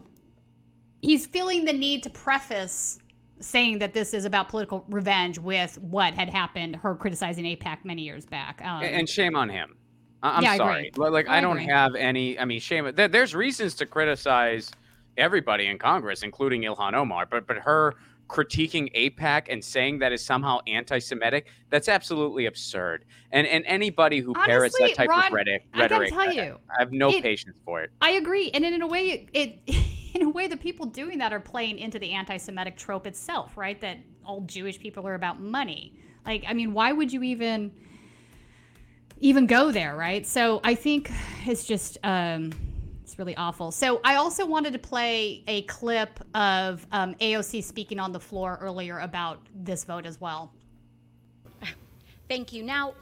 he's 1.00 1.24
feeling 1.26 1.64
the 1.64 1.72
need 1.72 2.02
to 2.02 2.10
preface 2.10 2.98
saying 3.40 3.78
that 3.78 3.94
this 3.94 4.12
is 4.12 4.26
about 4.26 4.50
political 4.50 4.84
revenge 4.90 5.38
with 5.38 5.78
what 5.78 6.12
had 6.12 6.28
happened, 6.28 6.76
her 6.76 6.94
criticizing 6.94 7.44
AIPAC 7.46 7.78
many 7.84 8.02
years 8.02 8.26
back. 8.26 8.60
Um, 8.62 8.82
and 8.82 9.08
shame 9.08 9.34
on 9.36 9.48
him. 9.48 9.74
I- 10.22 10.36
I'm 10.36 10.42
Yeah, 10.42 10.50
I 10.50 10.56
sorry. 10.58 10.88
agree. 10.88 11.08
Like 11.08 11.28
I, 11.28 11.38
I 11.38 11.40
don't 11.40 11.56
agree. 11.56 11.72
have 11.72 11.94
any. 11.94 12.38
I 12.38 12.44
mean, 12.44 12.60
shame. 12.60 12.90
There's 12.94 13.34
reasons 13.34 13.74
to 13.76 13.86
criticize 13.86 14.70
everybody 15.18 15.66
in 15.66 15.78
Congress, 15.78 16.22
including 16.22 16.62
Ilhan 16.62 16.94
Omar, 16.94 17.26
but 17.26 17.46
but 17.46 17.58
her 17.58 17.94
critiquing 18.28 18.92
AIPAC 18.94 19.46
and 19.48 19.64
saying 19.64 19.98
that 20.00 20.12
is 20.12 20.22
somehow 20.22 20.58
anti-Semitic, 20.66 21.46
that's 21.70 21.88
absolutely 21.88 22.46
absurd. 22.46 23.04
And 23.32 23.46
and 23.46 23.64
anybody 23.66 24.20
who 24.20 24.34
parrots 24.34 24.76
that 24.78 24.94
type 24.94 25.08
of 25.10 25.32
rhetoric, 25.32 25.62
rhetoric, 25.74 26.10
tell 26.10 26.28
I- 26.28 26.32
you, 26.32 26.58
I 26.70 26.80
have 26.80 26.92
no 26.92 27.10
it- 27.10 27.22
patience 27.22 27.56
for 27.64 27.82
it. 27.82 27.90
I 28.00 28.12
agree, 28.12 28.50
and 28.52 28.64
in 28.64 28.82
a 28.82 28.86
way, 28.86 29.28
it, 29.32 29.58
it 29.66 29.76
in 30.14 30.22
a 30.22 30.30
way 30.30 30.46
the 30.46 30.56
people 30.56 30.86
doing 30.86 31.18
that 31.18 31.32
are 31.32 31.40
playing 31.40 31.78
into 31.78 31.98
the 31.98 32.12
anti-Semitic 32.12 32.76
trope 32.76 33.06
itself, 33.06 33.56
right? 33.56 33.80
That 33.80 33.98
all 34.24 34.42
Jewish 34.42 34.78
people 34.78 35.06
are 35.06 35.14
about 35.14 35.40
money. 35.40 35.94
Like, 36.26 36.44
I 36.46 36.52
mean, 36.52 36.72
why 36.74 36.92
would 36.92 37.12
you 37.12 37.22
even 37.22 37.72
even 39.20 39.46
go 39.46 39.72
there, 39.72 39.96
right? 39.96 40.26
So 40.26 40.60
I 40.62 40.74
think 40.74 41.10
it's 41.44 41.64
just 41.64 41.98
um, 42.04 42.52
really 43.18 43.36
awful. 43.36 43.70
So 43.70 44.00
I 44.04 44.14
also 44.14 44.46
wanted 44.46 44.72
to 44.72 44.78
play 44.78 45.42
a 45.48 45.62
clip 45.62 46.20
of 46.34 46.86
um, 46.92 47.14
AOC 47.16 47.64
speaking 47.64 47.98
on 47.98 48.12
the 48.12 48.20
floor 48.20 48.58
earlier 48.60 49.00
about 49.00 49.40
this 49.54 49.84
vote 49.84 50.06
as 50.06 50.20
well. 50.20 50.52
Thank 52.28 52.52
you. 52.52 52.62
Now, 52.62 52.94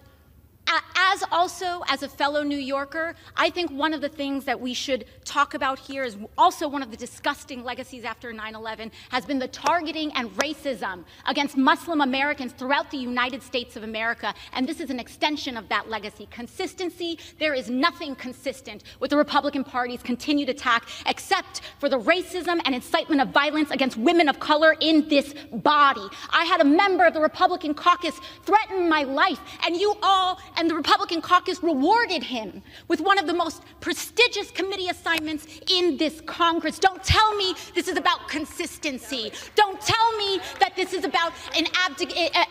as 0.69 1.23
also 1.31 1.83
as 1.89 2.03
a 2.03 2.09
fellow 2.09 2.43
New 2.43 2.59
Yorker, 2.59 3.15
I 3.37 3.51
think 3.51 3.71
one 3.71 3.95
of 3.95 4.01
the 4.01 4.09
things 4.09 4.45
that 4.45 4.61
we 4.61 4.75
should 4.75 5.05
talk 5.25 5.55
about 5.55 5.79
here 5.79 6.05
is 6.05 6.17
also 6.37 6.69
one 6.69 6.83
of 6.83 6.91
the 6.91 6.97
disgusting 6.97 7.65
legacies 7.65 8.05
after 8.05 8.33
9/11 8.33 8.91
has 9.11 9.25
been 9.25 9.39
the 9.39 9.49
targeting 9.49 10.13
and 10.15 10.31
racism 10.37 11.05
against 11.27 11.57
Muslim 11.57 12.01
Americans 12.01 12.53
throughout 12.53 12.91
the 12.91 12.97
United 12.97 13.43
States 13.43 13.77
of 13.77 13.83
America, 13.83 14.35
and 14.53 14.69
this 14.69 14.81
is 14.81 14.91
an 14.91 15.01
extension 15.01 15.57
of 15.57 15.69
that 15.69 15.89
legacy. 15.89 16.27
Consistency, 16.31 17.19
there 17.39 17.55
is 17.55 17.71
nothing 17.71 18.15
consistent 18.17 18.83
with 19.01 19.11
the 19.11 19.17
Republican 19.17 19.65
Party's 19.65 20.03
continued 20.03 20.49
attack 20.49 20.89
except 21.07 21.61
for 21.79 21.89
the 21.89 21.99
racism 21.99 22.61
and 22.65 22.75
incitement 22.75 23.21
of 23.21 23.29
violence 23.29 23.71
against 23.71 23.97
women 23.97 24.29
of 24.29 24.41
color 24.41 24.77
in 24.81 25.09
this 25.09 25.35
body. 25.53 26.07
I 26.31 26.45
had 26.45 26.61
a 26.61 26.65
member 26.65 27.05
of 27.05 27.15
the 27.15 27.21
Republican 27.21 27.75
caucus 27.75 28.19
threaten 28.45 28.89
my 28.89 29.05
life, 29.05 29.41
and 29.65 29.77
you 29.77 29.97
all 30.03 30.41
and 30.57 30.69
the 30.71 30.75
Republican 30.75 31.21
caucus 31.21 31.63
rewarded 31.63 32.23
him 32.23 32.63
with 32.89 33.01
one 33.01 33.19
of 33.19 33.27
the 33.27 33.35
most 33.35 33.63
prestigious 33.81 34.51
committee 34.51 34.89
assignments 34.89 35.47
in 35.71 35.97
this 35.97 36.21
Congress. 36.23 36.79
Don't 36.79 37.03
tell 37.05 37.35
me 37.37 37.55
this 37.75 37.89
is 37.89 37.97
about 37.97 38.29
consistency. 38.29 39.33
Don't 39.55 39.81
tell 39.81 40.17
me 40.17 40.41
that 40.61 40.75
this 40.77 40.93
is 40.93 41.05
about 41.05 41.33
an 41.57 41.67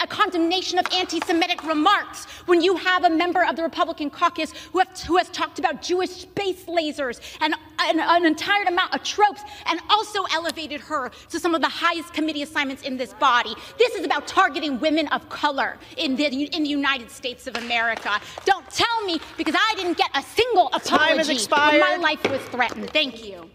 a 0.01 0.07
condemnation 0.07 0.79
of 0.79 0.85
anti-Semitic 0.93 1.63
remarks 1.63 2.25
when 2.45 2.61
you 2.61 2.75
have 2.75 3.03
a 3.03 3.09
member 3.09 3.43
of 3.43 3.55
the 3.55 3.63
Republican 3.63 4.09
caucus 4.09 4.51
who, 4.71 4.79
have, 4.79 4.99
who 5.01 5.17
has 5.17 5.29
talked 5.29 5.59
about 5.59 5.81
Jewish 5.81 6.11
space 6.11 6.65
lasers 6.65 7.19
and 7.41 7.55
an, 7.79 7.99
an 7.99 8.25
entire 8.25 8.63
amount 8.63 8.93
of 8.93 9.03
tropes 9.03 9.41
and 9.67 9.79
also 9.89 10.23
elevated 10.33 10.81
her 10.81 11.09
to 11.29 11.39
some 11.39 11.55
of 11.55 11.61
the 11.61 11.69
highest 11.69 12.13
committee 12.13 12.41
assignments 12.41 12.83
in 12.83 12.97
this 12.97 13.13
body. 13.13 13.53
This 13.77 13.95
is 13.95 14.05
about 14.05 14.27
targeting 14.27 14.79
women 14.79 15.07
of 15.09 15.27
color 15.29 15.77
in 15.97 16.15
the, 16.15 16.25
in 16.25 16.63
the 16.63 16.69
United 16.69 17.11
States 17.11 17.47
of 17.47 17.55
America. 17.55 18.19
Don't 18.45 18.69
tell 18.69 19.01
me 19.05 19.19
because 19.37 19.55
I 19.57 19.73
didn't 19.75 19.97
get 19.97 20.09
a 20.13 20.21
single 20.21 20.67
apology 20.67 20.85
Time 20.89 21.17
has 21.17 21.49
when 21.49 21.79
my 21.79 21.97
life 21.97 22.29
was 22.29 22.41
threatened. 22.43 22.89
Thank 22.91 23.23
you. 23.25 23.49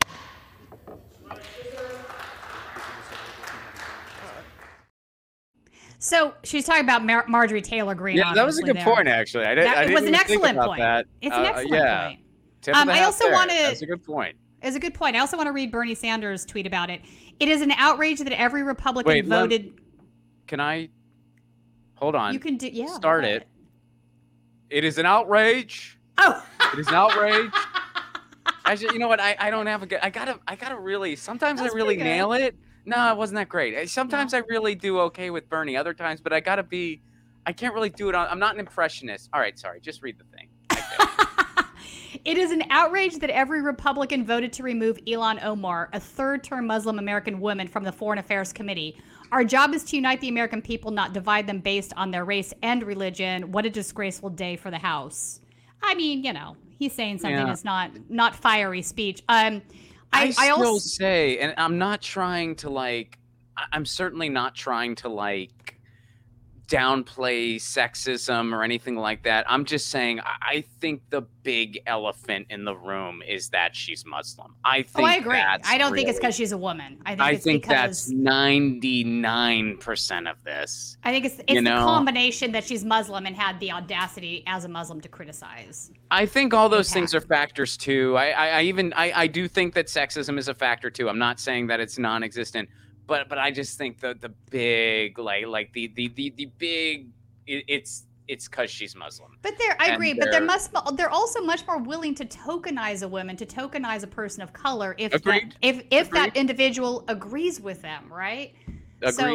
So 5.98 6.32
she's 6.44 6.64
talking 6.64 6.84
about 6.84 7.04
Mar- 7.04 7.26
Marjorie 7.28 7.60
Taylor 7.60 7.94
Greene. 7.94 8.16
Yeah, 8.16 8.32
that 8.32 8.46
was 8.46 8.58
a 8.58 8.62
good 8.62 8.76
there. 8.76 8.84
point. 8.84 9.06
Actually, 9.06 9.44
I, 9.44 9.54
did, 9.54 9.66
That 9.66 9.76
I 9.76 9.82
it 9.82 9.86
didn't 9.88 10.00
was 10.00 10.08
an 10.08 10.14
excellent 10.14 10.58
point. 10.58 10.78
That. 10.80 11.06
It's 11.20 11.36
an 11.36 11.42
Uh, 11.42 11.48
excellent 11.48 11.70
yeah. 11.72 12.08
point. 12.08 12.19
Tip 12.62 12.76
Um, 12.76 12.88
I 12.88 13.04
also 13.04 13.30
wanna- 13.30 13.52
That's 13.52 13.82
a 13.82 13.86
good 13.86 14.04
point. 14.04 14.36
It's 14.62 14.76
a 14.76 14.80
good 14.80 14.94
point. 14.94 15.16
I 15.16 15.20
also 15.20 15.36
want 15.36 15.46
to 15.46 15.52
read 15.52 15.70
Bernie 15.70 15.94
Sanders' 15.94 16.44
tweet 16.44 16.66
about 16.66 16.90
it. 16.90 17.00
It 17.38 17.48
is 17.48 17.62
an 17.62 17.70
outrage 17.72 18.18
that 18.18 18.32
every 18.38 18.62
Republican 18.62 19.08
Wait, 19.08 19.24
voted. 19.24 19.72
Can 20.46 20.60
I? 20.60 20.90
Hold 21.96 22.14
on. 22.14 22.34
You 22.34 22.40
can 22.40 22.56
do 22.56 22.68
yeah. 22.68 22.86
Start 22.86 23.24
it. 23.24 23.46
It 24.68 24.84
is 24.84 24.98
an 24.98 25.06
outrage. 25.06 25.98
Oh, 26.18 26.44
It 26.74 26.78
is 26.78 26.88
an 26.88 26.94
outrage. 26.94 27.52
Actually, 28.64 28.92
you 28.92 28.98
know 28.98 29.08
what? 29.08 29.20
I, 29.20 29.34
I 29.38 29.50
don't 29.50 29.66
have 29.66 29.82
a 29.82 29.86
good. 29.86 30.00
I 30.02 30.10
gotta 30.10 30.38
I 30.46 30.54
gotta 30.54 30.78
really. 30.78 31.16
Sometimes 31.16 31.60
I 31.60 31.66
really 31.68 31.96
nail 31.96 32.32
it. 32.34 32.54
No, 32.84 33.10
it 33.10 33.16
wasn't 33.16 33.36
that 33.36 33.48
great. 33.48 33.88
Sometimes 33.88 34.34
I 34.34 34.38
really 34.48 34.74
do 34.74 35.00
okay 35.00 35.30
with 35.30 35.48
Bernie. 35.48 35.76
Other 35.76 35.94
times, 35.94 36.20
but 36.20 36.32
I 36.32 36.40
gotta 36.40 36.62
be. 36.62 37.02
I 37.46 37.52
can't 37.52 37.74
really 37.74 37.90
do 37.90 38.08
it 38.10 38.14
on. 38.14 38.28
I'm 38.28 38.38
not 38.38 38.54
an 38.54 38.60
impressionist. 38.60 39.30
All 39.32 39.40
right, 39.40 39.58
sorry. 39.58 39.80
Just 39.80 40.02
read 40.02 40.18
the 40.18 40.24
thing. 40.24 40.48
It 42.24 42.36
is 42.36 42.50
an 42.50 42.64
outrage 42.68 43.16
that 43.18 43.30
every 43.30 43.62
Republican 43.62 44.24
voted 44.24 44.52
to 44.54 44.62
remove 44.62 44.98
Ilhan 45.06 45.42
Omar, 45.42 45.88
a 45.92 46.00
third 46.00 46.44
term 46.44 46.66
Muslim 46.66 46.98
American 46.98 47.40
woman, 47.40 47.66
from 47.66 47.82
the 47.82 47.92
Foreign 47.92 48.18
Affairs 48.18 48.52
Committee. 48.52 49.00
Our 49.32 49.44
job 49.44 49.74
is 49.74 49.84
to 49.84 49.96
unite 49.96 50.20
the 50.20 50.28
American 50.28 50.60
people, 50.60 50.90
not 50.90 51.12
divide 51.12 51.46
them 51.46 51.60
based 51.60 51.92
on 51.96 52.10
their 52.10 52.24
race 52.24 52.52
and 52.62 52.82
religion. 52.82 53.52
What 53.52 53.64
a 53.64 53.70
disgraceful 53.70 54.30
day 54.30 54.56
for 54.56 54.70
the 54.70 54.78
House. 54.78 55.40
I 55.82 55.94
mean, 55.94 56.22
you 56.22 56.32
know, 56.32 56.56
he's 56.78 56.92
saying 56.92 57.18
something 57.18 57.38
Yeah. 57.38 57.46
that's 57.46 57.64
not 57.64 57.90
not 58.10 58.36
fiery 58.36 58.82
speech. 58.82 59.22
Um, 59.28 59.62
I, 60.12 60.22
I, 60.22 60.26
I, 60.26 60.30
still 60.30 60.56
also 60.58 60.78
say, 60.78 61.38
and 61.38 61.54
I'm 61.56 61.78
not 61.78 62.02
trying 62.02 62.56
to 62.56 62.70
like. 62.70 63.18
I'm 63.72 63.86
certainly 63.86 64.28
not 64.28 64.54
trying 64.54 64.94
to 64.96 65.08
like 65.08 65.79
downplay 66.70 67.56
sexism 67.56 68.54
or 68.54 68.62
anything 68.62 68.96
like 68.96 69.24
that. 69.24 69.44
I'm 69.48 69.64
just 69.64 69.88
saying 69.88 70.20
I 70.24 70.62
think 70.80 71.02
the 71.10 71.22
big 71.42 71.80
elephant 71.86 72.46
in 72.48 72.64
the 72.64 72.76
room 72.76 73.22
is 73.26 73.48
that 73.48 73.74
she's 73.74 74.06
Muslim. 74.06 74.54
I 74.64 74.82
think 74.82 75.00
oh, 75.00 75.10
I 75.10 75.16
agree. 75.16 75.36
that's 75.36 75.68
I 75.68 75.78
don't 75.78 75.92
think 75.92 76.08
it's 76.08 76.18
because 76.18 76.36
she's 76.36 76.52
a 76.52 76.58
woman. 76.58 76.98
I 77.04 77.10
think 77.10 77.20
I 77.20 77.30
it's 77.32 77.44
think 77.44 77.62
because 77.62 78.06
that's 78.06 78.14
99% 78.14 80.30
of 80.30 80.44
this. 80.44 80.96
I 81.02 81.10
think 81.10 81.24
it's 81.24 81.40
it's 81.40 81.52
you 81.52 81.62
the 81.62 81.70
combination 81.70 82.52
that 82.52 82.64
she's 82.64 82.84
Muslim 82.84 83.26
and 83.26 83.34
had 83.34 83.58
the 83.58 83.72
audacity 83.72 84.44
as 84.46 84.64
a 84.64 84.68
Muslim 84.68 85.00
to 85.00 85.08
criticize. 85.08 85.90
I 86.12 86.24
think 86.24 86.54
all 86.54 86.68
those 86.68 86.92
things 86.92 87.16
are 87.16 87.20
factors 87.20 87.76
too. 87.76 88.16
I, 88.16 88.30
I, 88.30 88.48
I 88.48 88.62
even 88.62 88.92
I, 88.92 89.12
I 89.22 89.26
do 89.26 89.48
think 89.48 89.74
that 89.74 89.86
sexism 89.86 90.38
is 90.38 90.46
a 90.46 90.54
factor 90.54 90.88
too. 90.88 91.08
I'm 91.08 91.18
not 91.18 91.40
saying 91.40 91.66
that 91.66 91.80
it's 91.80 91.98
non-existent, 91.98 92.68
but 93.10 93.28
but 93.28 93.38
I 93.38 93.50
just 93.50 93.76
think 93.76 93.98
the 94.00 94.14
the 94.18 94.30
big 94.50 95.18
like 95.18 95.44
like 95.46 95.72
the 95.72 95.88
the 95.96 96.08
the, 96.14 96.32
the 96.36 96.46
big 96.58 97.08
it, 97.46 97.64
it's 97.66 98.06
it's 98.28 98.46
because 98.48 98.70
she's 98.70 98.94
Muslim. 98.94 99.32
But 99.42 99.54
there, 99.58 99.76
I 99.80 99.86
And 99.86 99.94
agree. 99.96 100.12
But 100.14 100.30
there 100.30 100.38
they're- 100.38 100.46
must 100.46 100.70
they're 100.94 101.10
also 101.10 101.40
much 101.42 101.66
more 101.66 101.78
willing 101.78 102.14
to 102.14 102.24
tokenize 102.24 103.02
a 103.02 103.08
woman, 103.08 103.36
to 103.36 103.44
tokenize 103.44 104.04
a 104.04 104.06
person 104.06 104.40
of 104.42 104.52
color, 104.52 104.94
if 104.98 105.10
that, 105.10 105.18
Agreed. 105.20 105.56
if 105.60 105.82
if 105.90 106.10
that 106.12 106.36
individual 106.36 107.04
agrees 107.08 107.60
with 107.60 107.82
them, 107.82 108.10
right? 108.10 108.54
Agreed. 109.02 109.14
So, 109.14 109.26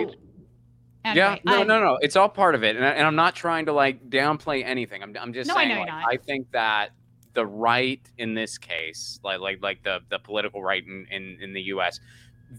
yeah, 1.03 1.11
anyway, 1.11 1.41
no, 1.45 1.53
I- 1.59 1.63
no, 1.63 1.79
no. 1.83 1.97
It's 2.01 2.15
all 2.15 2.29
part 2.29 2.55
of 2.55 2.63
it, 2.63 2.77
and, 2.77 2.85
I, 2.85 2.91
and 2.91 3.05
I'm 3.05 3.17
not 3.17 3.35
trying 3.35 3.65
to 3.65 3.73
like 3.73 4.09
downplay 4.09 4.63
anything. 4.65 5.03
I'm, 5.03 5.13
I'm 5.19 5.33
just 5.33 5.49
No, 5.49 5.55
I 5.55 5.57
saying. 5.57 5.69
know 5.69 5.75
you're 5.75 5.85
like, 5.87 5.89
not. 6.05 6.13
I 6.13 6.17
think 6.17 6.49
that 6.51 6.91
the 7.33 7.45
right 7.45 7.99
in 8.17 8.33
this 8.33 8.57
case, 8.57 9.19
like 9.25 9.41
like 9.41 9.61
like 9.61 9.83
the 9.83 9.99
the 10.09 10.19
political 10.19 10.63
right 10.63 10.83
in 10.87 11.05
in, 11.11 11.37
in 11.41 11.51
the 11.53 11.63
U.S., 11.63 11.99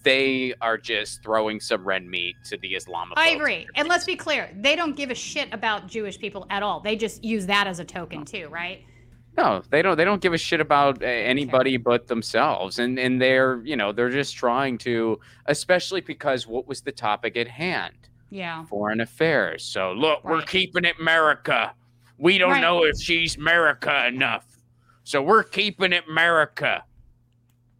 they 0.02 0.54
are 0.60 0.76
just 0.78 1.22
throwing 1.22 1.60
some 1.60 1.84
red 1.84 2.04
meat 2.04 2.36
to 2.44 2.56
the 2.58 2.74
Islamophobes. 2.74 3.14
I 3.16 3.30
agree. 3.30 3.66
And 3.74 3.88
let's 3.88 4.04
be 4.04 4.16
clear, 4.16 4.50
they 4.56 4.76
don't 4.76 4.96
give 4.96 5.10
a 5.10 5.14
shit 5.14 5.52
about 5.52 5.86
Jewish 5.86 6.18
people 6.18 6.46
at 6.50 6.62
all. 6.62 6.80
They 6.80 6.96
just 6.96 7.24
use 7.24 7.46
that 7.46 7.66
as 7.66 7.78
a 7.78 7.84
token 7.84 8.24
too, 8.24 8.48
right? 8.48 8.84
No, 9.36 9.62
they 9.70 9.82
don't. 9.82 9.96
They 9.98 10.04
don't 10.06 10.22
give 10.22 10.32
a 10.32 10.38
shit 10.38 10.62
about 10.62 11.02
uh, 11.02 11.06
anybody 11.06 11.76
but 11.76 12.06
themselves, 12.06 12.78
and 12.78 12.98
and 12.98 13.20
they're 13.20 13.60
you 13.64 13.76
know 13.76 13.92
they're 13.92 14.08
just 14.08 14.34
trying 14.34 14.78
to, 14.78 15.20
especially 15.44 16.00
because 16.00 16.46
what 16.46 16.66
was 16.66 16.80
the 16.80 16.92
topic 16.92 17.36
at 17.36 17.46
hand? 17.46 17.94
Yeah. 18.30 18.64
Foreign 18.64 19.00
affairs. 19.02 19.62
So 19.62 19.92
look, 19.92 20.24
we're 20.24 20.40
keeping 20.40 20.86
it 20.86 20.98
America. 20.98 21.74
We 22.16 22.38
don't 22.38 22.52
Right. 22.52 22.60
know 22.62 22.84
if 22.84 22.98
she's 22.98 23.36
America 23.36 24.06
enough, 24.06 24.46
so 25.04 25.20
we're 25.20 25.42
keeping 25.44 25.92
it 25.92 26.04
America. 26.08 26.82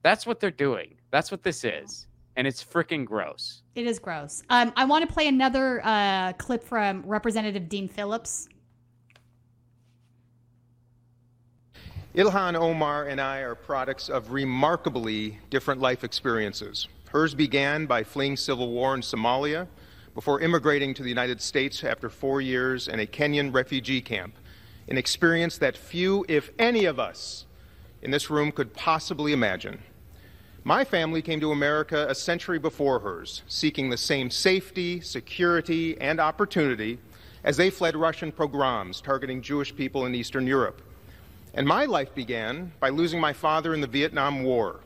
That's 0.02 0.26
what 0.26 0.40
they're 0.40 0.50
doing. 0.50 0.95
That's 1.10 1.30
what 1.30 1.42
this 1.42 1.64
is, 1.64 2.06
and 2.36 2.46
it's 2.46 2.62
freaking 2.64 3.04
gross. 3.04 3.62
It 3.74 3.86
is 3.86 3.98
gross. 3.98 4.42
Um, 4.50 4.72
I 4.76 4.84
want 4.84 5.06
to 5.06 5.12
play 5.12 5.28
another 5.28 5.80
uh, 5.84 6.32
clip 6.34 6.64
from 6.64 7.02
Representative 7.06 7.68
Dean 7.68 7.88
Phillips. 7.88 8.48
Ilhan 12.14 12.54
Omar 12.54 13.08
and 13.08 13.20
I 13.20 13.40
are 13.40 13.54
products 13.54 14.08
of 14.08 14.32
remarkably 14.32 15.38
different 15.50 15.82
life 15.82 16.02
experiences. 16.02 16.88
Hers 17.10 17.34
began 17.34 17.84
by 17.84 18.02
fleeing 18.04 18.38
civil 18.38 18.70
war 18.70 18.94
in 18.94 19.02
Somalia 19.02 19.68
before 20.14 20.40
immigrating 20.40 20.94
to 20.94 21.02
the 21.02 21.10
United 21.10 21.42
States 21.42 21.84
after 21.84 22.08
four 22.08 22.40
years 22.40 22.88
in 22.88 23.00
a 23.00 23.06
Kenyan 23.06 23.52
refugee 23.52 24.00
camp, 24.00 24.34
an 24.88 24.96
experience 24.96 25.58
that 25.58 25.76
few, 25.76 26.24
if 26.26 26.50
any 26.58 26.86
of 26.86 26.98
us 26.98 27.44
in 28.00 28.10
this 28.10 28.30
room 28.30 28.50
could 28.50 28.72
possibly 28.72 29.34
imagine. 29.34 29.82
My 30.66 30.82
family 30.82 31.22
came 31.22 31.38
to 31.42 31.52
America 31.52 32.08
a 32.08 32.14
century 32.16 32.58
before 32.58 32.98
hers, 32.98 33.44
seeking 33.46 33.88
the 33.88 33.96
same 33.96 34.32
safety, 34.32 35.00
security, 35.00 35.96
and 36.00 36.18
opportunity 36.18 36.98
as 37.44 37.56
they 37.56 37.70
fled 37.70 37.94
Russian 37.94 38.32
pogroms 38.32 39.00
targeting 39.00 39.42
Jewish 39.42 39.76
people 39.76 40.06
in 40.06 40.14
Eastern 40.16 40.44
Europe. 40.44 40.82
And 41.54 41.68
my 41.68 41.84
life 41.84 42.12
began 42.16 42.72
by 42.80 42.88
losing 42.88 43.20
my 43.20 43.32
father 43.32 43.74
in 43.74 43.80
the 43.80 43.86
Vietnam 43.86 44.42
War, 44.42 44.80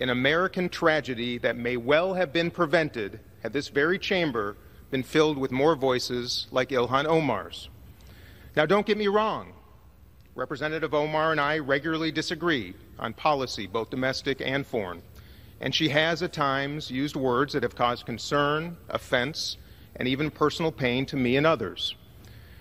an 0.00 0.10
American 0.10 0.68
tragedy 0.68 1.38
that 1.38 1.56
may 1.56 1.76
well 1.76 2.12
have 2.12 2.32
been 2.32 2.50
prevented 2.50 3.20
had 3.44 3.52
this 3.52 3.68
very 3.68 4.00
chamber 4.00 4.56
been 4.90 5.04
filled 5.04 5.38
with 5.38 5.52
more 5.52 5.76
voices 5.76 6.48
like 6.50 6.70
Ilhan 6.70 7.06
Omar's. 7.06 7.68
Now, 8.56 8.66
don't 8.66 8.84
get 8.84 8.98
me 8.98 9.06
wrong. 9.06 9.52
Representative 10.34 10.92
Omar 10.92 11.30
and 11.30 11.40
I 11.40 11.58
regularly 11.58 12.10
disagree 12.10 12.74
on 12.98 13.12
policy, 13.12 13.68
both 13.68 13.90
domestic 13.90 14.40
and 14.40 14.66
foreign. 14.66 15.02
And 15.60 15.74
she 15.74 15.90
has 15.90 16.22
at 16.22 16.32
times 16.32 16.90
used 16.90 17.16
words 17.16 17.52
that 17.52 17.62
have 17.62 17.76
caused 17.76 18.06
concern, 18.06 18.76
offense, 18.88 19.58
and 19.96 20.08
even 20.08 20.30
personal 20.30 20.72
pain 20.72 21.04
to 21.06 21.16
me 21.16 21.36
and 21.36 21.46
others. 21.46 21.94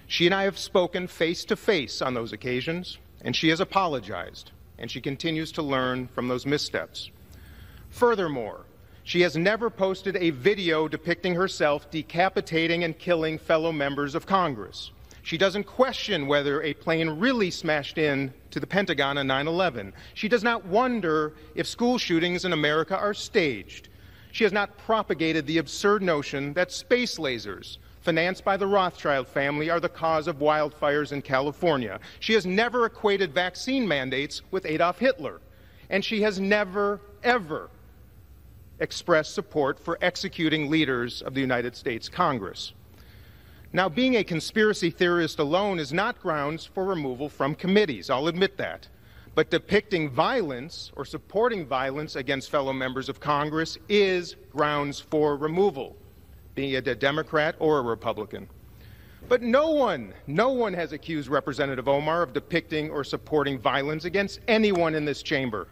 She 0.07 0.25
and 0.25 0.35
I 0.35 0.43
have 0.43 0.57
spoken 0.57 1.07
face 1.07 1.45
to 1.45 1.55
face 1.55 2.01
on 2.01 2.13
those 2.13 2.33
occasions, 2.33 2.97
and 3.21 3.35
she 3.35 3.49
has 3.49 3.59
apologized, 3.59 4.51
and 4.77 4.89
she 4.89 5.01
continues 5.01 5.51
to 5.53 5.61
learn 5.61 6.07
from 6.07 6.27
those 6.27 6.45
missteps. 6.45 7.09
Furthermore, 7.89 8.65
she 9.03 9.21
has 9.21 9.37
never 9.37 9.69
posted 9.69 10.15
a 10.17 10.31
video 10.31 10.87
depicting 10.87 11.35
herself 11.35 11.89
decapitating 11.89 12.83
and 12.83 12.97
killing 12.99 13.37
fellow 13.37 13.71
members 13.71 14.13
of 14.13 14.25
Congress. 14.25 14.91
She 15.29 15.37
doesn't 15.37 15.65
question 15.65 16.25
whether 16.25 16.63
a 16.63 16.73
plane 16.73 17.07
really 17.07 17.51
smashed 17.51 17.99
in 17.99 18.33
to 18.49 18.59
the 18.59 18.65
Pentagon 18.65 19.15
on 19.19 19.27
9 19.27 19.47
11. 19.47 19.93
She 20.15 20.27
does 20.27 20.43
not 20.43 20.65
wonder 20.65 21.35
if 21.53 21.67
school 21.67 21.99
shootings 21.99 22.45
in 22.45 22.53
America 22.53 22.97
are 22.97 23.13
staged. 23.13 23.89
She 24.31 24.43
has 24.43 24.51
not 24.51 24.75
propagated 24.79 25.45
the 25.45 25.59
absurd 25.59 26.01
notion 26.01 26.51
that 26.53 26.71
space 26.71 27.19
lasers, 27.19 27.77
financed 28.01 28.43
by 28.43 28.57
the 28.57 28.65
Rothschild 28.65 29.27
family, 29.27 29.69
are 29.69 29.79
the 29.79 29.87
cause 29.87 30.27
of 30.27 30.39
wildfires 30.39 31.11
in 31.11 31.21
California. 31.21 31.99
She 32.19 32.33
has 32.33 32.47
never 32.47 32.87
equated 32.87 33.31
vaccine 33.31 33.87
mandates 33.87 34.41
with 34.49 34.65
Adolf 34.65 34.97
Hitler. 34.97 35.41
And 35.91 36.03
she 36.03 36.23
has 36.23 36.39
never, 36.39 37.01
ever 37.21 37.69
expressed 38.79 39.35
support 39.35 39.79
for 39.79 39.99
executing 40.01 40.71
leaders 40.71 41.21
of 41.21 41.35
the 41.35 41.41
United 41.41 41.75
States 41.75 42.09
Congress. 42.09 42.73
Now, 43.71 43.87
being 43.87 44.15
a 44.15 44.23
conspiracy 44.23 44.89
theorist 44.89 45.37
alone 45.37 45.77
is 45.77 45.93
not 45.93 46.19
grounds 46.19 46.65
for 46.65 46.83
removal 46.85 47.29
from 47.29 47.53
committees, 47.53 48.09
I'll 48.09 48.27
admit 48.27 48.57
that. 48.57 48.87
But 49.35 49.51
depicting 49.51 50.09
violence 50.09 50.91
or 50.95 51.05
supporting 51.05 51.67
violence 51.67 52.15
against 52.15 52.49
fellow 52.49 52.73
members 52.73 53.09
of 53.09 53.19
Congress 53.19 53.77
is 53.87 54.35
grounds 54.51 54.99
for 54.99 55.37
removal, 55.37 55.95
be 56.55 56.75
it 56.75 56.87
a 56.87 56.95
Democrat 56.95 57.55
or 57.59 57.77
a 57.77 57.83
Republican. 57.83 58.49
But 59.27 59.43
no 59.43 59.69
one, 59.69 60.15
no 60.25 60.49
one 60.49 60.73
has 60.73 60.91
accused 60.91 61.29
Representative 61.29 61.87
Omar 61.87 62.23
of 62.23 62.33
depicting 62.33 62.89
or 62.89 63.03
supporting 63.03 63.59
violence 63.59 64.05
against 64.05 64.39
anyone 64.47 64.95
in 64.95 65.05
this 65.05 65.21
chamber. 65.21 65.67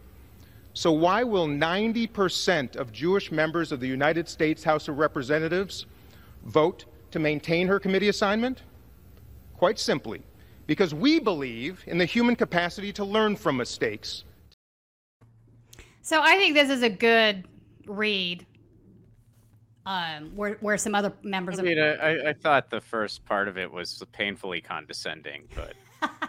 So, 0.76 0.92
why 0.92 1.24
will 1.24 1.48
90% 1.48 2.76
of 2.76 2.92
Jewish 2.92 3.32
members 3.32 3.72
of 3.72 3.80
the 3.80 3.88
United 3.88 4.30
States 4.30 4.64
House 4.64 4.88
of 4.88 5.00
Representatives 5.00 5.88
vote 6.46 6.86
to 7.17 7.23
maintain 7.23 7.67
her 7.67 7.80
committee 7.80 8.10
assignment? 8.10 8.62
Quite 9.56 9.80
simply, 9.80 10.21
because 10.67 10.93
we 10.93 11.19
believe 11.19 11.84
in 11.88 11.97
the 11.97 12.06
human 12.06 12.36
capacity 12.36 12.93
to 12.93 13.03
learn 13.03 13.36
from 13.36 13.58
mistakes. 13.58 14.23
So 16.01 16.21
I 16.21 16.36
think 16.38 16.53
this 16.53 16.69
is 16.69 16.84
a 16.84 16.89
good 16.89 17.45
read. 17.88 18.45
Um, 19.88 20.36
where 20.36 20.58
where 20.60 20.77
some 20.77 20.93
other 20.95 21.13
members 21.23 21.58
I 21.58 21.62
of 21.62 21.65
mean, 21.65 21.80
I, 21.80 21.95
I- 21.95 22.30
I 22.30 22.34
thought 22.34 22.69
the 22.69 22.82
first 22.82 23.25
part 23.25 23.47
of 23.47 23.58
it 23.58 23.71
was 23.71 24.03
painfully 24.12 24.60
condescending, 24.62 25.47
but 25.56 25.73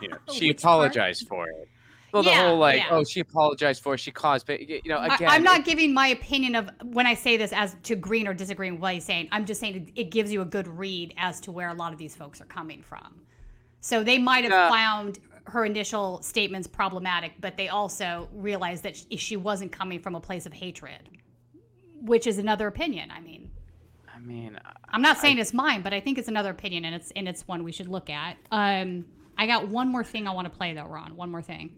you 0.01 0.09
know, 0.09 0.17
she 0.33 0.49
Which 0.49 0.63
part? 0.63 0.87
apologized 0.87 1.27
for 1.29 1.49
it. 1.49 1.69
Well, 2.13 2.23
the 2.23 2.31
Yeah, 2.31 2.49
whole 2.49 2.59
like, 2.59 2.79
yeah. 2.79 2.89
oh, 2.91 3.05
she 3.05 3.21
apologized 3.21 3.83
for 3.83 3.95
it. 3.95 3.99
She 4.01 4.11
caused, 4.11 4.47
but 4.47 4.67
you 4.67 4.81
know, 4.87 5.01
again, 5.01 5.29
I'm 5.29 5.43
not 5.43 5.61
it- 5.61 5.65
giving 5.67 5.93
my 5.93 6.09
opinion 6.09 6.55
of 6.55 6.71
when 6.83 7.07
I 7.07 7.15
say 7.15 7.37
this 7.37 7.53
as 7.53 7.77
to 7.83 7.97
green 7.97 8.27
or 8.27 8.33
disagreeing 8.35 8.75
with 8.75 8.83
what 8.83 8.95
he's 8.95 9.05
saying. 9.05 9.29
I'm 9.31 9.45
just 9.45 9.61
saying 9.61 9.77
it, 9.95 10.01
it 10.01 10.11
gives 10.11 10.33
you 10.33 10.41
a 10.41 10.47
good 10.47 10.67
read 10.69 11.13
as 11.19 11.39
to 11.43 11.53
where 11.53 11.69
a 11.69 11.75
lot 11.75 11.93
of 11.93 11.99
these 11.99 12.17
folks 12.17 12.41
are 12.41 12.47
coming 12.47 12.83
from. 12.83 13.21
So 13.81 14.03
they 14.03 14.19
might 14.19 14.45
have 14.45 14.53
Yeah. 14.53 14.71
found 14.71 15.19
her 15.45 15.65
initial 15.65 16.23
statements 16.23 16.67
problematic, 16.67 17.33
but 17.41 17.57
they 17.57 17.69
also 17.69 18.29
realized 18.33 18.83
that 18.85 18.97
she, 18.97 19.17
she 19.17 19.37
wasn't 19.37 19.73
coming 19.73 19.99
from 20.01 20.15
a 20.15 20.21
place 20.21 20.47
of 20.47 20.53
hatred, 20.53 21.09
which 22.03 22.27
is 22.27 22.39
another 22.39 22.67
opinion. 22.69 23.11
I 23.11 23.21
mean, 23.21 23.51
I 24.15 24.19
mean, 24.21 24.59
I'm 24.89 25.01
not 25.03 25.19
saying 25.19 25.39
it's 25.39 25.55
mine, 25.55 25.83
but 25.83 25.93
I 25.95 26.01
think 26.01 26.19
it's 26.19 26.29
another 26.29 26.51
opinion, 26.51 26.85
and 26.87 26.95
it's 26.95 27.13
and 27.13 27.29
it's 27.29 27.47
one 27.47 27.63
we 27.65 27.73
should 27.73 27.87
look 27.89 28.11
at. 28.11 28.37
Um, 28.51 29.05
I 29.37 29.47
got 29.47 29.69
one 29.69 29.89
more 29.89 30.03
thing 30.03 30.27
I 30.27 30.33
want 30.33 30.51
to 30.51 30.57
play 30.59 30.75
though, 30.75 30.87
Ron. 30.87 31.15
One 31.17 31.31
more 31.31 31.43
thing. 31.43 31.71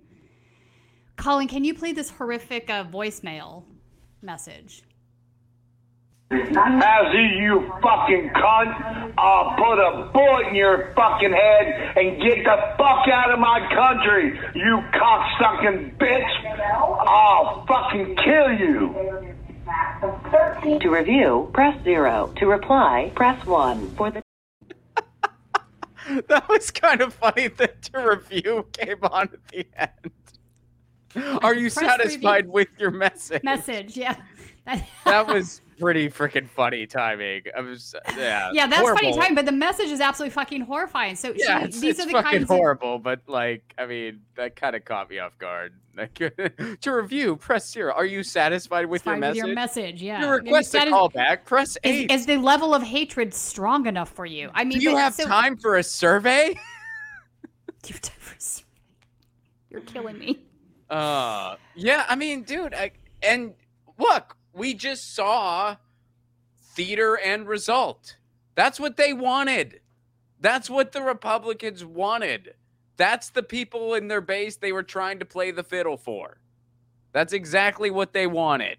Colin, 1.20 1.48
can 1.48 1.64
you 1.64 1.74
play 1.74 1.92
this 1.92 2.08
horrific 2.08 2.70
uh, 2.70 2.82
voicemail 2.82 3.64
message? 4.22 4.82
As 6.30 7.12
you, 7.12 7.20
you 7.20 7.72
fucking 7.82 8.30
cunt, 8.30 9.12
I'll 9.18 9.54
put 9.56 9.78
a 9.78 10.10
bullet 10.14 10.48
in 10.48 10.54
your 10.54 10.94
fucking 10.94 11.32
head 11.32 11.98
and 11.98 12.22
get 12.22 12.42
the 12.44 12.56
fuck 12.78 13.06
out 13.08 13.32
of 13.32 13.38
my 13.38 13.60
country, 13.74 14.40
you 14.54 14.82
cocksucking 14.94 15.98
bitch. 15.98 16.46
I'll 17.06 17.66
fucking 17.66 18.16
kill 18.16 18.52
you. 18.52 18.94
To 20.80 20.88
review, 20.88 21.50
press 21.52 21.82
0. 21.84 22.32
To 22.36 22.46
reply, 22.46 23.12
press 23.14 23.44
1. 23.44 23.90
For 23.96 24.10
the 24.10 24.22
that 26.28 26.48
was 26.48 26.70
kind 26.70 27.02
of 27.02 27.12
funny 27.12 27.48
that 27.48 27.82
to 27.82 28.08
review 28.08 28.66
came 28.72 28.98
on 29.02 29.28
at 29.34 29.48
the 29.48 29.66
end. 29.76 30.12
Are 31.42 31.54
you 31.54 31.70
satisfied 31.70 32.48
with 32.48 32.68
your 32.78 32.90
message? 32.90 33.42
Message, 33.42 33.96
yeah. 33.96 34.16
That 35.04 35.26
was 35.26 35.62
pretty 35.80 36.08
freaking 36.10 36.48
funny 36.48 36.86
timing. 36.86 37.42
I 37.56 37.60
was, 37.60 37.94
yeah. 38.16 38.50
yeah, 38.54 38.66
that's 38.68 38.82
funny 38.88 39.12
timing, 39.12 39.34
but 39.34 39.46
the 39.46 39.52
message 39.52 39.88
is 39.88 40.00
absolutely 40.00 40.32
fucking 40.32 40.60
horrifying. 40.60 41.16
So 41.16 41.32
she, 41.32 41.42
Yeah, 41.42 41.64
it's, 41.64 41.80
these 41.80 41.98
it's 41.98 42.00
are 42.00 42.06
the 42.06 42.12
fucking 42.12 42.30
kinds 42.30 42.42
of 42.44 42.48
horrible, 42.48 42.98
but 42.98 43.20
like, 43.26 43.74
I 43.78 43.86
mean, 43.86 44.20
that 44.36 44.54
kind 44.54 44.76
of 44.76 44.84
caught 44.84 45.10
me 45.10 45.18
off 45.18 45.36
guard. 45.38 45.72
Like, 45.96 46.14
to 46.82 46.92
review, 46.92 47.36
press 47.36 47.68
zero. 47.68 47.92
Are 47.92 48.04
you 48.04 48.22
satisfied 48.22 48.86
with 48.86 49.04
your 49.06 49.16
message? 49.16 49.36
your 49.38 49.54
message. 49.54 50.02
Yeah. 50.02 50.20
Your 50.20 50.34
request 50.36 50.74
a 50.74 50.78
callback. 50.80 51.44
Press 51.46 51.70
Is, 51.70 51.78
eight. 51.82 52.12
is 52.12 52.26
the 52.26 52.36
level 52.36 52.74
of 52.74 52.82
hatred 52.82 53.34
strong 53.34 53.86
enough 53.86 54.10
for 54.10 54.26
you? 54.26 54.50
I 54.54 54.64
mean, 54.64 54.78
Do 54.78 54.84
you 54.84 54.96
have 54.96 55.14
so- 55.14 55.26
time 55.26 55.56
for 55.56 55.78
a 55.78 55.82
survey? 55.82 56.54
Do 57.82 57.88
you 57.88 57.94
have 57.94 58.02
time 58.02 58.16
for 58.20 58.36
a 58.36 58.40
survey? 58.40 58.66
You're 59.70 59.80
killing 59.80 60.18
me. 60.18 60.38
Uh, 60.90 61.56
yeah. 61.74 62.04
I 62.08 62.16
mean, 62.16 62.42
dude, 62.42 62.74
I, 62.74 62.92
and 63.22 63.54
look, 63.98 64.36
we 64.52 64.74
just 64.74 65.14
saw 65.14 65.76
theater 66.74 67.14
and 67.16 67.46
result. 67.46 68.16
That's 68.54 68.80
what 68.80 68.96
they 68.96 69.12
wanted. 69.12 69.80
That's 70.40 70.68
what 70.68 70.92
the 70.92 71.02
Republicans 71.02 71.84
wanted. 71.84 72.54
That's 72.96 73.30
the 73.30 73.42
people 73.42 73.94
in 73.94 74.08
their 74.08 74.20
base 74.20 74.56
they 74.56 74.72
were 74.72 74.82
trying 74.82 75.18
to 75.20 75.24
play 75.24 75.50
the 75.50 75.62
fiddle 75.62 75.96
for. 75.96 76.38
That's 77.12 77.32
exactly 77.32 77.90
what 77.90 78.12
they 78.12 78.26
wanted. 78.26 78.78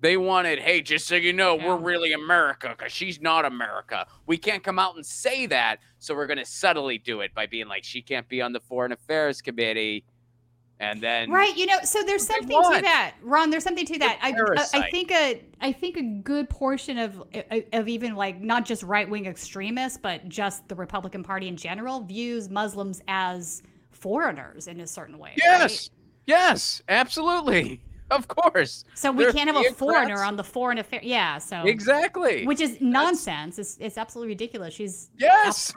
They 0.00 0.16
wanted, 0.18 0.58
hey, 0.58 0.82
just 0.82 1.06
so 1.06 1.14
you 1.14 1.32
know, 1.32 1.54
we're 1.54 1.76
really 1.76 2.12
America 2.12 2.74
because 2.76 2.92
she's 2.92 3.22
not 3.22 3.46
America. 3.46 4.06
We 4.26 4.36
can't 4.36 4.62
come 4.62 4.78
out 4.78 4.96
and 4.96 5.06
say 5.06 5.46
that. 5.46 5.78
So 5.98 6.14
we're 6.14 6.26
going 6.26 6.38
to 6.38 6.44
subtly 6.44 6.98
do 6.98 7.20
it 7.22 7.34
by 7.34 7.46
being 7.46 7.68
like, 7.68 7.84
she 7.84 8.02
can't 8.02 8.28
be 8.28 8.42
on 8.42 8.52
the 8.52 8.60
Foreign 8.60 8.92
Affairs 8.92 9.40
Committee. 9.40 10.04
And 10.80 11.00
then 11.00 11.30
Right, 11.30 11.56
you 11.56 11.66
know, 11.66 11.78
so 11.84 12.02
there's 12.02 12.26
something 12.26 12.48
to 12.48 12.80
that, 12.82 13.14
Ron. 13.22 13.50
There's 13.50 13.62
something 13.62 13.86
to 13.86 13.98
that. 14.00 14.18
I, 14.20 14.34
I, 14.74 14.90
think 14.90 15.12
a, 15.12 15.42
I 15.60 15.72
think 15.72 15.96
a 15.96 16.02
good 16.02 16.50
portion 16.50 16.98
of 16.98 17.22
of 17.72 17.88
even 17.88 18.16
like 18.16 18.40
not 18.40 18.64
just 18.64 18.82
right 18.82 19.08
wing 19.08 19.26
extremists, 19.26 19.98
but 19.98 20.28
just 20.28 20.66
the 20.68 20.74
Republican 20.74 21.22
Party 21.22 21.46
in 21.46 21.56
general 21.56 22.00
views 22.00 22.48
Muslims 22.50 23.02
as 23.06 23.62
foreigners 23.92 24.66
in 24.66 24.80
a 24.80 24.86
certain 24.86 25.16
way. 25.18 25.30
right? 25.30 25.38
Yes. 25.38 25.90
Yes, 26.26 26.82
absolutely. 26.88 27.80
Of 28.10 28.28
course. 28.28 28.84
So 28.94 29.10
we 29.10 29.24
They're 29.24 29.32
can't 29.32 29.50
have 29.50 29.64
a 29.64 29.72
foreigner 29.72 30.22
on 30.22 30.36
the 30.36 30.44
foreign 30.44 30.76
affair. 30.76 31.00
Yeah. 31.02 31.38
So 31.38 31.62
Exactly. 31.62 32.46
which 32.46 32.60
is 32.60 32.78
nonsense. 32.80 33.58
It's, 33.58 33.78
it's 33.80 33.96
absolutely 33.96 34.28
ridiculous. 34.34 34.74
She's 34.74 35.10
yes. 35.18 35.72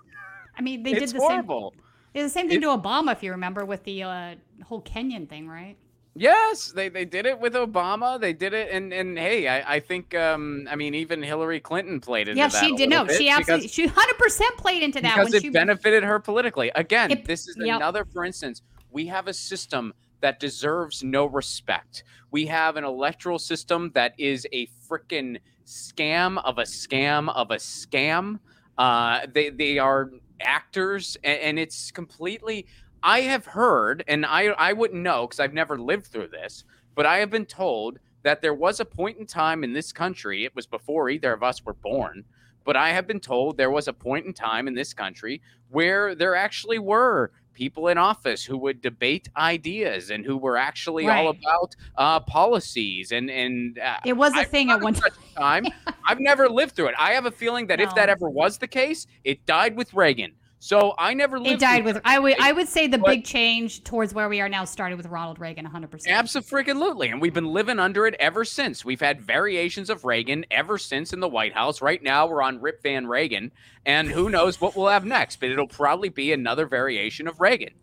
I 0.57 0.61
mean, 0.61 0.83
they 0.83 0.91
it's 0.91 0.99
did 0.99 1.15
the 1.15 1.19
same. 1.21 1.29
horrible. 1.29 1.73
They 1.73 1.81
did 2.13 2.25
the 2.25 2.29
same 2.29 2.47
thing 2.47 2.57
It- 2.57 2.61
to 2.61 2.67
Obama, 2.67 3.11
if 3.13 3.23
you 3.23 3.31
remember, 3.31 3.65
with 3.65 3.83
the 3.83 4.03
uh, 4.03 4.35
whole 4.65 4.81
Kenyan 4.81 5.27
thing, 5.29 5.47
right? 5.47 5.75
Yes, 6.19 6.71
they, 6.71 6.89
they 6.89 7.05
did 7.05 7.27
it 7.27 7.39
with 7.39 7.53
Obama. 7.53 8.19
They 8.19 8.33
did 8.33 8.51
it, 8.51 8.69
and 8.71 8.91
and 8.91 9.19
hey, 9.19 9.47
I, 9.47 9.75
I 9.75 9.79
think 9.79 10.15
um 10.15 10.67
I 10.67 10.75
mean 10.75 10.95
even 10.95 11.21
Hillary 11.21 11.59
Clinton 11.59 11.99
played 11.99 12.27
into 12.27 12.39
Yeah, 12.39 12.47
that. 12.47 12.63
Yeah, 12.63 12.67
she 12.69 12.75
did. 12.75 12.89
No, 12.89 13.05
she 13.07 13.29
absolutely, 13.29 13.67
because, 13.67 13.71
she 13.71 13.85
hundred 13.85 14.17
percent 14.17 14.57
played 14.57 14.81
into 14.81 14.99
that 15.01 15.13
because 15.15 15.25
when 15.31 15.35
it 15.35 15.41
she. 15.43 15.49
benefited 15.49 16.03
her 16.03 16.17
politically. 16.19 16.71
Again, 16.73 17.11
It- 17.11 17.25
this 17.25 17.47
is 17.47 17.55
yep. 17.59 17.75
another, 17.75 18.03
for 18.03 18.25
instance, 18.25 18.63
we 18.89 19.05
have 19.05 19.27
a 19.27 19.33
system 19.33 19.93
that 20.21 20.39
deserves 20.39 21.03
no 21.03 21.27
respect. 21.27 22.03
We 22.31 22.47
have 22.47 22.77
an 22.77 22.83
electoral 22.83 23.37
system 23.37 23.91
that 23.93 24.15
is 24.17 24.47
a 24.51 24.67
freaking 24.89 25.37
scam 25.67 26.41
of 26.43 26.57
a 26.57 26.63
scam 26.63 27.31
of 27.35 27.51
a 27.51 27.57
scam. 27.57 28.39
Uh, 28.75 29.27
they 29.31 29.49
they 29.51 29.77
are 29.77 30.09
actors, 30.41 31.17
and, 31.23 31.39
and 31.39 31.59
it's 31.59 31.91
completely. 31.91 32.65
I 33.03 33.21
have 33.21 33.45
heard, 33.45 34.03
and 34.07 34.25
I 34.25 34.47
I 34.47 34.73
wouldn't 34.73 35.01
know 35.01 35.27
because 35.27 35.39
I've 35.39 35.53
never 35.53 35.77
lived 35.77 36.07
through 36.07 36.29
this, 36.29 36.63
but 36.95 37.05
I 37.05 37.17
have 37.17 37.29
been 37.29 37.45
told 37.45 37.99
that 38.23 38.41
there 38.41 38.53
was 38.53 38.79
a 38.79 38.85
point 38.85 39.17
in 39.17 39.25
time 39.25 39.63
in 39.63 39.73
this 39.73 39.91
country. 39.91 40.43
It 40.43 40.55
was 40.55 40.65
before 40.65 41.09
either 41.09 41.31
of 41.33 41.43
us 41.43 41.63
were 41.63 41.73
born, 41.73 42.25
but 42.65 42.75
I 42.75 42.89
have 42.89 43.07
been 43.07 43.19
told 43.19 43.55
there 43.55 43.71
was 43.71 43.87
a 43.87 43.93
point 43.93 44.25
in 44.25 44.33
time 44.33 44.67
in 44.67 44.75
this 44.75 44.93
country 44.93 45.41
where 45.69 46.15
there 46.15 46.35
actually 46.35 46.79
were 46.79 47.31
people 47.57 47.87
in 47.87 47.97
office 47.97 48.45
who 48.45 48.55
would 48.55 48.81
debate 48.81 49.27
ideas 49.35 50.11
and 50.11 50.23
who 50.23 50.37
were 50.37 50.57
actually 50.57 51.07
all 51.09 51.29
about 51.29 51.75
uh, 51.97 52.19
policies 52.19 53.11
and 53.11 53.31
and 53.31 53.79
uh, 53.79 53.97
it 54.05 54.13
was 54.13 54.33
a 54.35 54.41
I've 54.41 54.49
thing 54.49 54.69
at 54.69 54.79
one 54.79 54.93
time. 54.93 55.01
such 55.01 55.13
a 55.35 55.39
time. 55.39 55.65
I've 56.07 56.19
never 56.19 56.47
lived 56.47 56.75
through 56.75 56.89
it. 56.89 56.95
I 56.99 57.13
have 57.13 57.25
a 57.25 57.31
feeling 57.31 57.65
that 57.67 57.81
if 57.81 57.93
that 57.95 58.09
ever 58.09 58.29
was 58.29 58.59
the 58.59 58.67
case, 58.67 59.07
it 59.23 59.45
died 59.47 59.75
with 59.75 59.93
Reagan. 59.95 60.33
So 60.59 60.95
I 60.97 61.13
never 61.13 61.39
lived. 61.39 61.55
It 61.55 61.59
died 61.59 61.85
with. 61.85 62.01
I 62.03 62.17
would. 62.17 62.35
I 62.39 62.51
would 62.51 62.67
say 62.67 62.87
the 62.87 62.97
But- 62.97 63.07
big 63.07 63.25
change 63.25 63.83
towards 63.83 64.13
where 64.13 64.27
we 64.27 64.41
are 64.41 64.49
now 64.49 64.65
started 64.65 64.97
with 64.97 65.05
Ronald 65.05 65.39
Reagan, 65.39 65.65
hundred 65.65 65.91
percent. 65.91 66.15
Absolutely. 66.17 67.09
And 67.09 67.21
we've 67.21 67.33
been 67.33 67.53
living 67.53 67.77
under 67.77 68.07
it 68.07 68.15
ever 68.19 68.43
since. 68.43 68.83
We've 68.83 68.99
had 68.99 69.21
variations 69.21 69.89
of 69.91 70.03
Reagan 70.03 70.45
ever 70.49 70.79
since 70.79 71.13
in 71.13 71.19
the 71.19 71.27
White 71.27 71.53
House. 71.53 71.81
Right 71.81 72.01
now, 72.01 72.25
we're 72.25 72.41
on 72.41 72.59
Rip 72.59 72.81
Van 72.81 73.05
Reagan. 73.05 73.51
And 73.85 74.09
who 74.09 74.29
knows 74.29 74.59
what 74.59 74.75
we'll 74.75 74.87
have 74.87 75.05
next, 75.05 75.39
but 75.39 75.49
it'll 75.51 75.67
probably 75.67 76.09
be 76.09 76.33
another 76.33 76.65
variation 76.65 77.27
of 77.27 77.39
Reagan. 77.39 77.73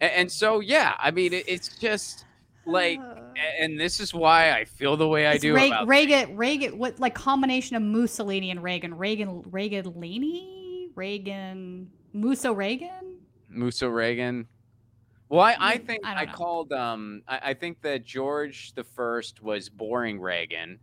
And, 0.00 0.12
and 0.12 0.32
so, 0.32 0.60
yeah, 0.60 0.94
I 0.98 1.10
mean, 1.10 1.32
it, 1.32 1.44
it's 1.48 1.76
just 1.78 2.24
like, 2.64 3.00
and 3.60 3.78
this 3.78 3.98
is 3.98 4.14
why 4.14 4.52
I 4.52 4.64
feel 4.64 4.96
the 4.96 5.08
way 5.08 5.26
I 5.26 5.32
It's 5.32 5.42
do 5.42 5.54
Re- 5.54 5.66
about 5.66 5.88
Reagan. 5.88 6.36
Reagan. 6.36 6.78
What 6.78 7.00
like 7.00 7.14
combination 7.14 7.74
of 7.74 7.82
Mussolini 7.82 8.52
and 8.52 8.62
Reagan? 8.62 8.96
Reagan. 8.96 9.42
Reagan. 9.50 9.84
Leany. 9.94 10.90
Reagan. 10.94 11.90
Musso 12.12 12.52
Reagan. 12.52 13.18
Musso 13.48 13.88
Reagan. 13.88 14.46
Well, 15.28 15.40
I, 15.40 15.56
I 15.60 15.76
Mm, 15.78 15.86
think 15.86 16.06
I 16.06 16.22
I, 16.22 16.26
called. 16.26 16.72
Um, 16.72 17.22
I, 17.28 17.40
I 17.50 17.54
think 17.54 17.80
that 17.82 18.04
George 18.04 18.72
the 18.74 18.82
First 18.84 19.42
was 19.42 19.68
boring 19.68 20.18
Reagan, 20.20 20.78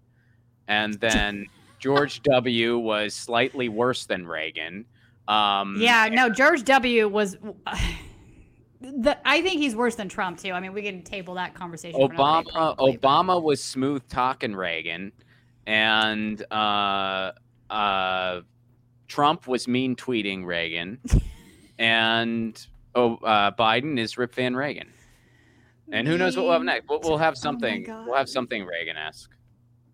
and 0.68 0.94
then 0.96 1.46
George 1.80 2.22
W 2.24 2.78
was 2.78 3.14
slightly 3.14 3.68
worse 3.70 4.06
than 4.06 4.26
Reagan. 4.26 4.86
Um, 5.28 5.76
Yeah. 5.80 6.08
No. 6.12 6.30
George 6.30 6.64
W. 6.64 7.08
was. 7.08 7.38
The, 8.80 9.18
I 9.28 9.42
think 9.42 9.60
he's 9.60 9.76
worse 9.76 9.96
than 9.96 10.08
Trump 10.08 10.38
too. 10.38 10.52
I 10.52 10.60
mean, 10.60 10.72
we 10.72 10.84
can 10.84 11.02
table 11.02 11.34
that 11.34 11.56
conversation. 11.56 12.00
Obama. 12.00 12.46
but- 12.54 12.78
Obama 12.78 13.42
was 13.42 13.62
smooth 13.62 14.08
talking 14.08 14.56
Reagan, 14.56 15.12
and 15.66 16.40
uh, 16.52 17.32
uh, 17.72 18.42
Trump 19.08 19.48
was 19.48 19.68
mean 19.68 19.96
tweeting 19.96 20.46
Reagan, 20.46 21.00
and 21.80 22.66
oh, 22.96 23.16
uh, 23.18 23.52
Biden 23.52 23.98
is 23.98 24.18
Rip 24.18 24.34
Van 24.36 24.56
Reagan. 24.56 24.90
And 25.92 26.08
who 26.08 26.18
knows 26.18 26.36
what 26.36 26.44
we'll 26.44 26.54
have 26.54 26.64
next? 26.64 26.90
We'll, 26.90 27.00
we'll 27.02 27.18
have 27.18 27.36
Oh 27.36 27.40
something. 27.40 27.84
God. 27.84 28.08
we'll 28.08 28.18
have 28.18 28.28
something 28.28 28.66
Reagan-esque. 28.66 29.32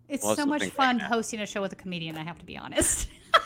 It's 0.08 0.24
Well, 0.24 0.34
so 0.34 0.44
much 0.44 0.64
fun 0.70 0.98
that. 0.98 1.08
hosting 1.10 1.40
a 1.40 1.46
show 1.46 1.62
with 1.62 1.72
a 1.72 1.76
comedian. 1.76 2.18
I 2.18 2.24
have 2.24 2.38
to 2.40 2.44
be 2.44 2.56
honest. 2.56 3.08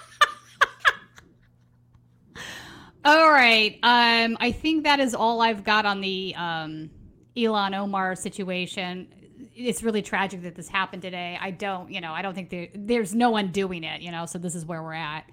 all 3.05 3.31
right. 3.31 3.79
Um, 3.83 4.37
I 4.41 4.53
think 4.53 4.85
that 4.85 5.01
is 5.01 5.15
all 5.15 5.41
I've 5.43 5.65
got 5.65 5.85
on 5.87 6.01
the 6.01 6.35
um, 6.37 6.91
Ilhan 7.37 7.77
Omar 7.79 8.15
situation. 8.17 9.09
It's 9.55 9.83
really 9.83 10.03
tragic 10.03 10.43
that 10.43 10.55
this 10.55 10.69
happened 10.69 11.03
today. 11.03 11.39
I 11.41 11.51
don't, 11.51 11.91
you 11.93 12.01
know, 12.01 12.13
I 12.13 12.23
don't 12.23 12.35
think 12.35 12.51
there, 12.51 12.69
there's 12.75 13.15
no 13.15 13.31
one 13.31 13.49
doing 13.49 13.85
it, 13.85 14.01
you 14.03 14.11
know. 14.11 14.27
So 14.27 14.39
this 14.39 14.55
is 14.55 14.65
where 14.65 14.83
we're 14.83 14.93
at. 14.95 15.25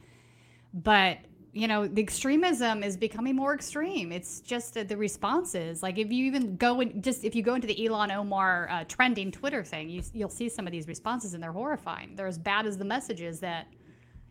But 0.75 1.19
you 1.55 1.69
know, 1.69 1.87
the 1.87 2.01
extremism 2.01 2.83
is 2.83 2.97
becoming 2.97 3.33
more 3.33 3.55
extreme. 3.55 4.11
It's 4.11 4.41
just 4.41 4.73
the 4.73 4.97
responses. 4.97 5.81
Like 5.81 5.97
if 5.97 6.11
you 6.11 6.25
even 6.25 6.57
go 6.57 6.81
and 6.81 7.01
just 7.01 7.23
if 7.23 7.33
you 7.33 7.41
go 7.41 7.55
into 7.55 7.65
the 7.65 7.75
Ilhan 7.75 8.13
Omar 8.13 8.67
uh, 8.69 8.83
trending 8.89 9.31
Twitter 9.31 9.63
thing, 9.63 9.89
you, 9.89 10.03
you'll 10.13 10.27
see 10.27 10.49
some 10.49 10.67
of 10.67 10.73
these 10.73 10.85
responses, 10.85 11.33
and 11.33 11.41
they're 11.41 11.53
horrifying. 11.53 12.13
They're 12.15 12.27
as 12.27 12.37
bad 12.37 12.65
as 12.65 12.77
the 12.77 12.83
messages 12.83 13.39
that 13.39 13.67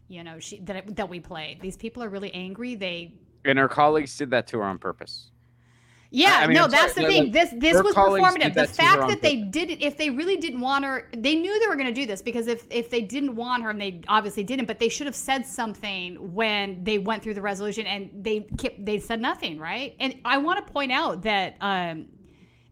you 0.09 0.22
know 0.22 0.38
she 0.38 0.61
that 0.61 0.95
that 0.97 1.09
we 1.09 1.18
played. 1.18 1.62
These 1.62 1.78
people 1.78 2.05
are 2.05 2.11
really 2.11 2.32
angry. 2.34 2.74
They 2.74 3.14
And 3.47 3.59
her 3.59 3.68
colleagues 3.68 4.14
did 4.18 4.28
that 4.30 4.47
to 4.49 4.59
her 4.59 4.64
on 4.64 4.78
purpose. 4.78 5.30
Yeah, 6.15 6.39
I 6.41 6.47
mean, 6.47 6.55
no, 6.55 6.69
that's 6.69 6.95
the 6.95 7.03
thing. 7.03 7.33
This 7.33 7.53
this 7.57 7.83
was 7.83 7.95
performative. 7.95 8.55
The 8.55 8.67
that 8.67 8.75
to 8.75 8.83
her 8.83 8.97
fact 8.97 9.09
that 9.09 9.21
they 9.21 9.39
purpose. 9.39 9.51
did 9.53 9.71
it, 9.71 9.83
if 9.83 9.97
they 9.97 10.11
really 10.11 10.37
didn't 10.37 10.61
want 10.61 10.85
her, 10.85 11.09
they 11.17 11.35
knew 11.35 11.59
they 11.59 11.67
were 11.67 11.75
going 11.75 11.89
to 11.89 11.93
do 11.93 12.07
this 12.07 12.23
because 12.23 12.47
if 12.47 12.67
if 12.71 12.89
they 12.89 13.01
didn't 13.01 13.35
want 13.35 13.65
her, 13.65 13.71
and 13.71 13.81
they 13.81 14.01
obviously 14.07 14.45
didn't, 14.45 14.67
but 14.67 14.79
they 14.79 14.89
should 14.89 15.07
have 15.07 15.17
said 15.17 15.45
something 15.45 16.35
when 16.35 16.85
they 16.85 16.99
went 16.99 17.23
through 17.23 17.35
the 17.35 17.43
resolution, 17.43 17.87
and 17.87 18.11
they 18.15 18.41
kept 18.59 18.85
they 18.85 19.01
said 19.01 19.21
nothing, 19.21 19.59
right? 19.59 19.97
And 19.99 20.15
I 20.25 20.39
want 20.39 20.65
to 20.65 20.73
point 20.73 20.93
out 20.93 21.23
that 21.23 21.57
um, 21.61 22.07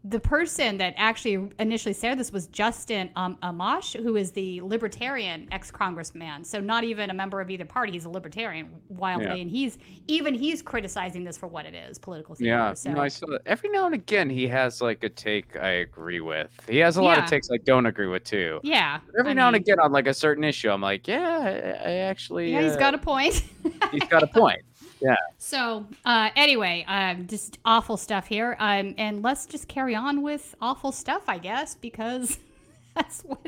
the 0.05 0.19
person 0.19 0.79
that 0.79 0.95
actually 0.97 1.49
initially 1.61 1.93
said 1.93 2.19
this 2.19 2.33
was 2.33 2.49
Justin 2.49 3.09
um, 3.15 3.37
Amash, 3.45 3.95
who 4.03 4.17
is 4.17 4.33
the 4.33 4.61
libertarian 4.63 5.47
ex-congressman. 5.53 6.43
So 6.45 6.59
not 6.59 6.83
even 6.83 7.11
a 7.11 7.15
member 7.15 7.41
of 7.41 7.51
either 7.51 7.65
party. 7.65 7.93
He's 7.93 8.05
a 8.05 8.09
libertarian 8.09 8.69
wildly, 8.89 9.27
Yeah. 9.27 9.35
and 9.37 9.51
he's 9.51 9.79
even 10.09 10.35
he's 10.35 10.61
criticizing 10.61 11.23
this 11.23 11.39
for 11.39 11.47
what 11.47 11.67
it 11.67 11.75
is, 11.75 11.99
political 11.99 12.35
theater. 12.35 12.57
Yeah, 12.57 12.75
So. 12.75 12.93
no, 12.93 13.01
I 13.01 13.07
saw 13.07 13.27
that. 13.29 13.43
Every 13.47 13.71
now 13.71 13.87
and 13.87 13.95
again, 13.95 14.29
he 14.29 14.49
has 14.49 14.83
like 14.83 15.05
a 15.05 15.09
take 15.09 15.57
I 15.57 15.71
agree 15.71 16.21
with. 16.21 16.51
He 16.69 16.79
has 16.79 16.97
a 16.97 17.03
lot 17.03 17.19
of 17.19 17.27
takes 17.27 17.49
I 17.53 17.59
don't 17.59 17.87
agree 17.87 18.09
with 18.09 18.25
too. 18.25 18.59
Yeah. 18.65 18.99
Every 19.19 19.31
I 19.31 19.35
now 19.35 19.47
and 19.49 19.57
again, 19.57 19.79
on 19.79 19.93
like 19.93 20.09
a 20.09 20.15
certain 20.15 20.43
issue, 20.43 20.71
I'm 20.71 20.81
like, 20.81 21.07
yeah, 21.07 21.77
I, 21.85 21.91
I 21.91 21.93
actually. 21.95 22.51
Yeah, 22.51 22.63
he's 22.63 22.73
uh, 22.73 22.79
got 22.79 22.95
a 22.95 22.99
point. 22.99 23.45
he's 23.93 24.05
got 24.05 24.25
a 24.25 24.27
point. 24.27 24.63
Yeah. 25.03 25.17
So 25.39 25.87
uh, 26.05 26.31
anyway, 26.37 26.85
um, 26.87 27.27
just 27.27 27.59
awful 27.65 27.97
stuff 27.97 28.27
here, 28.27 28.57
um, 28.61 28.95
and 28.99 29.23
let's 29.23 29.47
just 29.47 29.67
carry 29.69 29.95
on 29.97 30.23
with 30.23 30.55
awful 30.61 30.93
stuff, 30.93 31.25
I 31.29 31.39
guess, 31.39 31.75
because 31.75 32.39
that's 32.95 33.23
what 33.23 33.41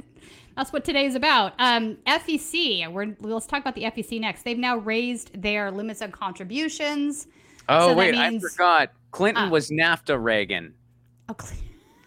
that's 0.57 0.73
what 0.73 0.85
today's 0.85 1.15
about. 1.15 1.53
Um, 1.59 1.97
FEC. 2.07 2.91
We're 2.93 3.15
let's 3.21 3.47
talk 3.47 3.61
about 3.61 3.75
the 3.77 3.85
FEC 3.85 4.21
next. 4.21 4.43
They've 4.43 4.59
now 4.59 4.79
raised 4.79 5.41
their 5.41 5.71
limits 5.71 6.03
on 6.03 6.11
contributions. 6.11 7.29
Oh 7.69 7.89
So 7.91 7.95
wait, 7.95 8.15
means- 8.15 8.45
I 8.45 8.49
forgot. 8.49 8.91
Clinton 9.13 9.45
Ah. 9.45 9.51
was 9.51 9.71
NAFTA 9.71 10.21
Reagan. 10.21 10.75
Oh, 11.29 11.37
cl- 11.41 11.61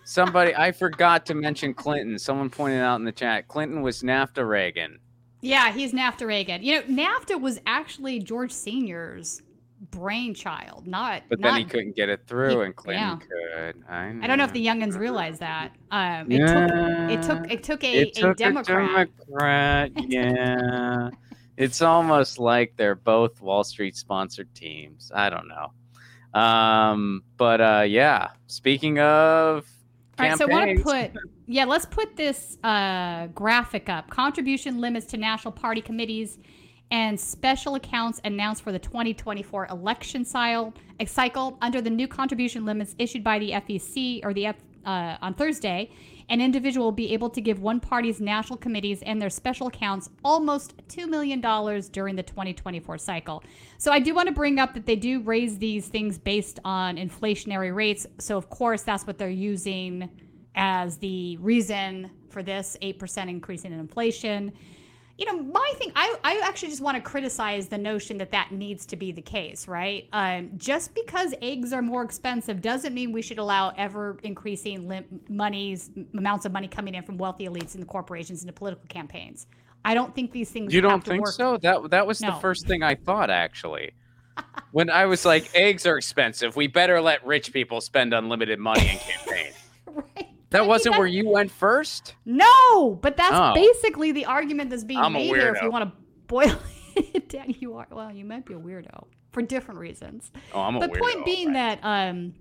Somebody, 0.04 0.54
I 0.56 0.72
forgot 0.72 1.26
to 1.28 1.34
mention 1.36 1.74
Clinton. 1.74 2.18
Someone 2.20 2.50
pointed 2.50 2.82
out 2.82 2.98
in 2.98 3.06
the 3.06 3.12
chat. 3.12 3.48
Clinton 3.48 3.82
was 3.82 4.04
NAFTA 4.04 4.48
Reagan. 4.48 5.00
Yeah, 5.42 5.72
he's 5.72 5.94
NAFTA 5.94 6.26
Reagan. 6.26 6.64
You 6.64 6.76
know, 6.76 6.82
NAFTA 6.84 7.40
was 7.40 7.60
actually 7.66 8.20
George 8.20 8.52
Senior's 8.52 9.42
brainchild, 9.92 10.88
not. 10.88 11.24
But 11.30 11.40
not, 11.40 11.52
then 11.52 11.58
he 11.60 11.66
couldn't 11.66 11.96
get 11.96 12.10
it 12.10 12.22
through, 12.28 12.60
he- 12.60 12.66
and 12.66 12.76
Clinton 12.76 13.22
yeah. 13.30 13.66
could. 13.68 13.84
I, 13.90 14.16
I 14.22 14.28
don't 14.28 14.38
know 14.38 14.44
if 14.44 14.54
the 14.54 14.66
youngins 14.66 14.98
realize 14.98 15.40
that. 15.40 15.72
Um, 15.92 16.32
it 16.32 16.48
took 16.48 16.72
it 17.12 17.22
took 17.24 17.52
it 17.52 17.64
took 17.64 17.84
a, 17.84 18.02
It 18.02 18.14
took 18.16 18.32
a 18.32 18.36
Democrat. 18.36 19.10
Democrat, 19.28 19.92
yeah. 20.08 21.10
it's 21.58 21.82
almost 21.82 22.40
like 22.40 22.74
they're 22.76 22.96
both 22.96 23.40
Wall 23.42 23.64
Street 23.64 23.96
sponsored 23.96 24.54
teams. 24.56 25.12
I 25.14 25.30
don't 25.30 25.48
know. 25.48 25.72
Um, 26.40 27.24
but 27.38 27.62
uh, 27.62 27.86
yeah. 27.88 28.30
Speaking 28.48 29.00
of 29.00 29.68
All 30.20 30.28
right, 30.28 30.38
so 30.38 30.46
I 30.46 30.48
want 30.48 30.78
to 30.78 30.84
put 30.84 31.12
yeah, 31.46 31.66
let's 31.66 31.86
put 31.86 32.16
this 32.16 32.58
uh, 32.64 33.28
graphic 33.28 33.88
up. 33.88 34.10
Contribution 34.10 34.82
limits 34.82 35.06
to 35.08 35.18
national 35.18 35.54
party 35.54 35.82
committees 35.82 36.40
and 36.92 37.20
special 37.20 37.76
accounts 37.76 38.22
announced 38.24 38.64
for 38.64 38.72
the 38.72 38.80
2024 38.80 39.68
election 39.68 40.24
cycle, 40.26 40.74
cycle 41.06 41.58
under 41.62 41.82
the 41.82 41.90
new 41.90 42.08
contribution 42.08 42.66
limits 42.66 42.96
issued 42.98 43.24
by 43.24 43.40
the 43.40 43.52
FEC 43.52 44.22
or 44.24 44.34
the 44.34 44.48
F, 44.48 44.56
uh, 44.86 45.18
on 45.22 45.34
Thursday. 45.34 45.90
An 46.30 46.42
individual 46.42 46.88
will 46.88 46.92
be 46.92 47.14
able 47.14 47.30
to 47.30 47.40
give 47.40 47.62
one 47.62 47.80
party's 47.80 48.20
national 48.20 48.58
committees 48.58 49.02
and 49.04 49.22
their 49.22 49.30
special 49.30 49.68
accounts 49.68 50.10
almost 50.26 50.76
$2 50.88 51.08
million 51.08 51.40
during 51.92 52.16
the 52.16 52.24
2024 52.24 52.98
cycle. 52.98 53.44
So 53.78 53.94
I 53.94 54.00
do 54.00 54.14
want 54.14 54.28
to 54.28 54.34
bring 54.34 54.60
up 54.60 54.74
that 54.74 54.86
they 54.86 54.98
do 54.98 55.22
raise 55.22 55.58
these 55.58 55.88
things 55.88 56.18
based 56.18 56.60
on 56.66 56.98
inflationary 56.98 57.74
rates. 57.74 58.06
So, 58.20 58.36
of 58.36 58.50
course, 58.50 58.82
that's 58.82 59.08
what 59.08 59.18
they're 59.18 59.30
using 59.30 60.10
as 60.56 60.98
the 60.98 61.38
reason 61.38 62.12
for 62.30 62.44
this 62.44 62.76
8% 62.82 63.30
increase 63.30 63.64
in 63.64 63.72
inflation. 63.72 64.52
You 65.18 65.26
know, 65.26 65.42
my 65.42 65.74
thing, 65.78 65.92
I, 65.96 66.16
I 66.24 66.42
actually 66.44 66.70
just 66.70 66.82
want 66.82 66.96
to 66.96 67.02
criticize 67.02 67.68
the 67.68 67.78
notion 67.78 68.20
that 68.20 68.32
that 68.32 68.52
needs 68.52 68.86
to 68.88 68.96
be 68.96 69.12
the 69.12 69.22
case, 69.22 69.68
right? 69.68 70.08
Um, 70.14 70.52
just 70.58 70.94
because 70.94 71.34
eggs 71.42 71.74
are 71.74 71.82
more 71.82 72.04
expensive 72.04 72.62
doesn't 72.62 72.94
mean 72.94 73.12
we 73.12 73.24
should 73.24 73.40
allow 73.40 73.70
ever 73.78 74.20
increasing 74.22 74.88
lim- 74.88 75.22
monies, 75.28 75.90
amounts 76.16 76.46
of 76.46 76.52
money 76.52 76.68
coming 76.68 76.94
in 76.94 77.02
from 77.02 77.18
wealthy 77.18 77.48
elites 77.48 77.74
and 77.74 77.82
the 77.82 77.88
corporations 77.88 78.42
into 78.44 78.54
political 78.54 78.86
campaigns. 78.90 79.48
I 79.84 79.96
don't 79.96 80.14
think 80.14 80.32
these 80.34 80.52
things 80.52 80.72
You 80.72 80.82
don't 80.82 81.04
think 81.04 81.24
work. 81.24 81.34
so? 81.34 81.58
That 81.58 81.90
that 81.90 82.06
was 82.06 82.22
No. 82.22 82.32
the 82.32 82.40
first 82.40 82.68
thing 82.68 82.84
I 82.84 82.94
thought 82.94 83.32
actually. 83.32 83.92
when 84.72 84.90
I 84.92 85.06
was 85.08 85.26
like, 85.26 85.50
eggs 85.56 85.88
are 85.88 85.98
expensive. 85.98 86.56
We 86.56 86.68
better 86.68 87.02
let 87.02 87.26
rich 87.26 87.52
people 87.52 87.82
spend 87.82 88.14
unlimited 88.14 88.60
money 88.60 88.88
in 88.88 88.98
campaign. 89.00 89.54
right? 90.16 90.28
That 90.52 90.62
I 90.62 90.66
wasn't 90.66 90.94
that- 90.94 91.00
where 91.00 91.08
you 91.08 91.28
went 91.30 91.52
first. 91.52 92.16
No, 92.26 92.98
but 93.02 93.18
that's 93.18 93.34
Oh. 93.34 93.54
basically 93.54 94.12
the 94.14 94.26
argument 94.26 94.70
that's 94.70 94.84
being 94.86 95.00
I'm 95.00 95.14
made 95.14 95.26
here. 95.28 95.54
If 95.56 95.62
you 95.62 95.70
want 95.72 95.86
to 95.86 95.92
boil 96.28 96.58
it 96.96 97.28
down, 97.30 97.54
you 97.60 97.76
are. 97.76 97.88
Well, 97.92 98.12
you 98.14 98.24
might 98.26 98.46
be 98.46 98.54
a 98.54 98.58
weirdo 98.60 99.06
for 99.32 99.42
different 99.42 99.80
reasons. 99.80 100.32
Oh, 100.54 100.62
I'm 100.62 100.78
a 100.78 100.80
the 100.80 100.88
weirdo. 100.88 101.00
point 101.00 101.26
being 101.26 101.54
that 101.54 101.80
um, 101.84 102.34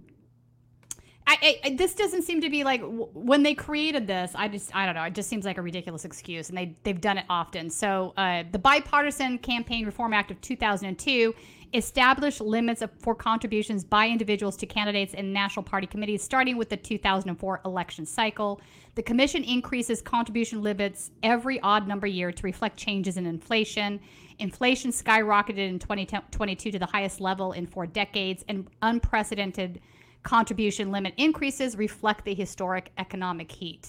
I, 1.29 1.37
I, 1.43 1.61
I 1.65 1.71
this 1.75 1.95
doesn't 1.97 2.23
seem 2.23 2.41
to 2.43 2.49
be 2.51 2.63
like 2.63 2.81
w- 2.81 3.09
when 3.13 3.43
they 3.43 3.55
created 3.55 4.07
this. 4.07 4.31
I 4.37 4.47
just 4.47 4.75
I 4.77 4.87
don't 4.87 4.95
know. 4.95 5.03
It 5.03 5.15
just 5.15 5.29
seems 5.29 5.45
like 5.45 5.59
a 5.59 5.63
ridiculous 5.63 6.05
excuse, 6.05 6.49
and 6.49 6.57
they 6.57 6.77
they've 6.85 7.01
done 7.01 7.19
it 7.19 7.25
often. 7.29 7.69
So 7.71 8.15
uh, 8.17 8.45
the 8.53 8.61
Bipartisan 8.61 9.39
Campaign 9.39 9.85
Reform 9.85 10.13
Act 10.13 10.31
of 10.31 10.41
2002 10.41 11.35
established 11.73 12.41
limits 12.41 12.83
of, 12.83 12.91
for 12.99 13.15
contributions 13.15 13.85
by 13.85 14.09
individuals 14.09 14.57
to 14.57 14.67
candidates 14.67 15.15
and 15.15 15.33
national 15.33 15.63
party 15.63 15.87
committees 15.87 16.23
starting 16.23 16.57
with 16.57 16.69
the 16.69 16.77
2004 16.77 17.61
election 17.65 18.07
cycle. 18.07 18.61
The 18.95 19.03
commission 19.03 19.45
increases 19.45 20.01
contribution 20.01 20.63
limits 20.63 21.11
every 21.23 21.61
odd 21.61 21.87
number 21.87 22.07
year 22.07 22.33
to 22.33 22.43
reflect 22.43 22.77
changes 22.77 23.17
in 23.17 23.27
inflation. 23.27 24.01
Inflation 24.39 24.91
skyrocketed 24.91 25.59
in 25.59 25.79
2022 25.79 26.71
to 26.71 26.79
the 26.79 26.87
highest 26.87 27.21
level 27.21 27.53
in 27.53 27.67
four 27.67 27.87
decades, 27.87 28.45
and 28.49 28.69
unprecedented 28.83 29.81
contribution 30.23 30.91
limit 30.91 31.15
increases 31.17 31.77
reflect 31.77 32.25
the 32.25 32.35
historic 32.35 32.93
economic 32.99 33.51
heat. 33.51 33.89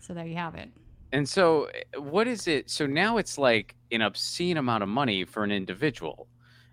So 0.00 0.14
there 0.14 0.26
you 0.26 0.36
have 0.36 0.54
it. 0.56 0.68
And 1.12 1.28
so, 1.28 1.64
eh, 1.64 1.98
what 1.98 2.26
is 2.26 2.48
it? 2.48 2.70
So 2.70 2.86
now 2.86 3.18
it's 3.18 3.38
like 3.38 3.74
an 3.92 4.02
obscene 4.02 4.56
amount 4.56 4.82
of 4.82 4.88
money 4.88 5.24
for 5.24 5.44
an 5.44 5.50
individual, 5.52 6.26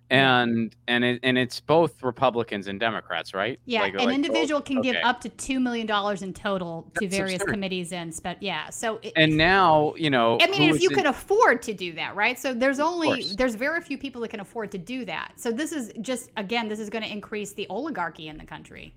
and 0.10 0.76
and 0.88 1.04
it, 1.04 1.20
and 1.22 1.38
it's 1.38 1.60
both 1.60 2.02
Republicans 2.02 2.68
and 2.68 2.80
Democrats, 2.80 3.34
right? 3.34 3.60
Yeah, 3.66 3.82
Like- 3.82 3.94
an 3.94 3.98
like 4.00 4.08
both- 4.08 4.16
individual 4.16 4.62
can 4.62 4.82
give 4.82 4.96
up 5.04 5.22
to 5.22 5.30
two 5.30 5.60
million 5.60 5.86
dollars 5.86 6.22
in 6.24 6.34
total 6.34 6.90
to 7.00 7.02
That's 7.06 7.16
various 7.16 7.42
absurd. 7.42 7.54
committees 7.54 7.92
and 7.94 8.14
spe- 8.14 8.38
yeah. 8.42 8.70
So 8.72 9.00
it, 9.04 9.14
And 9.16 9.38
now 9.38 9.94
you 9.98 10.10
know. 10.10 10.38
I 10.42 10.48
mean, 10.48 10.70
if 10.74 10.82
you 10.82 10.90
it- 10.90 10.96
could 10.96 11.06
afford 11.06 11.62
to 11.64 11.74
do 11.74 11.94
that, 11.94 12.16
right? 12.16 12.40
So 12.40 12.54
there's 12.54 12.80
only 12.80 13.24
there's 13.38 13.56
very 13.56 13.82
few 13.82 13.98
people 13.98 14.22
that 14.22 14.30
can 14.30 14.40
afford 14.40 14.72
to 14.72 14.78
do 14.80 15.06
that. 15.06 15.34
So 15.36 15.52
this 15.52 15.72
is 15.72 15.92
just 16.02 16.32
again, 16.38 16.70
this 16.70 16.80
is 16.80 16.90
going 16.90 17.04
to 17.04 17.12
increase 17.12 17.54
the 17.54 17.68
oligarchy 17.70 18.28
in 18.28 18.38
the 18.38 18.46
country. 18.46 18.94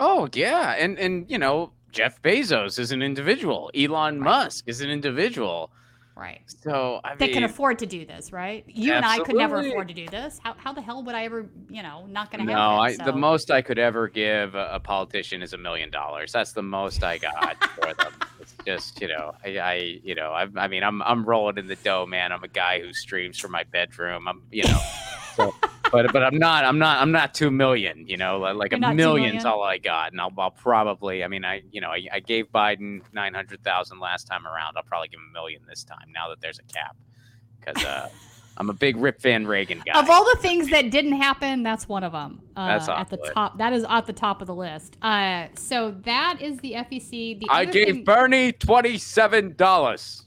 Oh 0.00 0.28
yeah, 0.32 0.76
and 0.78 0.98
and 0.98 1.30
you 1.30 1.38
know 1.38 1.72
Jeff 1.90 2.22
Bezos 2.22 2.78
is 2.78 2.90
an 2.90 3.02
individual. 3.02 3.70
Elon 3.74 4.18
Musk 4.18 4.64
is 4.66 4.80
an 4.80 4.88
individual. 4.88 5.70
Right. 6.14 6.42
So 6.46 7.00
I 7.02 7.14
They 7.14 7.26
mean, 7.26 7.34
can 7.34 7.44
afford 7.44 7.78
to 7.78 7.86
do 7.86 8.04
this, 8.04 8.32
right? 8.32 8.64
You 8.68 8.92
and 8.92 9.04
I 9.04 9.20
could 9.20 9.36
never 9.36 9.60
afford 9.60 9.88
to 9.88 9.94
do 9.94 10.06
this. 10.06 10.38
How, 10.42 10.54
how 10.58 10.72
the 10.72 10.82
hell 10.82 11.02
would 11.04 11.14
I 11.14 11.24
ever, 11.24 11.46
you 11.70 11.82
know, 11.82 12.04
not 12.06 12.30
going 12.30 12.46
to 12.46 12.52
No, 12.52 12.58
have 12.58 12.80
I, 12.80 12.90
it, 12.90 13.04
the 13.04 13.12
most 13.14 13.50
I 13.50 13.62
could 13.62 13.78
ever 13.78 14.08
give 14.08 14.54
a, 14.54 14.72
a 14.74 14.80
politician 14.80 15.42
is 15.42 15.54
a 15.54 15.58
million 15.58 15.90
dollars. 15.90 16.32
That's 16.32 16.52
the 16.52 16.62
most 16.62 17.02
I 17.02 17.16
got 17.18 17.56
for 17.74 17.94
them. 17.94 18.12
It's 18.40 18.54
just 18.66 19.00
you 19.00 19.08
know, 19.08 19.32
I, 19.44 19.58
I 19.58 19.74
you 20.02 20.14
know, 20.14 20.32
I, 20.32 20.46
I 20.56 20.68
mean, 20.68 20.82
I'm 20.82 21.00
I'm 21.02 21.24
rolling 21.24 21.56
in 21.56 21.66
the 21.66 21.76
dough, 21.76 22.04
man. 22.06 22.30
I'm 22.30 22.44
a 22.44 22.48
guy 22.48 22.80
who 22.80 22.92
streams 22.92 23.38
from 23.38 23.52
my 23.52 23.64
bedroom. 23.64 24.28
I'm 24.28 24.42
you 24.50 24.64
know, 24.64 24.80
so, 25.34 25.54
but 25.92 26.12
but 26.12 26.24
I'm 26.24 26.38
not 26.38 26.64
I'm 26.64 26.78
not 26.78 27.00
I'm 27.00 27.12
not 27.12 27.34
two 27.34 27.50
million. 27.50 28.06
You 28.08 28.16
know, 28.16 28.38
like, 28.38 28.72
You're 28.72 28.82
a 28.82 28.94
million's 28.94 29.44
million? 29.44 29.46
all 29.46 29.62
I 29.62 29.78
got, 29.78 30.10
and 30.12 30.20
I'll, 30.20 30.32
I'll 30.38 30.50
probably. 30.50 31.22
I 31.22 31.28
mean, 31.28 31.44
I 31.44 31.62
you 31.70 31.80
know, 31.80 31.90
I, 31.90 32.08
I 32.12 32.20
gave 32.20 32.50
Biden 32.50 33.02
nine 33.12 33.34
hundred 33.34 33.62
thousand 33.62 34.00
last 34.00 34.26
time 34.26 34.46
around. 34.46 34.76
I'll 34.76 34.82
probably 34.82 35.08
give 35.08 35.20
him 35.20 35.28
a 35.30 35.32
million 35.32 35.62
this 35.68 35.84
time. 35.84 36.06
Now 36.12 36.28
that 36.30 36.40
there's 36.40 36.58
a 36.58 36.64
cap, 36.64 36.96
because 37.60 37.84
uh, 37.84 38.08
I'm 38.56 38.70
a 38.70 38.72
big 38.72 38.96
Rip 38.96 39.20
Van 39.20 39.46
Reagan 39.46 39.82
guy. 39.84 39.98
Of 39.98 40.08
all 40.10 40.24
the 40.24 40.40
things 40.40 40.68
that 40.70 40.90
didn't 40.90 41.12
happen, 41.20 41.62
that's 41.62 41.88
one 41.88 42.04
of 42.04 42.12
them. 42.12 42.40
Uh, 42.56 42.66
That's 42.66 42.88
at 42.88 43.08
the 43.08 43.18
top. 43.18 43.58
That 43.58 43.72
is 43.72 43.84
at 43.88 44.06
the 44.06 44.12
top 44.12 44.40
of 44.40 44.46
the 44.46 44.54
list. 44.54 44.96
Uh, 45.02 45.46
so 45.54 45.90
that 46.04 46.38
is 46.40 46.58
the 46.58 46.72
FEC. 46.72 47.38
The 47.40 47.46
I 47.50 47.64
gave 47.66 47.86
thing- 47.86 48.04
Bernie 48.04 48.52
twenty 48.52 48.98
seven 48.98 49.54
dollars. 49.56 50.24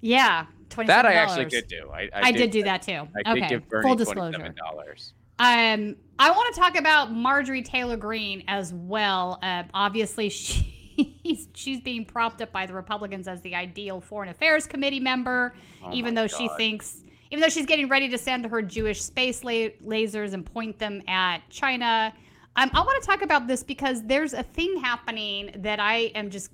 yeah. 0.00 0.46
That 0.76 1.06
I 1.06 1.14
actually 1.14 1.46
did 1.46 1.68
do. 1.68 1.90
I, 1.92 2.02
I, 2.12 2.28
I 2.28 2.32
did 2.32 2.50
do 2.50 2.62
that 2.64 2.82
too. 2.82 3.08
I 3.24 3.30
okay, 3.30 3.40
did 3.40 3.48
give 3.48 3.68
Bernie 3.68 3.88
full 3.88 3.96
disclosure. 3.96 4.54
dollars. 4.56 5.12
Um, 5.38 5.96
I 6.18 6.30
want 6.30 6.54
to 6.54 6.60
talk 6.60 6.78
about 6.78 7.12
Marjorie 7.12 7.62
Taylor 7.62 7.96
Greene 7.96 8.44
as 8.46 8.72
well. 8.72 9.38
Uh, 9.42 9.64
obviously, 9.74 10.28
she's 10.30 11.48
she's 11.54 11.80
being 11.80 12.04
propped 12.04 12.40
up 12.40 12.52
by 12.52 12.66
the 12.66 12.72
Republicans 12.74 13.26
as 13.26 13.40
the 13.42 13.54
ideal 13.54 14.00
Foreign 14.00 14.28
Affairs 14.28 14.66
Committee 14.66 15.00
member, 15.00 15.54
Oh 15.84 15.92
even 15.92 16.14
though 16.14 16.28
she 16.28 16.48
thinks, 16.56 17.02
even 17.30 17.40
though 17.40 17.48
she's 17.48 17.66
getting 17.66 17.88
ready 17.88 18.08
to 18.08 18.18
send 18.18 18.46
her 18.46 18.62
Jewish 18.62 19.02
space 19.02 19.42
la- 19.42 19.70
lasers 19.84 20.34
and 20.34 20.46
point 20.46 20.78
them 20.78 21.02
at 21.08 21.38
China. 21.50 22.12
Um, 22.56 22.70
I 22.72 22.82
want 22.82 23.02
to 23.02 23.06
talk 23.06 23.22
about 23.22 23.48
this 23.48 23.64
because 23.64 24.04
there's 24.04 24.32
a 24.32 24.44
thing 24.44 24.76
happening 24.80 25.50
that 25.56 25.80
I 25.80 26.12
am 26.14 26.30
just 26.30 26.52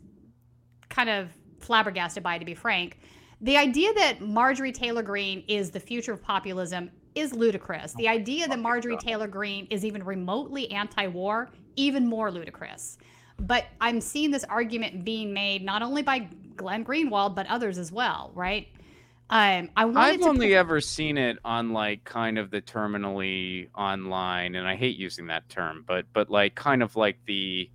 kind 0.89 1.11
of 1.11 1.29
flabbergasted 1.61 2.23
by, 2.23 2.39
to 2.39 2.45
be 2.47 2.55
frank. 2.55 2.99
The 3.41 3.57
idea 3.57 3.93
that 3.95 4.21
Marjorie 4.21 4.73
Taylor 4.73 5.03
Greene 5.03 5.43
is 5.49 5.71
the 5.71 5.81
future 5.81 6.13
of 6.13 6.23
populism 6.23 6.91
is 7.15 7.33
ludicrous. 7.33 7.95
The 7.95 8.09
idea 8.09 8.47
that 8.47 8.59
Marjorie 8.59 8.99
Taylor 8.99 9.27
Greene 9.27 9.67
is 9.71 9.85
even 9.85 10.05
remotely 10.05 10.71
anti 10.71 11.07
war, 11.07 11.51
even 11.77 12.07
more 12.07 12.31
ludicrous. 12.31 12.99
But 13.39 13.65
I'm 13.81 14.01
seeing 14.01 14.31
this 14.31 14.45
argument 14.45 15.05
being 15.05 15.33
made 15.33 15.65
not 15.65 15.83
only 15.83 16.03
by 16.03 16.29
Glenn 16.57 16.85
Greenwald, 16.85 17.35
but 17.35 17.47
others 17.47 17.79
as 17.79 17.91
well, 17.91 18.31
right? 18.35 18.69
Um, 19.31 19.71
I 19.77 19.85
I've 19.85 20.23
only 20.23 20.49
put- 20.49 20.55
ever 20.55 20.81
seen 20.81 21.17
it 21.17 21.39
on 21.45 21.73
like 21.73 22.05
kind 22.05 22.37
of 22.37 22.51
the 22.51 22.61
terminally 22.61 23.69
online, 23.75 24.57
and 24.57 24.67
I 24.67 24.77
hate 24.77 24.99
using 24.99 25.29
that 25.29 25.49
term, 25.49 25.85
but 25.87 26.05
but 26.13 26.31
like 26.31 26.55
kind 26.57 26.83
of 26.83 26.97
like 26.97 27.17
the 27.27 27.71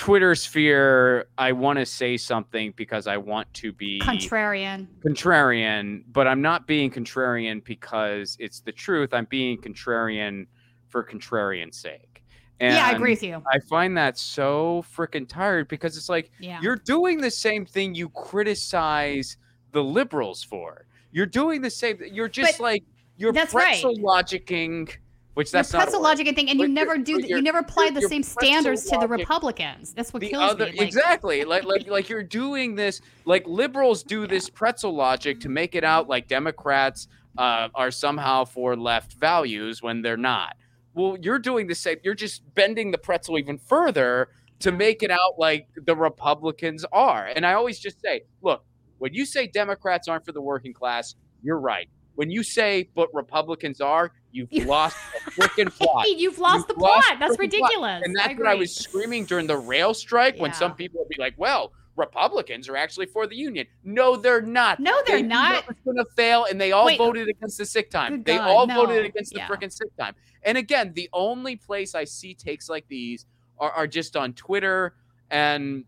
Twitter 0.00 0.34
sphere, 0.34 1.26
I 1.36 1.52
want 1.52 1.78
to 1.78 1.84
say 1.84 2.16
something 2.16 2.72
because 2.74 3.06
I 3.06 3.18
want 3.18 3.52
to 3.52 3.70
be 3.70 4.00
Contrarian. 4.00 4.86
contrarian, 5.04 6.04
but 6.10 6.26
I'm 6.26 6.40
not 6.40 6.66
being 6.66 6.90
contrarian 6.90 7.62
because 7.62 8.34
it's 8.40 8.60
the 8.60 8.72
truth. 8.72 9.12
I'm 9.12 9.26
being 9.26 9.58
contrarian 9.58 10.46
for 10.88 11.04
contrarian's 11.04 11.76
sake. 11.76 12.22
And 12.60 12.76
yeah, 12.76 12.86
I 12.86 12.92
agree 12.92 13.10
with 13.10 13.22
you. 13.22 13.42
I 13.52 13.58
find 13.68 13.94
that 13.98 14.16
so 14.16 14.86
freaking 14.96 15.28
tired 15.28 15.68
because 15.68 15.98
it's 15.98 16.08
like 16.08 16.30
Yeah. 16.40 16.60
you're 16.62 16.76
doing 16.76 17.20
the 17.20 17.30
same 17.30 17.66
thing 17.66 17.94
you 17.94 18.08
criticize 18.08 19.36
the 19.72 19.84
liberals 19.84 20.42
for. 20.42 20.86
You're 21.12 21.26
doing 21.26 21.60
the 21.60 21.68
same. 21.68 21.98
You're 22.10 22.26
just 22.28 22.56
But 22.56 22.62
like 22.62 22.84
you're 23.18 23.34
pretzel 23.34 23.94
logicking, 23.98 24.90
which 25.34 25.52
that's 25.52 25.72
a 25.72 25.76
pretzel 25.76 26.02
logic 26.02 26.26
and 26.26 26.36
thing, 26.36 26.50
and 26.50 26.58
you 26.58 26.68
never 26.68 26.98
do. 26.98 27.20
The, 27.20 27.28
you 27.28 27.42
never 27.42 27.58
apply 27.58 27.90
the 27.90 28.02
same 28.02 28.22
standards 28.22 28.84
to 28.84 28.98
the. 28.98 29.08
Republicans. 29.08 29.92
That's 29.92 30.12
what 30.12 30.20
the 30.20 30.30
kills 30.30 30.52
other 30.52 30.66
me. 30.66 30.72
Like, 30.72 30.88
exactly 30.88 31.44
like 31.44 31.64
like 31.64 31.88
like 31.88 32.08
you're 32.08 32.22
doing 32.22 32.74
this 32.74 33.00
like 33.24 33.46
liberals 33.46 34.02
do 34.02 34.26
this 34.26 34.48
pretzel 34.48 34.94
logic 34.94 35.40
to 35.40 35.48
make 35.48 35.74
it 35.74 35.84
out 35.84 36.08
like 36.08 36.28
democrats 36.28 37.08
uh, 37.38 37.68
are 37.74 37.90
somehow 37.90 38.44
for 38.44 38.76
left 38.76 39.14
values 39.14 39.82
when 39.82 40.02
they're 40.02 40.16
not 40.16 40.56
well 40.94 41.16
you're 41.20 41.38
doing 41.38 41.66
the 41.66 41.74
same 41.74 41.96
you're 42.02 42.14
just 42.14 42.42
bending 42.54 42.90
the 42.90 42.98
pretzel 42.98 43.38
even 43.38 43.58
further 43.58 44.28
to 44.58 44.72
make 44.72 45.02
it 45.02 45.10
out 45.10 45.38
like 45.38 45.68
the 45.84 45.94
republicans 45.94 46.84
are 46.92 47.26
and 47.26 47.46
i 47.46 47.52
always 47.52 47.78
just 47.78 48.00
say 48.00 48.22
look 48.42 48.64
when 48.98 49.14
you 49.14 49.24
say 49.24 49.46
democrats 49.46 50.08
aren't 50.08 50.24
for 50.24 50.32
the 50.32 50.42
working 50.42 50.72
class 50.72 51.14
you're 51.42 51.60
right 51.60 51.88
when 52.20 52.30
you 52.30 52.42
say 52.42 52.88
but 52.94 53.08
republicans 53.14 53.80
are 53.80 54.12
you've 54.30 54.52
lost 54.66 54.96
the 55.24 55.30
freaking 55.30 55.70
plot 55.78 56.04
you've 56.08 56.38
lost 56.38 56.58
You've 56.58 56.68
the 56.68 56.74
plot. 56.74 57.02
That's 57.18 57.32
freaking 57.36 57.36
plot. 57.36 57.38
ridiculous. 57.38 58.02
and 58.04 58.14
that's 58.14 58.36
what 58.38 58.46
I 58.46 58.54
was 58.54 58.74
screaming 58.74 59.24
during 59.24 59.46
the 59.46 59.56
rail 59.56 59.94
strike 59.94 60.36
when 60.38 60.52
some 60.52 60.74
people 60.74 61.00
would 61.00 61.08
be 61.08 61.16
like, 61.18 61.34
well, 61.38 61.72
Republicans 61.96 62.68
are 62.68 62.76
actually 62.76 63.06
for 63.06 63.26
the 63.26 63.34
union. 63.36 63.66
No, 63.84 64.16
they're 64.16 64.40
not. 64.42 64.80
No, 64.80 65.00
they're 65.06 65.16
They 65.22 65.22
not. 65.22 65.66
Was 65.68 65.76
going 65.84 65.96
to 65.96 66.04
fail, 66.16 66.46
and 66.48 66.60
they 66.60 66.72
all 66.72 66.86
Wait. 66.86 67.00
Uh, 67.00 67.04
voted 67.04 67.28
against 67.28 67.58
the 67.58 67.64
sick 67.66 67.90
time. 67.90 68.22
They 68.22 68.36
God, 68.36 68.48
all 68.50 68.66
no. 68.66 68.74
voted 68.86 69.04
against 69.06 69.32
the 69.32 69.38
Yeah. 69.40 69.48
freaking 69.48 69.72
sick 69.72 69.88
time. 69.98 70.14
And 70.42 70.56
again, 70.56 70.92
the 70.94 71.08
only 71.12 71.56
place 71.56 71.94
I 71.94 72.04
see 72.04 72.34
takes 72.34 72.68
like 72.68 72.86
these 72.88 73.26
are, 73.58 73.70
are 73.70 73.86
just 73.86 74.16
on 74.16 74.32
Twitter. 74.34 74.94
And 75.30 75.84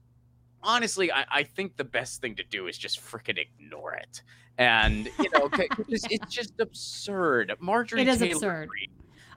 honestly, 0.63 1.11
I, 1.13 1.25
I 1.31 1.43
think 1.45 1.77
the 1.77 1.85
best 1.85 2.21
thing 2.21 2.35
to 2.37 2.45
do 2.45 2.67
is 2.67 2.77
just 2.79 3.01
freaking 3.01 3.39
ignore 3.39 3.95
it. 3.95 4.23
And 4.59 5.07
you 5.19 5.31
know, 5.35 5.49
it's, 5.89 6.05
it's 6.11 6.33
just 6.33 6.61
absurd. 6.61 7.53
Marjorie 7.61 8.03
It 8.03 8.09
is 8.09 8.19
Taylor 8.19 8.33
absurd. 8.33 8.69
Greene. 8.69 8.89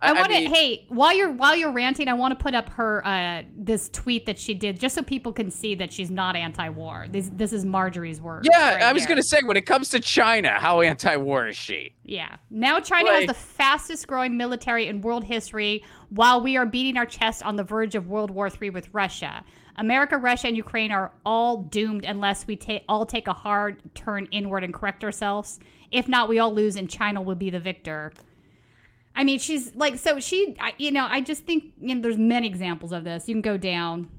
I, 0.02 0.14
want 0.14 0.32
to. 0.32 0.38
Hey, 0.50 0.86
while 0.90 1.14
you're 1.14 1.32
while 1.32 1.56
you're 1.56 1.72
ranting, 1.72 2.08
I 2.08 2.14
want 2.14 2.38
to 2.38 2.42
put 2.44 2.54
up 2.54 2.70
her 2.70 3.06
uh, 3.06 3.44
this 3.58 3.90
tweet 3.90 4.26
that 4.26 4.38
she 4.38 4.54
did, 4.54 4.80
just 4.80 4.96
so 4.96 5.02
people 5.02 5.34
can 5.34 5.50
see 5.50 5.76
that 5.76 5.92
she's 5.92 6.12
not 6.12 6.36
anti-war. 6.36 7.08
This 7.10 7.30
this 7.34 7.54
is 7.54 7.66
Marjorie's 7.66 8.22
words. 8.22 8.48
Yeah, 8.52 8.76
right 8.76 8.84
I 8.84 8.94
was 8.94 9.06
going 9.06 9.18
to 9.18 9.24
say, 9.24 9.42
when 9.44 9.58
it 9.58 9.66
comes 9.66 9.90
to 9.90 10.00
China, 10.00 10.50
how 10.60 10.82
anti-war 10.82 11.48
is 11.48 11.58
she? 11.58 11.94
Yeah. 12.04 12.36
Now 12.50 12.80
China 12.80 13.10
Like- 13.10 13.20
has 13.22 13.28
the 13.28 13.34
fastest 13.34 14.08
growing 14.08 14.38
military 14.38 14.88
in 14.88 15.02
world 15.02 15.24
history 15.24 15.84
while 16.10 16.42
we 16.42 16.58
are 16.58 16.66
beating 16.66 16.98
our 16.98 17.06
chest 17.06 17.44
on 17.44 17.56
the 17.56 17.64
verge 17.64 17.96
of 17.96 18.08
World 18.08 18.32
War 18.32 18.50
III 18.50 18.70
with 18.72 18.90
Russia. 18.94 19.44
America, 19.78 20.18
Russia, 20.18 20.48
and 20.48 20.56
Ukraine 20.56 20.92
are 20.92 21.12
all 21.26 21.58
doomed 21.58 22.06
unless 22.06 22.48
we 22.48 22.56
ta- 22.56 22.80
all 22.88 23.06
take 23.06 23.28
a 23.28 23.34
hard 23.34 23.82
turn 23.94 24.26
inward 24.32 24.64
and 24.64 24.74
correct 24.74 25.04
ourselves. 25.04 25.60
If 25.92 26.08
not, 26.08 26.30
we 26.30 26.40
all 26.40 26.54
lose 26.54 26.76
and 26.78 26.90
China 26.90 27.22
will 27.22 27.36
be 27.36 27.50
the 27.50 27.60
victor. 27.60 28.14
I 29.16 29.24
mean, 29.24 29.40
she's 29.40 29.74
like, 29.76 29.98
so 29.98 30.20
she, 30.20 30.56
I, 30.60 30.74
you 30.78 30.92
know, 30.92 31.08
I 31.10 31.22
just 31.22 31.46
think, 31.46 31.74
you 31.80 31.96
know, 31.96 32.02
there's 32.02 32.18
many 32.18 32.48
examples 32.48 32.92
of 32.92 33.04
this. 33.04 33.28
You 33.28 33.36
can 33.36 33.42
go 33.42 33.58
down 33.58 34.10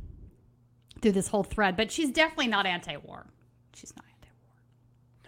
through 1.02 1.12
this 1.12 1.28
whole 1.28 1.44
thread, 1.44 1.76
but 1.76 1.90
she's 1.92 2.10
definitely 2.10 2.46
not 2.48 2.66
anti 2.66 2.96
war. 2.96 3.26
She's 3.74 3.92
not 3.94 4.04
anti 4.08 4.30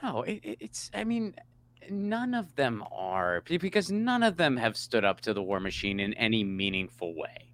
war. 0.02 0.12
No, 0.14 0.22
it, 0.22 0.40
it- 0.42 0.58
it's. 0.60 0.90
I 0.94 1.04
mean, 1.04 1.34
none 1.90 2.34
of 2.34 2.54
them 2.56 2.82
are 2.90 3.42
because 3.46 3.90
none 3.90 4.22
of 4.22 4.36
them 4.36 4.56
have 4.56 4.76
stood 4.76 5.04
up 5.04 5.20
to 5.22 5.34
the 5.34 5.42
war 5.42 5.60
machine 5.60 6.00
in 6.00 6.14
any 6.14 6.44
meaningful 6.44 7.14
way. 7.14 7.44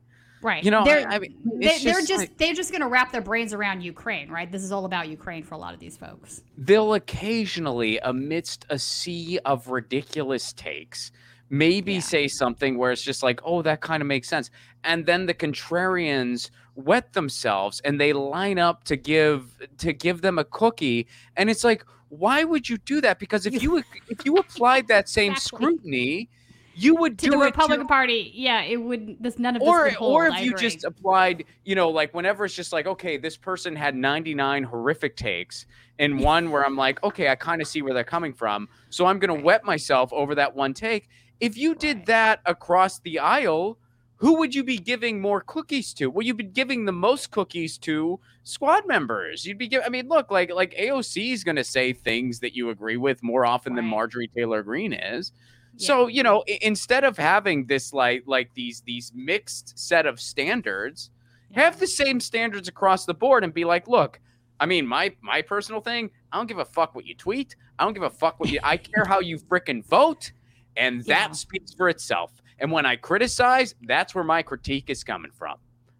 Right. 0.40 0.62
You 0.62 0.70
know, 0.70 0.84
they're, 0.84 1.08
I- 1.08 1.14
I 1.16 1.18
mean, 1.20 1.34
they, 1.56 1.78
they're 1.78 1.94
just 1.94 2.08
just 2.08 2.18
like- 2.20 2.36
they're 2.38 2.54
just 2.54 2.70
going 2.70 2.82
to 2.82 2.86
wrap 2.88 3.10
their 3.12 3.22
brains 3.22 3.52
around 3.54 3.80
Ukraine, 3.80 4.28
right? 4.30 4.50
This 4.50 4.62
is 4.62 4.70
all 4.72 4.84
about 4.84 5.08
Ukraine 5.08 5.42
for 5.42 5.54
a 5.54 5.58
lot 5.58 5.72
of 5.74 5.80
these 5.80 5.96
folks. 5.96 6.42
They'll 6.58 6.94
occasionally, 6.94 7.98
amidst 7.98 8.66
a 8.70 8.78
sea 8.78 9.38
of 9.44 9.68
ridiculous 9.68 10.52
takes, 10.52 11.10
maybe 11.50 11.94
Yeah. 11.94 12.00
say 12.00 12.28
something 12.28 12.78
where 12.78 12.92
it's 12.92 13.02
just 13.02 13.22
like, 13.22 13.40
"Oh, 13.44 13.62
that 13.62 13.80
kind 13.80 14.00
of 14.02 14.06
makes 14.06 14.28
sense," 14.28 14.50
and 14.84 15.06
then 15.06 15.26
the 15.26 15.34
contrarians 15.34 16.50
wet 16.74 17.12
themselves 17.12 17.80
and 17.84 18.00
they 18.00 18.12
line 18.12 18.58
up 18.58 18.84
to 18.84 18.96
give 18.96 19.56
to 19.78 19.92
give 19.92 20.20
them 20.22 20.38
a 20.38 20.44
cookie, 20.44 21.08
and 21.36 21.50
it's 21.50 21.64
like, 21.64 21.84
why 22.08 22.44
would 22.44 22.68
you 22.68 22.78
do 22.78 23.00
that? 23.00 23.18
Because 23.18 23.46
if 23.46 23.60
you 23.62 23.82
if 24.08 24.24
you 24.24 24.38
applied 24.38 24.88
that 24.88 25.08
same 25.08 25.32
Exactly. 25.32 25.36
scrutiny, 25.36 26.30
you 26.72 26.94
would 26.96 27.16
To 27.18 27.28
do 27.28 27.30
the 27.30 27.38
it 27.42 27.44
Republican 27.44 27.86
to 27.86 27.88
Party, 27.88 28.30
yeah, 28.34 28.62
it 28.62 28.76
would. 28.76 29.16
This 29.20 29.38
none 29.38 29.56
of 29.56 29.64
this 29.64 29.80
or 29.80 29.90
hold. 29.98 30.24
or 30.24 30.26
if 30.26 30.34
I 30.34 30.40
you 30.40 30.52
agree. 30.52 30.54
just 30.54 30.84
applied, 30.84 31.44
you 31.64 31.74
know, 31.74 31.88
like 31.90 32.12
whenever 32.12 32.44
it's 32.44 32.54
just 32.54 32.72
like, 32.72 32.86
okay, 32.86 33.16
this 33.16 33.36
person 33.36 33.76
had 33.76 33.94
99 33.94 34.64
horrific 34.64 35.16
takes, 35.16 35.64
and 35.98 36.18
one 36.20 36.50
where 36.50 36.64
I'm 36.66 36.76
like, 36.76 37.02
okay, 37.04 37.28
I 37.28 37.36
kind 37.36 37.62
of 37.62 37.68
see 37.68 37.80
where 37.82 37.94
they're 37.94 38.04
coming 38.04 38.32
from, 38.34 38.68
so 38.90 39.06
I'm 39.06 39.18
gonna 39.20 39.34
wet 39.40 39.64
myself 39.64 40.12
over 40.12 40.34
that 40.34 40.54
one 40.56 40.74
take. 40.74 41.08
If 41.40 41.56
you 41.56 41.74
did 41.74 41.98
Right. 41.98 42.06
that 42.06 42.40
across 42.46 42.98
the 43.00 43.18
aisle, 43.18 43.78
who 44.16 44.38
would 44.38 44.54
you 44.54 44.64
be 44.64 44.78
giving 44.78 45.20
more 45.20 45.40
cookies 45.40 45.92
to? 45.94 46.08
Well, 46.08 46.24
you'd 46.24 46.36
be 46.36 46.44
giving 46.44 46.84
the 46.84 46.92
most 46.92 47.30
cookies 47.30 47.76
to 47.78 48.20
squad 48.44 48.86
members. 48.86 49.44
You'd 49.44 49.58
be 49.58 49.68
giving. 49.68 49.84
I 49.84 49.90
mean, 49.90 50.08
look, 50.08 50.30
like 50.30 50.50
like 50.52 50.74
AOC 50.78 51.32
is 51.32 51.44
gonna 51.44 51.64
say 51.64 51.92
things 51.92 52.40
that 52.40 52.54
you 52.54 52.70
agree 52.70 52.96
with 52.96 53.22
more 53.22 53.44
often 53.44 53.74
than 53.74 53.84
Marjorie 53.84 54.28
Taylor 54.28 54.62
Greene 54.62 54.92
is. 54.92 55.32
So 55.76 56.06
you 56.06 56.22
know, 56.22 56.44
i- 56.48 56.58
instead 56.62 57.02
of 57.04 57.16
having 57.18 57.66
this 57.66 57.92
like 57.92 58.22
like 58.26 58.54
these 58.54 58.80
these 58.82 59.12
mixed 59.14 59.76
set 59.78 60.06
of 60.06 60.20
standards, 60.20 61.10
have 61.52 61.78
the 61.80 61.86
same 61.86 62.20
standards 62.20 62.68
across 62.68 63.04
the 63.06 63.14
board 63.14 63.42
and 63.44 63.52
be 63.52 63.64
like, 63.64 63.88
look, 63.88 64.20
I 64.60 64.66
mean, 64.66 64.86
my 64.86 65.14
my 65.20 65.42
personal 65.42 65.80
thing, 65.80 66.10
I 66.32 66.36
don't 66.36 66.46
give 66.46 66.58
a 66.60 66.64
fuck 66.64 66.94
what 66.94 67.04
you 67.06 67.14
tweet. 67.16 67.56
I 67.78 67.84
don't 67.84 67.92
give 67.94 68.04
a 68.04 68.10
fuck 68.10 68.38
what 68.38 68.48
you. 68.50 68.60
I 68.62 68.76
care 68.76 69.04
how 69.04 69.18
you 69.20 69.36
frickin' 69.38 69.84
vote, 69.84 70.30
and 70.76 71.00
that 71.04 71.28
Yeah. 71.28 71.32
speaks 71.32 71.72
for 71.74 71.88
itself. 71.88 72.32
And 72.58 72.70
when 72.70 72.86
I 72.86 72.96
criticize, 72.96 73.74
that's 73.82 74.14
where 74.14 74.24
my 74.24 74.42
critique 74.42 74.88
is 74.90 75.02
coming 75.04 75.30
from. 75.32 75.56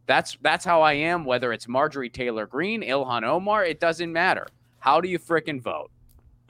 That's 0.06 0.36
that's 0.42 0.64
how 0.64 0.82
I 0.82 0.92
am. 0.94 1.24
Whether 1.24 1.52
it's 1.52 1.66
Marjorie 1.66 2.10
Taylor 2.10 2.46
Greene, 2.46 2.82
Ilhan 2.82 3.22
Omar, 3.24 3.64
it 3.64 3.80
doesn't 3.80 4.12
matter. 4.12 4.46
How 4.78 5.00
do 5.00 5.08
you 5.08 5.18
frickin' 5.18 5.60
vote? 5.62 5.90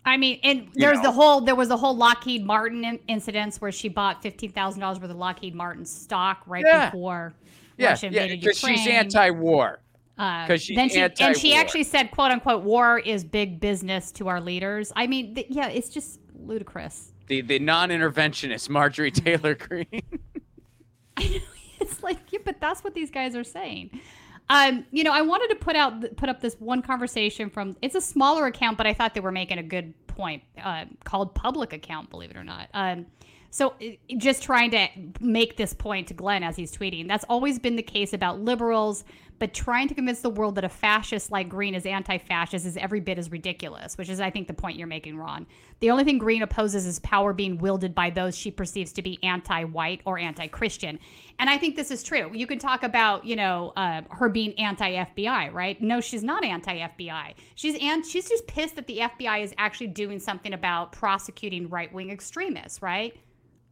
I 0.05 0.17
mean, 0.19 0.39
and 0.43 0.63
you 0.65 0.71
there's 0.75 0.97
know. 0.99 1.05
the 1.05 1.13
whole 1.13 1.41
there 1.41 1.55
was 1.55 1.69
the 1.69 1.77
whole 1.77 1.97
Lockheed 1.97 2.45
Martin 2.45 2.85
in- 2.85 2.99
incidents 3.09 3.61
where 3.61 3.73
she 3.73 3.89
bought 3.89 4.21
fifteen 4.23 4.51
thousand 4.53 4.81
dollars 4.81 5.01
worth 5.01 5.11
of 5.11 5.17
Lockheed 5.17 5.55
Martin 5.55 5.87
stock 5.87 6.43
right 6.47 6.65
Yeah. 6.67 6.91
before 6.91 7.35
Yeah, 7.79 7.91
Russia 7.91 8.09
yeah, 8.11 8.23
invaded 8.25 8.41
because 8.41 8.63
Ukraine. 8.63 8.79
she's 8.79 8.87
anti-war. 8.89 9.81
Uh, 10.19 10.47
'cause 10.47 10.63
she's 10.63 10.77
then 10.77 10.89
she 10.91 11.01
and 11.01 11.37
she 11.37 11.55
actually 11.55 11.83
said, 11.85 12.11
"quote 12.11 12.31
unquote," 12.31 12.63
war 12.63 12.99
is 12.99 13.25
big 13.25 13.61
business 13.61 14.13
to 14.13 14.29
our 14.29 14.41
leaders. 14.41 14.93
I 14.95 15.07
mean, 15.07 15.35
th- 15.35 15.47
yeah, 15.49 15.69
it's 15.69 15.89
just 15.89 16.21
ludicrous. 16.39 17.14
The 17.27 17.41
the 17.41 17.59
non-interventionist 17.59 18.69
Marjorie 18.69 19.11
Taylor 19.11 19.55
Greene. 19.55 19.87
I 21.17 21.29
know 21.29 21.39
it's 21.81 22.03
like, 22.03 22.19
yeah, 22.31 22.41
but 22.45 22.61
that's 22.61 22.83
what 22.83 22.95
these 22.95 23.11
guys 23.11 23.37
are 23.37 23.45
saying. 23.45 24.01
Um, 24.51 24.85
you 24.91 25.05
know, 25.05 25.13
I 25.13 25.23
wanted 25.23 25.49
to 25.49 25.57
put 25.57 25.75
out 25.75 26.17
put 26.17 26.29
up 26.29 26.41
this 26.41 26.55
one 26.59 26.83
conversation 26.83 27.49
from 27.49 27.77
it's 27.81 27.95
a 27.95 28.01
smaller 28.01 28.47
account, 28.47 28.77
but 28.77 28.87
I 28.87 28.93
thought 28.93 29.15
they 29.15 29.21
were 29.21 29.33
making 29.33 29.59
a 29.59 29.63
good 29.63 29.95
point 30.07 30.43
uh, 30.63 30.85
called 31.05 31.35
public 31.35 31.73
account, 31.73 32.11
believe 32.11 32.31
it 32.31 32.37
or 32.37 32.45
not. 32.45 32.69
Um, 32.75 33.07
so 33.55 33.75
just 34.17 34.43
trying 34.43 34.73
to 34.73 34.89
make 35.21 35.57
this 35.57 35.73
point 35.73 36.09
to 36.09 36.15
Glenn 36.15 36.43
as 36.43 36.57
he's 36.57 36.77
tweeting. 36.77 37.07
That's 37.07 37.25
always 37.29 37.61
been 37.61 37.77
the 37.77 37.85
case 37.85 38.13
about 38.13 38.41
liberals, 38.41 39.05
but 39.39 39.55
trying 39.55 39.87
to 39.87 39.95
convince 39.95 40.23
the 40.23 40.31
world 40.31 40.57
that 40.57 40.65
a 40.65 40.69
fascist 40.69 41.31
like 41.31 41.49
Greene 41.49 41.77
is 41.77 41.87
anti-fascist 41.87 42.67
is 42.67 42.77
every 42.77 42.99
bit 42.99 43.17
as 43.17 43.31
ridiculous, 43.31 43.97
which 43.97 44.09
is 44.09 44.21
I 44.21 44.29
think 44.29 44.49
the 44.49 44.55
point 44.55 44.77
you're 44.77 44.89
making, 44.89 45.19
Ron. 45.19 45.47
The 45.79 45.93
only 45.93 46.03
thing 46.03 46.19
Greene 46.19 46.43
opposes 46.43 46.85
is 46.85 46.99
power 46.99 47.33
being 47.33 47.57
wielded 47.59 47.95
by 47.95 48.11
those 48.11 48.37
she 48.37 48.51
perceives 48.51 48.93
to 48.95 49.03
be 49.03 49.21
anti-white 49.23 50.01
or 50.05 50.19
anti-Christian. 50.19 50.99
And 51.39 51.49
I 51.49 51.57
think 51.57 51.77
this 51.77 51.93
is 51.93 52.03
true. 52.03 52.33
You 52.35 52.49
can 52.49 52.59
talk 52.59 52.83
about, 52.83 53.25
you 53.25 53.37
know, 53.37 53.73
uh, 53.77 54.03
her 54.11 54.29
being 54.29 54.59
anti-FBI, 54.59 55.53
right? 55.53 55.81
No, 55.81 56.01
she's 56.01 56.25
not 56.25 56.45
anti-FBI. 56.45 57.35
She's 57.55 57.79
and 57.81 58.05
she's 58.05 58.29
just 58.29 58.49
pissed 58.49 58.75
that 58.75 58.89
the 58.89 58.99
FBI 58.99 59.45
is 59.45 59.55
actually 59.59 59.89
doing 59.89 60.19
something 60.19 60.55
about 60.55 60.91
prosecuting 60.91 61.69
right-wing 61.69 62.11
extremists, 62.11 62.83
right? 62.83 63.17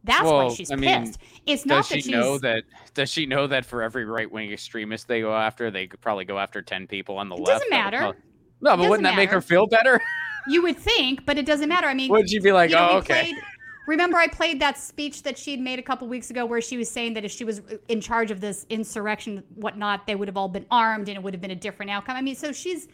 That's 0.03 0.23
why 0.23 0.49
she's 0.49 0.71
I 0.71 0.75
mean, 0.75 1.05
pissed. 1.05 1.19
It's 1.45 1.65
not 1.65 1.87
that 1.87 1.95
she 1.95 2.01
she's 2.01 2.11
know 2.11 2.37
that? 2.39 2.63
Does 2.93 3.09
she 3.09 3.25
know 3.25 3.47
that 3.47 3.65
for 3.65 3.81
every 3.81 4.05
right 4.05 4.29
wing 4.29 4.51
extremist 4.51 5.07
they 5.07 5.21
go 5.21 5.33
after, 5.35 5.71
they 5.71 5.87
could 5.87 6.01
probably 6.01 6.25
go 6.25 6.37
after 6.39 6.61
ten 6.61 6.87
people 6.87 7.17
on 7.17 7.29
the 7.29 7.35
It 7.35 7.39
left? 7.39 7.47
doesn't 7.59 7.69
matter. 7.69 7.97
probably- 7.97 8.21
No, 8.61 8.77
but 8.77 8.89
wouldn't 8.89 9.03
that 9.03 9.15
make 9.15 9.29
her 9.31 9.41
feel 9.41 9.65
better? 9.67 10.01
you 10.47 10.61
would 10.63 10.77
think, 10.77 11.25
but 11.25 11.37
it 11.37 11.45
doesn't 11.45 11.69
matter. 11.69 11.87
I 11.87 11.93
mean, 11.93 12.11
Would 12.11 12.29
you 12.29 12.41
be 12.41 12.51
like, 12.51 12.69
you 12.69 12.75
know, 12.75 12.89
oh, 12.91 12.97
okay? 12.97 13.21
played 13.23 13.35
remember 13.87 14.17
I 14.17 14.27
played 14.27 14.59
that 14.61 14.77
speech 14.77 15.23
that 15.23 15.37
she'd 15.37 15.59
made 15.59 15.79
a 15.79 15.81
couple 15.81 16.07
weeks 16.07 16.29
ago 16.29 16.45
where 16.45 16.61
she 16.61 16.77
was 16.77 16.89
saying 16.89 17.13
that 17.15 17.25
if 17.25 17.31
she 17.31 17.43
was 17.45 17.61
in 17.87 18.01
charge 18.01 18.31
of 18.31 18.39
this 18.41 18.65
insurrection, 18.69 19.43
whatnot, 19.55 20.05
they 20.07 20.15
would 20.15 20.27
have 20.27 20.37
all 20.37 20.49
been 20.49 20.65
armed 20.71 21.07
and 21.09 21.17
it 21.17 21.23
would 21.23 21.33
have 21.33 21.41
been 21.41 21.51
a 21.51 21.55
different 21.55 21.91
outcome. 21.91 22.15
I 22.15 22.21
mean, 22.21 22.35
so 22.35 22.51
she's 22.51 22.87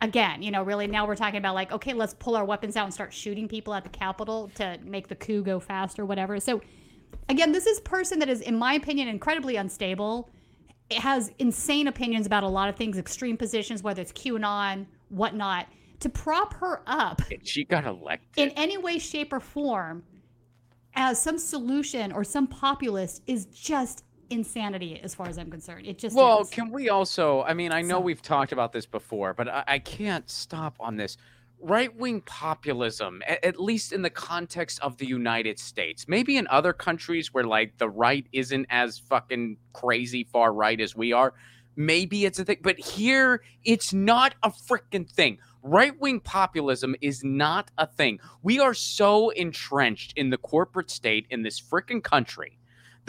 again, 0.00 0.42
you 0.42 0.50
know, 0.50 0.62
really 0.62 0.86
now 0.86 1.06
we're 1.06 1.16
talking 1.16 1.38
about 1.38 1.54
like, 1.54 1.72
okay, 1.72 1.92
let's 1.92 2.14
pull 2.14 2.36
our 2.36 2.44
weapons 2.44 2.76
out 2.76 2.84
and 2.84 2.94
start 2.94 3.12
shooting 3.12 3.48
people 3.48 3.74
at 3.74 3.84
the 3.84 3.90
Capitol 3.90 4.50
to 4.56 4.78
make 4.84 5.08
the 5.08 5.14
coup 5.14 5.42
go 5.42 5.60
fast 5.60 5.98
or 5.98 6.04
whatever. 6.06 6.38
So 6.40 6.60
again, 7.28 7.52
this 7.52 7.66
is 7.66 7.80
person 7.80 8.18
that 8.20 8.28
is, 8.28 8.40
in 8.40 8.56
my 8.56 8.74
opinion, 8.74 9.08
incredibly 9.08 9.56
unstable. 9.56 10.30
It 10.88 10.98
has 10.98 11.30
insane 11.38 11.86
opinions 11.86 12.26
about 12.26 12.42
a 12.42 12.48
lot 12.48 12.68
of 12.68 12.76
things, 12.76 12.98
extreme 12.98 13.36
positions, 13.36 13.82
whether 13.82 14.02
it's 14.02 14.12
QAnon, 14.12 14.86
whatnot. 15.08 15.66
To 16.00 16.08
prop 16.08 16.54
her 16.54 16.80
up 16.86 17.20
She 17.42 17.62
got 17.62 17.84
elected. 17.84 18.28
in 18.36 18.50
any 18.56 18.78
way, 18.78 18.98
shape, 18.98 19.34
or 19.34 19.40
form 19.40 20.02
as 20.94 21.20
some 21.20 21.38
solution 21.38 22.10
or 22.10 22.24
some 22.24 22.46
populist 22.46 23.22
is 23.26 23.46
just 23.46 24.04
insanity 24.30 24.98
as 25.02 25.14
far 25.14 25.28
as 25.28 25.38
I'm 25.38 25.50
concerned. 25.50 25.86
It 25.86 25.98
just 25.98 26.16
Well, 26.16 26.40
is. 26.42 26.50
can 26.50 26.70
we 26.70 26.88
also? 26.88 27.42
I 27.42 27.52
mean, 27.54 27.72
I 27.72 27.82
know 27.82 27.96
So- 27.96 28.00
we've 28.00 28.22
talked 28.22 28.52
about 28.52 28.72
this 28.72 28.86
before, 28.86 29.34
but 29.34 29.48
I, 29.48 29.64
I 29.66 29.78
can't 29.78 30.28
stop 30.30 30.76
on 30.80 30.96
this. 30.96 31.16
Right 31.62 31.94
wing 31.94 32.22
populism, 32.22 33.20
a- 33.28 33.44
at 33.44 33.60
least 33.60 33.92
in 33.92 34.00
the 34.02 34.08
context 34.10 34.80
of 34.80 34.96
the 34.96 35.06
United 35.06 35.58
States, 35.58 36.06
maybe 36.08 36.36
in 36.38 36.46
other 36.48 36.72
countries 36.72 37.34
where 37.34 37.44
like 37.44 37.76
the 37.76 37.88
right 37.88 38.26
isn't 38.32 38.66
as 38.70 38.98
fucking 38.98 39.58
crazy 39.74 40.24
far 40.24 40.54
right 40.54 40.80
as 40.80 40.96
we 40.96 41.12
are, 41.12 41.34
maybe 41.76 42.24
it's 42.24 42.38
a 42.38 42.44
thing. 42.44 42.58
But 42.62 42.78
here, 42.78 43.42
it's 43.64 43.92
not 43.92 44.34
a 44.42 44.50
freaking 44.50 45.10
thing. 45.10 45.38
Right 45.62 45.98
wing 46.00 46.20
populism 46.20 46.96
is 47.02 47.22
not 47.22 47.70
a 47.76 47.86
thing. 47.86 48.20
We 48.42 48.58
are 48.58 48.72
so 48.72 49.28
entrenched 49.30 50.14
in 50.16 50.30
the 50.30 50.38
corporate 50.38 50.90
state 50.90 51.26
in 51.28 51.42
this 51.42 51.60
freaking 51.60 52.02
country 52.02 52.56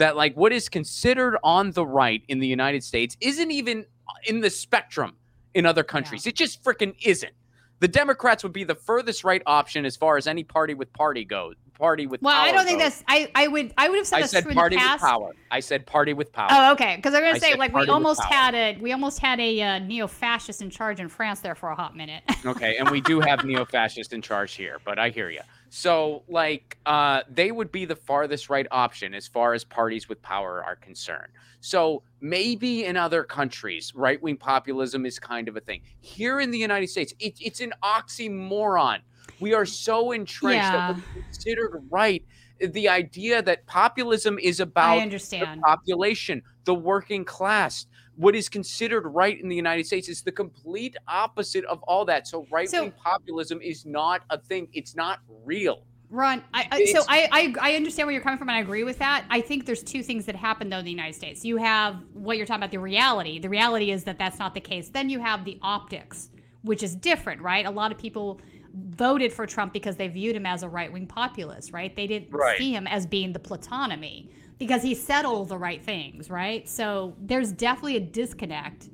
that 0.02 0.16
like 0.16 0.34
what 0.34 0.52
is 0.52 0.68
considered 0.68 1.38
on 1.44 1.70
the 1.70 1.86
right 1.86 2.24
in 2.26 2.40
the 2.40 2.46
United 2.46 2.82
States 2.82 3.16
isn't 3.20 3.52
even 3.52 3.86
in 4.26 4.40
the 4.40 4.50
spectrum 4.50 5.14
in 5.54 5.64
other 5.64 5.84
countries. 5.84 6.26
It 6.26 6.34
just 6.34 6.62
freaking 6.64 6.96
isn't. 7.04 7.32
The 7.78 7.86
Democrats 7.86 8.42
would 8.42 8.52
be 8.52 8.64
the 8.64 8.74
furthest 8.74 9.22
right 9.22 9.42
option 9.46 9.84
as 9.84 9.96
far 9.96 10.16
as 10.16 10.26
any 10.26 10.42
party 10.42 10.74
with 10.74 10.92
party 10.92 11.24
goes. 11.24 11.54
Party 11.78 12.06
with 12.06 12.20
well, 12.20 12.34
power 12.34 12.48
I 12.48 12.52
don't 12.52 12.64
think 12.64 12.80
goes. 12.80 13.00
that's. 13.00 13.04
I, 13.08 13.30
I 13.34 13.48
would 13.48 13.72
I 13.78 13.88
would 13.88 13.96
have 13.96 14.06
said 14.06 14.22
I 14.22 14.26
said 14.26 14.48
party 14.50 14.76
with 14.76 15.00
power. 15.00 15.32
I 15.50 15.60
said 15.60 15.86
party 15.86 16.14
with 16.14 16.32
power. 16.32 16.48
Oh, 16.50 16.72
okay. 16.72 16.96
Because 16.96 17.14
I'm 17.14 17.22
gonna 17.22 17.40
say 17.40 17.54
like 17.54 17.72
we 17.72 17.86
almost 17.86 18.24
had 18.24 18.54
a 18.54 18.78
we 18.80 18.92
almost 18.92 19.20
had 19.20 19.38
a 19.38 19.62
uh, 19.62 19.78
neo-fascist 19.78 20.62
in 20.62 20.70
charge 20.70 20.98
in 21.00 21.08
France 21.08 21.40
there 21.40 21.54
for 21.54 21.70
a 21.70 21.74
hot 21.76 21.96
minute. 21.96 22.22
Okay, 22.44 22.76
and 22.76 22.90
we 22.90 23.00
do 23.00 23.20
have 23.20 23.44
neo-fascist 23.44 24.12
in 24.12 24.20
charge 24.20 24.54
here, 24.54 24.78
but 24.84 24.98
I 24.98 25.10
hear 25.10 25.30
you. 25.30 25.40
So, 25.74 26.22
like, 26.28 26.76
uh, 26.84 27.22
they 27.30 27.50
would 27.50 27.72
be 27.72 27.86
the 27.86 27.96
farthest 27.96 28.50
right 28.50 28.66
option 28.70 29.14
as 29.14 29.26
far 29.26 29.54
as 29.54 29.64
parties 29.64 30.06
with 30.06 30.20
power 30.20 30.62
are 30.62 30.76
concerned. 30.76 31.32
So 31.60 32.02
maybe 32.20 32.84
in 32.84 32.98
other 32.98 33.24
countries, 33.24 33.90
right-wing 33.94 34.36
populism 34.36 35.06
is 35.06 35.18
kind 35.18 35.48
of 35.48 35.56
a 35.56 35.60
thing. 35.60 35.80
Here 36.00 36.40
in 36.40 36.50
the 36.50 36.58
United 36.58 36.88
States, 36.88 37.14
it, 37.18 37.38
it's 37.40 37.60
an 37.60 37.72
oxymoron. 37.82 38.98
We 39.40 39.54
are 39.54 39.64
so 39.64 40.12
entrenched 40.12 40.60
that 40.60 40.94
we're 40.94 41.22
considered 41.22 41.82
right. 41.90 42.22
The 42.60 42.90
idea 42.90 43.40
that 43.40 43.66
populism 43.66 44.38
is 44.38 44.60
about 44.60 44.98
I 44.98 45.00
understand. 45.00 45.60
the 45.60 45.62
population, 45.62 46.42
the 46.64 46.74
working 46.74 47.24
class. 47.24 47.86
What 48.22 48.36
is 48.36 48.48
considered 48.48 49.04
right 49.08 49.40
in 49.40 49.48
the 49.48 49.56
United 49.56 49.84
States 49.84 50.08
is 50.08 50.22
the 50.22 50.30
complete 50.30 50.96
opposite 51.08 51.64
of 51.64 51.82
all 51.82 52.04
that. 52.04 52.28
So 52.28 52.46
right 52.52 52.70
wing 52.72 52.92
populism 52.92 53.60
is 53.60 53.84
not 53.84 54.22
a 54.30 54.38
thing. 54.38 54.68
It's 54.72 54.94
not 54.94 55.18
real. 55.44 55.82
Ron, 56.08 56.44
I, 56.54 56.68
I, 56.70 56.84
so 56.84 57.02
I, 57.08 57.28
I 57.32 57.72
I 57.72 57.74
understand 57.74 58.06
where 58.06 58.12
you're 58.12 58.22
coming 58.22 58.38
from, 58.38 58.48
and 58.48 58.56
I 58.56 58.60
agree 58.60 58.84
with 58.84 58.98
that. 59.00 59.24
I 59.28 59.40
think 59.40 59.66
there's 59.66 59.82
two 59.82 60.04
things 60.04 60.24
that 60.26 60.36
happen 60.36 60.70
though 60.70 60.78
in 60.78 60.84
the 60.84 60.90
United 60.92 61.14
States. 61.14 61.44
You 61.44 61.56
have 61.56 61.96
what 62.12 62.36
you're 62.36 62.46
talking 62.46 62.60
about, 62.62 62.70
the 62.70 62.78
reality. 62.78 63.40
The 63.40 63.48
reality 63.48 63.90
is 63.90 64.04
that 64.04 64.18
that's 64.20 64.38
not 64.38 64.54
the 64.54 64.60
case. 64.60 64.88
Then 64.88 65.10
you 65.10 65.18
have 65.18 65.44
the 65.44 65.58
optics, 65.60 66.28
which 66.62 66.84
is 66.84 66.94
different, 66.94 67.42
right? 67.42 67.66
A 67.66 67.70
lot 67.70 67.90
of 67.90 67.98
people 67.98 68.40
voted 68.74 69.32
for 69.32 69.46
Trump 69.46 69.72
because 69.72 69.96
they 69.96 70.06
viewed 70.06 70.36
him 70.36 70.46
as 70.46 70.62
a 70.62 70.68
right 70.68 70.92
wing 70.92 71.08
populist, 71.08 71.72
right? 71.72 71.96
They 71.96 72.06
didn't 72.06 72.30
Right. 72.30 72.56
see 72.56 72.72
him 72.72 72.86
as 72.86 73.04
being 73.04 73.32
the 73.32 73.40
plutonomy 73.40 74.30
because 74.62 74.80
he 74.80 74.94
said 74.94 75.24
all 75.24 75.44
the 75.44 75.58
right 75.58 75.82
things, 75.82 76.30
right? 76.30 76.68
So 76.68 77.16
there's 77.20 77.50
definitely 77.50 77.96
a 77.96 78.00
disconnect. 78.00 78.90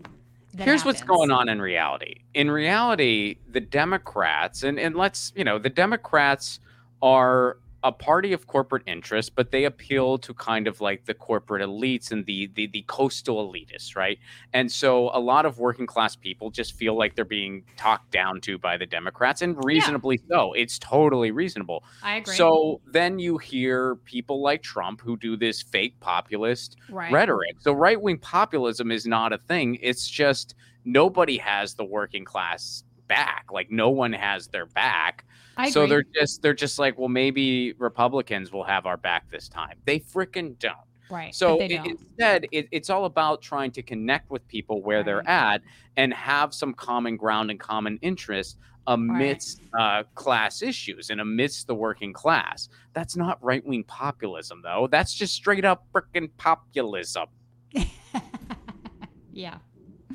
Here's 0.56 0.82
what's 0.82 1.02
going 1.02 1.30
on 1.30 1.50
in 1.50 1.60
reality. 1.60 2.22
In 2.32 2.50
reality, 2.50 3.36
the 3.50 3.60
Democrats, 3.60 4.62
and, 4.62 4.80
and 4.80 4.96
let's, 4.96 5.30
you 5.36 5.44
know, 5.44 5.58
the 5.58 5.68
Democrats 5.68 6.58
are 7.02 7.58
a 7.84 7.92
party 7.92 8.32
of 8.32 8.46
corporate 8.46 8.82
interest, 8.86 9.34
but 9.36 9.50
they 9.52 9.64
appeal 9.64 10.18
to 10.18 10.34
kind 10.34 10.66
of 10.66 10.80
like 10.80 11.04
the 11.06 11.14
corporate 11.14 11.62
elites 11.62 12.10
and 12.10 12.26
the, 12.26 12.46
the 12.54 12.66
the 12.66 12.84
coastal 12.88 13.50
elitists, 13.52 13.94
right? 13.96 14.18
And 14.52 14.70
so 14.72 15.10
a 15.14 15.20
lot 15.20 15.46
of 15.46 15.58
working 15.58 15.86
class 15.86 16.16
people 16.16 16.50
just 16.50 16.72
feel 16.74 16.96
like 16.96 17.14
they're 17.14 17.24
being 17.24 17.64
talked 17.76 18.10
down 18.10 18.40
to 18.42 18.58
by 18.58 18.76
the 18.76 18.86
Democrats, 18.86 19.42
and 19.42 19.56
reasonably 19.64 20.20
so. 20.30 20.52
It's 20.54 20.78
totally 20.78 21.30
reasonable. 21.30 21.84
I 22.02 22.16
agree. 22.16 22.36
So 22.36 22.80
then 22.84 23.18
you 23.18 23.38
hear 23.38 23.96
people 24.04 24.42
like 24.42 24.62
Trump 24.62 25.00
who 25.00 25.16
do 25.16 25.36
this 25.36 25.62
fake 25.62 25.98
populist 26.00 26.76
Right. 26.88 27.12
rhetoric. 27.12 27.56
So 27.60 27.72
right 27.72 28.00
wing 28.00 28.18
populism 28.18 28.90
is 28.90 29.06
not 29.06 29.32
a 29.32 29.38
thing. 29.38 29.78
It's 29.80 30.08
just 30.08 30.54
nobody 30.84 31.38
has 31.38 31.74
the 31.74 31.84
working 31.84 32.24
class 32.24 32.82
back. 33.08 33.46
Like 33.52 33.70
no 33.70 33.90
one 33.90 34.12
has 34.12 34.48
their 34.48 34.66
back. 34.66 35.24
I 35.56 35.70
so 35.70 35.82
agree. 35.82 35.96
they're 35.96 36.22
just 36.22 36.42
they're 36.42 36.54
just 36.54 36.78
like, 36.78 36.98
well, 36.98 37.08
maybe 37.08 37.72
Republicans 37.78 38.52
will 38.52 38.64
have 38.64 38.86
our 38.86 38.96
back 38.96 39.30
this 39.30 39.48
time. 39.48 39.78
They 39.84 39.98
freaking 39.98 40.58
don't. 40.58 40.76
Right. 41.10 41.34
So 41.34 41.58
but 41.58 41.68
they 41.68 41.78
i- 41.78 41.82
don't. 41.82 41.90
instead, 41.90 42.46
it, 42.52 42.68
it's 42.70 42.90
all 42.90 43.06
about 43.06 43.42
trying 43.42 43.72
to 43.72 43.82
connect 43.82 44.30
with 44.30 44.46
people 44.46 44.82
where 44.82 45.02
they're 45.02 45.26
at 45.28 45.62
and 45.96 46.12
have 46.14 46.54
some 46.54 46.74
common 46.74 47.16
ground 47.16 47.50
and 47.50 47.58
common 47.58 47.98
interest 48.02 48.58
amidst 48.86 49.60
uh, 49.78 50.02
class 50.14 50.62
issues 50.62 51.10
and 51.10 51.20
amidst 51.20 51.66
the 51.66 51.74
working 51.74 52.12
class. 52.12 52.68
That's 52.94 53.16
not 53.16 53.42
right 53.44 53.64
wing 53.66 53.84
populism, 53.84 54.62
though. 54.62 54.88
That's 54.90 55.12
just 55.12 55.34
straight 55.34 55.64
up 55.64 55.86
freaking 55.92 56.30
populism. 56.38 57.26
yeah. 59.32 59.58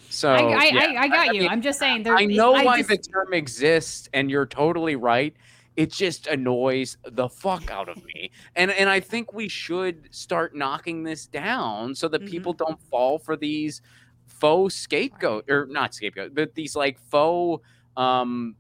So 0.10 0.30
I, 0.32 0.40
I, 0.40 0.66
yeah, 0.66 0.80
I, 1.00 1.04
I 1.04 1.08
got 1.08 1.36
you. 1.36 1.42
mean, 1.42 1.50
I'm 1.50 1.62
just 1.62 1.80
saying. 1.80 2.04
There, 2.04 2.16
I 2.16 2.26
know 2.26 2.54
I 2.56 2.64
why 2.64 2.78
just- 2.78 2.90
the 2.90 2.98
term 2.98 3.34
exists, 3.34 4.10
and 4.14 4.30
you're 4.30 4.46
totally 4.46 4.96
right. 4.96 5.36
It 5.76 5.92
just 5.92 6.28
annoys 6.28 6.98
the 7.04 7.28
fuck 7.30 7.72
out 7.72 7.90
of 7.90 7.98
me, 8.06 8.30
and 8.56 8.70
and 8.72 8.88
I 8.90 9.00
think 9.00 9.34
we 9.34 9.48
should 9.48 10.08
start 10.14 10.56
knocking 10.56 11.04
this 11.04 11.26
down 11.26 11.96
so 11.96 12.08
that 12.10 12.22
Mm-hmm. 12.22 12.30
people 12.32 12.54
don't 12.54 12.80
fall 12.92 13.18
for 13.18 13.36
these 13.36 13.82
faux 14.28 14.76
scapegoat 14.76 15.50
or 15.50 15.66
not 15.68 15.94
scapegoat, 15.96 16.36
but 16.36 16.54
these 16.54 16.76
like 16.76 17.00
faux 17.10 17.64
um 17.98 18.56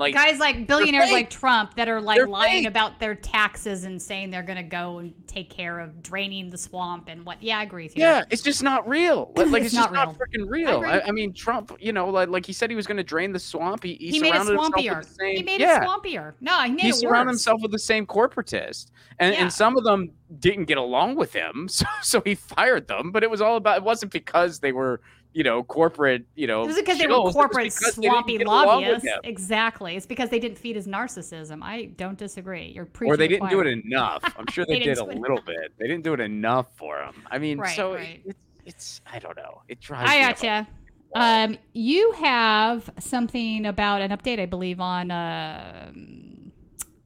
like 0.00 0.14
guys 0.14 0.38
like 0.38 0.66
billionaires 0.66 1.12
like 1.12 1.30
Trump 1.30 1.74
that 1.76 1.88
are 1.88 2.00
like 2.00 2.16
They're 2.16 2.26
lying 2.26 2.62
fake. 2.64 2.66
about 2.68 2.98
their 2.98 3.14
taxes 3.14 3.84
and 3.84 4.00
saying 4.00 4.30
they're 4.30 4.42
gonna 4.42 4.62
go 4.62 4.98
and 4.98 5.14
take 5.26 5.48
care 5.50 5.78
of 5.78 6.02
draining 6.02 6.50
the 6.50 6.58
swamp 6.58 7.08
and 7.08 7.24
what. 7.24 7.42
Yeah, 7.42 7.58
I 7.58 7.62
agree 7.62 7.84
with 7.84 7.96
you. 7.96 8.02
Yeah, 8.02 8.24
it's 8.30 8.42
just 8.42 8.62
not 8.62 8.88
real. 8.88 9.32
Like, 9.50 9.62
It's 9.62 9.66
it's, 9.66 9.74
just 9.76 9.92
not 9.92 10.08
not 10.08 10.18
freaking 10.18 10.48
real. 10.48 10.78
agree. 10.78 10.90
I, 10.90 11.00
I 11.00 11.10
mean, 11.12 11.32
Trump, 11.32 11.76
you 11.80 11.92
know, 11.92 12.08
like, 12.10 12.28
like 12.28 12.44
he 12.46 12.52
said 12.52 12.68
he 12.70 12.76
was 12.76 12.86
going 12.86 12.96
to 12.98 13.02
drain 13.04 13.32
the 13.32 13.38
swamp. 13.38 13.82
He, 13.84 13.94
he, 13.94 14.10
He, 14.10 14.20
made 14.20 14.34
it 14.34 14.42
surrounded 14.44 14.52
himself 14.52 14.74
swampier. 14.74 14.98
with 14.98 15.08
the 15.08 15.14
same. 15.14 15.36
he 15.36 15.42
made 15.42 15.60
yeah. 15.60 15.82
it 15.82 15.88
swampier. 15.88 16.34
No, 16.40 16.60
he 16.62 16.70
made 16.72 16.80
he 16.82 16.88
it 16.90 16.94
surrounded 16.96 17.32
worse. 17.32 17.44
himself 17.44 17.62
with 17.62 17.70
the 17.72 17.78
same 17.78 18.06
corporatist, 18.06 18.90
and, 19.18 19.34
Yeah. 19.34 19.42
and 19.42 19.52
some 19.52 19.76
of 19.76 19.84
them 19.84 20.10
didn't 20.38 20.64
get 20.66 20.78
along 20.78 21.16
with 21.16 21.32
him, 21.32 21.68
so 21.70 21.86
so 22.02 22.20
he 22.20 22.34
fired 22.34 22.86
them. 22.88 23.10
But 23.12 23.22
it 23.22 23.30
was 23.30 23.40
all 23.40 23.56
about. 23.56 23.76
It 23.78 23.82
wasn't 23.82 24.12
because 24.12 24.60
they 24.60 24.72
were, 24.72 25.00
you 25.32 25.44
know, 25.44 25.62
corporate. 25.62 26.24
You 26.34 26.46
know, 26.46 26.62
It 26.62 26.68
was 26.68 26.76
because 26.76 26.98
they 26.98 27.06
were 27.06 27.30
corporate 27.30 27.72
swampy 27.72 28.38
get 28.38 28.46
along 28.46 28.82
with 28.82 29.04
lobbyists. 29.04 29.08
Exactly. 29.24 29.96
It's 29.96 30.06
because 30.06 30.28
they 30.30 30.38
didn't 30.38 30.58
feed 30.58 30.76
his 30.76 30.86
narcissism. 30.86 31.60
I 31.62 31.86
don't 31.96 32.18
disagree. 32.18 32.72
You're 32.74 32.86
preaching. 32.86 33.12
Or 33.12 33.16
they 33.16 33.28
didn't 33.28 33.50
do 33.50 33.60
it 33.60 33.66
enough. 33.66 34.22
I'm 34.36 34.46
sure 34.48 34.64
They 34.68 34.78
they, 34.78 34.84
did 34.86 34.98
a 34.98 35.04
little 35.04 35.40
bit. 35.40 35.72
They 35.78 35.86
didn't 35.86 36.04
do 36.04 36.14
it 36.14 36.20
enough 36.20 36.66
for 36.76 37.02
him. 37.02 37.14
I 37.30 37.38
mean, 37.38 37.58
Right, 37.58 37.76
so 37.76 37.94
right. 37.94 38.22
It, 38.24 38.30
it's 38.30 38.38
it's 38.66 39.00
I 39.10 39.18
don't 39.18 39.36
know. 39.36 39.62
It 39.68 39.80
drives. 39.80 40.10
I 40.10 40.20
gotcha. 40.20 40.68
Um, 41.14 41.58
you 41.72 42.12
have 42.12 42.88
something 43.00 43.66
about 43.66 44.00
an 44.00 44.10
update, 44.10 44.38
I 44.38 44.46
believe, 44.46 44.80
on 44.80 45.10
um 45.10 46.52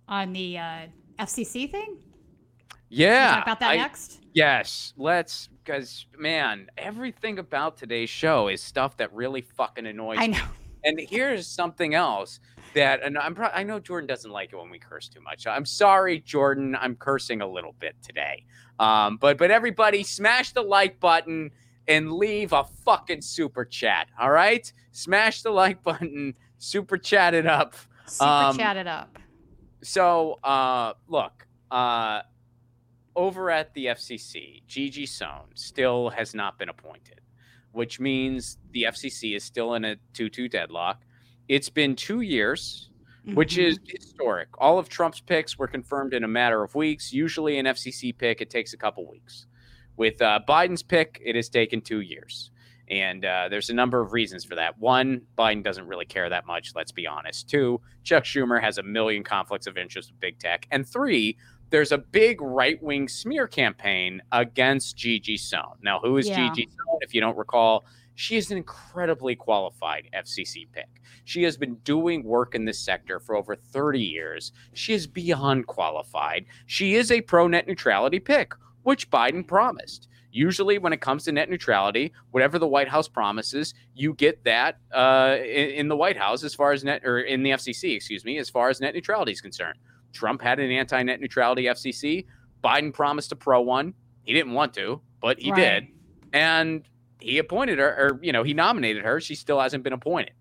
on 0.09 0.33
the 0.33 0.59
uh, 0.59 0.87
FCC 1.19 1.71
thing. 1.71 1.99
Yeah. 2.91 3.35
talk 3.37 3.43
about 3.45 3.61
that 3.61 3.71
I- 3.71 3.77
next? 3.77 4.21
Yes, 4.35 4.93
let's 4.97 5.49
because 5.65 6.07
man, 6.19 6.67
everything 6.77 7.39
about 7.39 7.77
today's 7.77 8.11
show 8.11 8.49
is 8.49 8.61
stuff 8.63 8.97
that 8.99 9.13
really 9.15 9.41
fucking 9.43 9.87
annoys 9.87 10.19
I 10.21 10.27
me. 10.27 10.33
know. 10.35 10.45
And 10.85 11.01
here's 11.01 11.47
something 11.47 11.95
else 11.95 12.41
that 12.75 13.03
and 13.03 13.17
I'm 13.17 13.35
pro- 13.35 13.49
I 13.49 13.63
know 13.63 13.79
Jordan 13.79 14.07
doesn't 14.09 14.31
like 14.31 14.53
it 14.53 14.57
when 14.57 14.71
we 14.71 14.79
curse 14.79 15.09
too 15.09 15.21
much. 15.21 15.47
I'm 15.47 15.65
sorry, 15.65 16.19
Jordan. 16.19 16.77
I'm 16.79 16.97
cursing 16.97 17.41
a 17.41 17.47
little 17.47 17.75
bit 17.79 17.95
today. 18.03 18.45
Um, 18.81 19.17
but 19.19 19.39
but 19.39 19.51
everybody 19.53 20.03
smash 20.03 20.53
the 20.53 20.63
like 20.63 20.99
button 20.99 21.53
and 21.87 22.13
leave 22.13 22.53
a 22.53 22.65
fucking 22.85 23.23
super 23.23 23.65
chat. 23.65 24.09
All 24.21 24.31
right? 24.31 24.71
Smash 24.91 25.43
the 25.43 25.51
like 25.51 25.83
button, 25.85 26.35
super 26.59 26.99
chat 26.99 27.35
it 27.35 27.47
up. 27.47 27.77
Super 28.07 28.29
Um, 28.29 28.57
chat 28.59 28.77
it 28.77 28.87
up. 28.89 29.19
So, 29.83 30.41
uh, 30.43 30.95
look, 31.09 31.47
uh, 31.71 32.23
over 33.17 33.51
at 33.51 33.73
the 33.75 33.87
FCC, 33.87 34.63
Gigi 34.67 35.07
Sohn 35.07 35.47
still 35.55 36.11
has 36.11 36.35
not 36.35 36.59
been 36.59 36.69
appointed, 36.69 37.21
which 37.73 38.01
means 38.01 38.59
the 38.73 38.85
FCC 38.85 39.35
is 39.37 39.45
still 39.45 39.75
in 39.75 39.85
a 39.85 39.97
2 40.15 40.29
2 40.29 40.49
deadlock. 40.49 41.03
It's 41.49 41.69
been 41.69 41.95
two 41.97 42.23
years, 42.23 42.91
which 43.35 43.57
Mhm. 43.57 43.65
is 43.65 43.79
historic. 43.87 44.49
All 44.59 44.79
of 44.79 44.89
Trump's 44.89 45.21
picks 45.21 45.59
were 45.59 45.69
confirmed 45.69 46.15
in 46.15 46.25
a 46.25 46.29
matter 46.29 46.63
of 46.63 46.75
weeks. 46.75 47.13
Usually, 47.13 47.59
an 47.59 47.67
FCC 47.67 48.13
pick, 48.13 48.41
it 48.41 48.51
takes 48.51 48.73
a 48.73 48.77
couple 48.77 49.07
weeks. 49.09 49.47
With 49.97 50.21
uh, 50.21 50.41
Biden's 50.49 50.83
pick, 50.83 51.21
it 51.25 51.37
has 51.37 51.49
taken 51.49 51.81
two 51.81 52.01
years. 52.01 52.51
And 52.89 53.25
uh, 53.25 53.49
there's 53.49 53.71
a 53.71 53.75
number 53.75 54.01
of 54.03 54.13
reasons 54.13 54.45
for 54.45 54.57
that. 54.57 54.79
One, 54.79 55.23
Biden 55.39 55.63
doesn't 55.63 55.87
really 55.87 56.05
care 56.05 56.29
that 56.29 56.45
much, 56.47 56.73
let's 56.75 56.93
be 56.93 57.07
honest. 57.07 57.49
Two, 57.49 57.81
Chuck 58.03 58.25
Schumer 58.25 58.61
has 58.61 58.77
a 58.77 58.83
million 58.83 59.23
conflicts 59.25 59.67
of 59.67 59.79
interest 59.79 60.11
with 60.11 60.21
big 60.21 60.39
tech. 60.39 60.67
And 60.71 60.87
three, 60.87 61.39
there's 61.75 61.91
a 61.91 61.99
big 61.99 62.41
right 62.41 62.81
wing 62.85 63.09
smear 63.09 63.49
campaign 63.49 64.23
against 64.31 64.97
Gigi 64.97 65.37
Sohn. 65.37 65.77
Now, 65.83 65.99
who 65.99 66.19
is 66.19 66.29
Yeah. 66.29 66.37
Gigi 66.37 66.69
Sohn? 66.71 66.99
If 67.01 67.13
you 67.13 67.21
don't 67.21 67.37
recall, 67.37 67.85
she 68.15 68.37
is 68.37 68.53
an 68.53 68.59
incredibly 68.59 69.35
qualified 69.35 70.09
FCC 70.13 70.69
pick. 70.71 70.87
She 71.25 71.43
has 71.43 71.57
been 71.57 71.75
doing 71.83 72.23
work 72.23 72.55
in 72.55 72.65
this 72.65 72.79
sector 72.79 73.19
for 73.19 73.35
over 73.35 73.57
30 73.57 73.99
years. 74.01 74.53
She 74.75 74.95
is 74.95 75.09
beyond 75.09 75.67
qualified. 75.67 76.45
She 76.67 76.95
is 76.95 77.11
a 77.11 77.23
pro 77.23 77.49
net 77.49 77.67
neutrality 77.67 78.21
pick, 78.21 78.55
which 78.85 79.11
Biden 79.11 79.45
promised. 79.45 80.07
Usually, 80.31 80.79
when 80.79 80.93
it 80.93 81.01
comes 81.01 81.25
to 81.25 81.33
net 81.33 81.51
neutrality, 81.51 82.13
whatever 82.31 82.61
the 82.61 82.69
White 82.69 82.89
House 82.89 83.09
promises, 83.09 83.75
you 83.95 84.15
get 84.15 84.45
that 84.45 84.79
uh, 84.93 85.39
in, 85.41 85.71
in 85.71 85.89
the 85.89 85.97
White 85.97 86.17
House 86.17 86.45
as 86.45 86.55
far 86.55 86.71
as 86.71 86.85
net, 86.85 87.05
or 87.05 87.19
in 87.19 87.43
the 87.43 87.51
FCC, 87.51 87.97
excuse 87.97 88.25
me, 88.25 88.39
as 88.39 88.49
far 88.49 88.69
as 88.69 88.81
net 88.81 88.95
neutrality 88.95 89.33
is 89.33 89.41
concerned. 89.41 89.81
Trump 90.15 90.41
had 90.41 90.59
an 90.61 90.71
anti 90.71 91.03
net 91.03 91.21
neutrality 91.21 91.65
FCC. 91.65 92.27
Biden 92.63 92.93
promised 92.93 93.33
a 93.33 93.37
pro 93.37 93.61
one. 93.61 93.93
He 94.23 94.33
didn't 94.33 94.53
want 94.53 94.73
to, 94.75 95.01
but 95.21 95.39
he 95.39 95.51
Right. 95.51 95.83
did. 95.83 95.89
And 96.33 96.89
he 97.21 97.39
appointed 97.39 97.79
her, 97.79 97.89
or, 97.89 98.21
you 98.23 98.33
know, 98.33 98.43
he 98.43 98.55
nominated 98.55 99.05
her. 99.05 99.21
She 99.21 99.35
still 99.35 99.61
hasn't 99.61 99.85
been 99.85 99.93
appointed. 99.93 100.33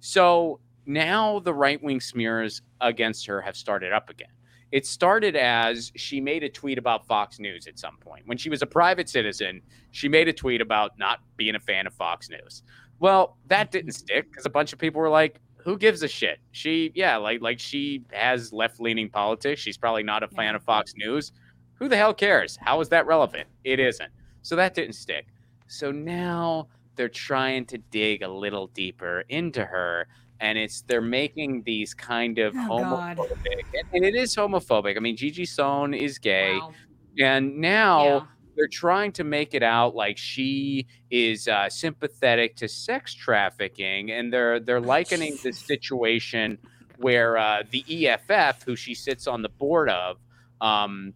So 0.00 0.60
now 0.86 1.40
the 1.40 1.52
right 1.54 1.82
wing 1.82 2.00
smears 2.00 2.62
against 2.80 3.26
her 3.26 3.40
have 3.42 3.56
started 3.56 3.92
up 3.92 4.08
again. 4.10 4.28
It 4.72 4.84
started 4.86 5.36
as 5.36 5.92
she 5.96 6.20
made 6.20 6.42
a 6.42 6.48
tweet 6.48 6.76
about 6.78 7.06
Fox 7.06 7.38
News 7.38 7.66
at 7.66 7.78
some 7.78 7.96
point. 7.98 8.26
When 8.26 8.36
she 8.36 8.50
was 8.50 8.62
a 8.62 8.66
private 8.66 9.08
citizen, 9.08 9.62
she 9.92 10.08
made 10.08 10.28
a 10.28 10.32
tweet 10.32 10.60
about 10.60 10.98
not 10.98 11.20
being 11.36 11.54
a 11.54 11.60
fan 11.60 11.86
of 11.86 11.94
Fox 11.94 12.28
News. 12.28 12.62
Well, 12.98 13.36
that 13.46 13.70
didn't 13.70 13.92
stick 13.92 14.28
because 14.30 14.44
a 14.46 14.50
bunch 14.50 14.72
of 14.72 14.78
people 14.78 15.00
were 15.00 15.08
like, 15.10 15.40
who 15.66 15.76
gives 15.76 16.02
a 16.02 16.08
shit? 16.08 16.38
She, 16.52 16.92
yeah, 16.94 17.16
like 17.16 17.42
like 17.42 17.58
she 17.60 18.02
has 18.12 18.52
left 18.52 18.80
leaning 18.80 19.10
politics. 19.10 19.60
She's 19.60 19.76
probably 19.76 20.02
not 20.04 20.22
a 20.22 20.28
fan 20.28 20.52
Yeah. 20.52 20.56
of 20.56 20.62
Fox 20.62 20.94
News. 20.96 21.32
Who 21.74 21.88
the 21.88 21.96
hell 21.96 22.14
cares? 22.14 22.56
How 22.62 22.80
is 22.80 22.88
that 22.90 23.04
relevant? 23.06 23.48
It 23.64 23.78
isn't. 23.80 24.10
So 24.42 24.56
that 24.56 24.72
didn't 24.74 24.94
stick. 24.94 25.26
So 25.66 25.90
now 25.90 26.68
they're 26.94 27.08
trying 27.10 27.66
to 27.66 27.78
dig 27.90 28.22
a 28.22 28.28
little 28.28 28.68
deeper 28.68 29.24
into 29.28 29.64
her 29.64 30.06
and 30.40 30.56
it's 30.56 30.82
they're 30.82 31.00
making 31.02 31.62
these 31.64 31.92
kind 31.94 32.38
of 32.38 32.54
Oh, 32.54 32.58
homophobic 32.68 33.30
and, 33.74 33.82
and 33.92 34.04
it 34.04 34.14
is 34.14 34.34
homophobic. 34.36 34.96
I 34.96 35.00
mean 35.00 35.16
Gigi 35.16 35.44
Sohn 35.44 35.92
is 35.94 36.18
gay 36.18 36.56
Wow. 36.58 36.72
and 37.18 37.58
now 37.58 38.04
Yeah. 38.04 38.20
They're 38.56 38.66
trying 38.66 39.12
to 39.12 39.24
make 39.24 39.54
it 39.54 39.62
out 39.62 39.94
like 39.94 40.16
she 40.16 40.86
is 41.10 41.46
uh, 41.46 41.68
sympathetic 41.68 42.56
to 42.56 42.68
sex 42.68 43.14
trafficking, 43.14 44.10
and 44.10 44.32
they're 44.32 44.58
they're 44.58 44.80
likening 44.80 45.36
the 45.42 45.52
situation 45.72 46.58
where 46.98 47.36
uh, 47.36 47.62
the 47.70 47.84
EFF, 48.08 48.62
who 48.62 48.74
she 48.74 48.94
sits 48.94 49.26
on 49.26 49.42
the 49.42 49.50
board 49.50 49.90
of, 49.90 50.16
um, 50.62 51.12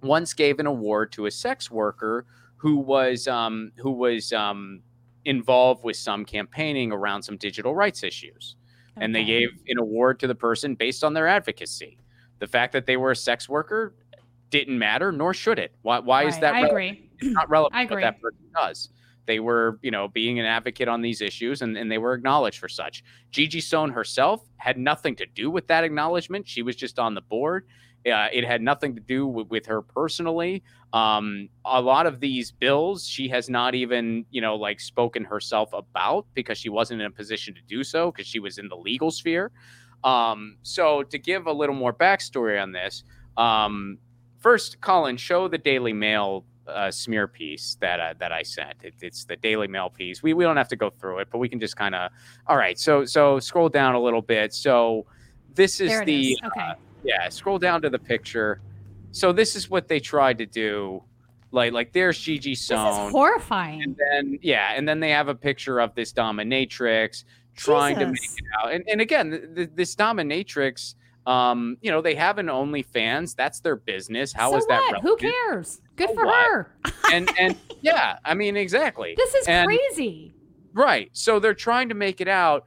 once 0.00 0.32
gave 0.32 0.60
an 0.60 0.66
award 0.66 1.10
to 1.12 1.26
a 1.26 1.30
sex 1.30 1.70
worker 1.70 2.24
who 2.56 2.76
was 2.76 3.26
um, 3.26 3.72
who 3.76 3.90
was 3.90 4.32
um, 4.32 4.82
involved 5.24 5.82
with 5.84 5.96
some 5.96 6.24
campaigning 6.24 6.92
around 6.92 7.22
some 7.22 7.36
digital 7.36 7.74
rights 7.74 8.04
issues, 8.04 8.56
and 8.96 9.14
they 9.14 9.24
gave 9.24 9.48
an 9.68 9.78
award 9.78 10.20
to 10.20 10.26
the 10.26 10.34
person 10.34 10.74
based 10.74 11.02
on 11.02 11.12
their 11.12 11.26
advocacy. 11.26 11.98
The 12.38 12.46
fact 12.46 12.72
that 12.74 12.86
they 12.86 12.96
were 12.96 13.10
a 13.10 13.16
sex 13.16 13.48
worker 13.48 13.94
didn't 14.50 14.78
matter, 14.78 15.12
nor 15.12 15.34
should 15.34 15.58
it. 15.58 15.74
Why, 15.82 15.98
why 15.98 16.24
is 16.24 16.38
that? 16.40 16.54
I 16.54 16.62
relevant? 16.62 16.70
agree. 16.70 17.10
It's 17.18 17.34
not 17.34 17.48
relevant 17.48 17.74
I 17.76 17.84
what 17.84 18.00
that 18.00 18.16
agree. 18.16 18.30
person 18.30 18.46
does. 18.54 18.88
They 19.26 19.40
were, 19.40 19.78
you 19.82 19.90
know, 19.90 20.08
being 20.08 20.38
an 20.38 20.46
advocate 20.46 20.86
on 20.88 21.02
these 21.02 21.20
issues 21.20 21.62
and, 21.62 21.76
and 21.76 21.90
they 21.90 21.98
were 21.98 22.14
acknowledged 22.14 22.60
for 22.60 22.68
such. 22.68 23.02
Gigi 23.32 23.60
Sohn 23.60 23.90
herself 23.90 24.46
had 24.58 24.78
nothing 24.78 25.16
to 25.16 25.26
do 25.26 25.50
with 25.50 25.66
that 25.66 25.82
acknowledgement. 25.82 26.46
She 26.48 26.62
was 26.62 26.76
just 26.76 26.98
on 26.98 27.14
the 27.14 27.22
board. 27.22 27.66
Uh, 28.06 28.28
it 28.32 28.44
had 28.44 28.62
nothing 28.62 28.94
to 28.94 29.00
do 29.00 29.26
with, 29.26 29.48
with 29.48 29.66
her 29.66 29.82
personally. 29.82 30.62
Um, 30.92 31.48
a 31.64 31.80
lot 31.82 32.06
of 32.06 32.20
these 32.20 32.52
bills, 32.52 33.04
she 33.04 33.28
has 33.30 33.50
not 33.50 33.74
even, 33.74 34.24
you 34.30 34.40
know, 34.40 34.54
like 34.54 34.78
spoken 34.78 35.24
herself 35.24 35.72
about 35.72 36.24
because 36.32 36.56
she 36.56 36.68
wasn't 36.68 37.00
in 37.00 37.06
a 37.08 37.10
position 37.10 37.52
to 37.54 37.62
do 37.62 37.82
so 37.82 38.12
because 38.12 38.28
she 38.28 38.38
was 38.38 38.58
in 38.58 38.68
the 38.68 38.76
legal 38.76 39.10
sphere. 39.10 39.50
Um, 40.04 40.58
so 40.62 41.02
to 41.02 41.18
give 41.18 41.48
a 41.48 41.52
little 41.52 41.74
more 41.74 41.92
backstory 41.92 42.62
on 42.62 42.70
this, 42.70 43.02
um, 43.36 43.98
first, 44.46 44.80
Colin, 44.80 45.16
show 45.16 45.48
the 45.48 45.58
Daily 45.58 45.92
Mail 45.92 46.44
uh, 46.68 46.88
smear 46.88 47.26
piece 47.26 47.76
that 47.80 47.98
uh, 47.98 48.14
that 48.20 48.30
I 48.30 48.44
sent. 48.44 48.76
It, 48.84 48.94
it's 49.02 49.24
the 49.24 49.34
Daily 49.34 49.66
Mail 49.66 49.90
piece. 49.90 50.22
We 50.22 50.34
we 50.34 50.44
don't 50.44 50.56
have 50.56 50.68
to 50.68 50.76
go 50.76 50.88
through 50.88 51.18
it, 51.18 51.28
but 51.32 51.38
we 51.38 51.48
can 51.48 51.58
just 51.58 51.76
kind 51.76 51.96
of. 51.96 52.12
All 52.46 52.56
right, 52.56 52.78
so 52.78 53.04
so 53.04 53.40
scroll 53.40 53.68
down 53.68 53.96
a 53.96 54.00
little 54.00 54.22
bit. 54.22 54.54
So 54.54 55.04
this 55.54 55.80
is 55.80 56.00
the 56.04 56.34
is. 56.34 56.40
Okay. 56.46 56.72
yeah. 57.02 57.28
Scroll 57.28 57.58
down 57.58 57.82
to 57.82 57.90
the 57.90 57.98
picture. 57.98 58.60
So 59.10 59.32
this 59.32 59.56
is 59.56 59.68
what 59.68 59.88
they 59.88 59.98
tried 59.98 60.38
to 60.38 60.46
do. 60.46 61.02
Like 61.50 61.72
like 61.72 61.92
there's 61.92 62.16
Gigi 62.16 62.52
This 62.52 62.66
Sohn. 62.66 63.06
is 63.06 63.12
horrifying. 63.12 63.82
And 63.82 63.96
then 63.96 64.38
yeah, 64.42 64.74
and 64.76 64.88
then 64.88 65.00
they 65.00 65.10
have 65.10 65.26
a 65.26 65.34
picture 65.34 65.80
of 65.80 65.92
this 65.96 66.12
dominatrix 66.12 67.24
trying 67.56 67.98
to 67.98 68.06
make 68.06 68.22
it 68.22 68.44
out. 68.62 68.72
And 68.72 68.84
and 68.86 69.00
again, 69.00 69.30
th- 69.30 69.54
th- 69.56 69.70
this 69.74 69.96
dominatrix, 69.96 70.94
um, 71.26 71.76
you 71.80 71.90
know, 71.90 72.00
they 72.00 72.14
have 72.14 72.38
an 72.38 72.46
OnlyFans. 72.46 73.34
That's 73.34 73.60
their 73.60 73.76
business. 73.76 74.32
How 74.32 74.54
is 74.56 74.62
so 74.64 74.68
that? 74.68 74.92
what? 74.92 75.02
Who 75.02 75.16
cares? 75.16 75.80
Good 75.96 76.10
So 76.10 76.14
for 76.14 76.26
what? 76.26 76.46
her. 76.46 76.74
And 77.12 77.30
and 77.38 77.56
yeah, 77.82 78.18
I 78.24 78.34
mean 78.34 78.56
exactly. 78.56 79.14
This 79.16 79.34
is 79.34 79.46
And- 79.48 79.66
crazy. 79.66 80.32
Right. 80.72 81.08
So 81.12 81.38
they're 81.40 81.54
trying 81.54 81.88
to 81.88 81.94
make 81.94 82.20
it 82.20 82.28
out. 82.28 82.64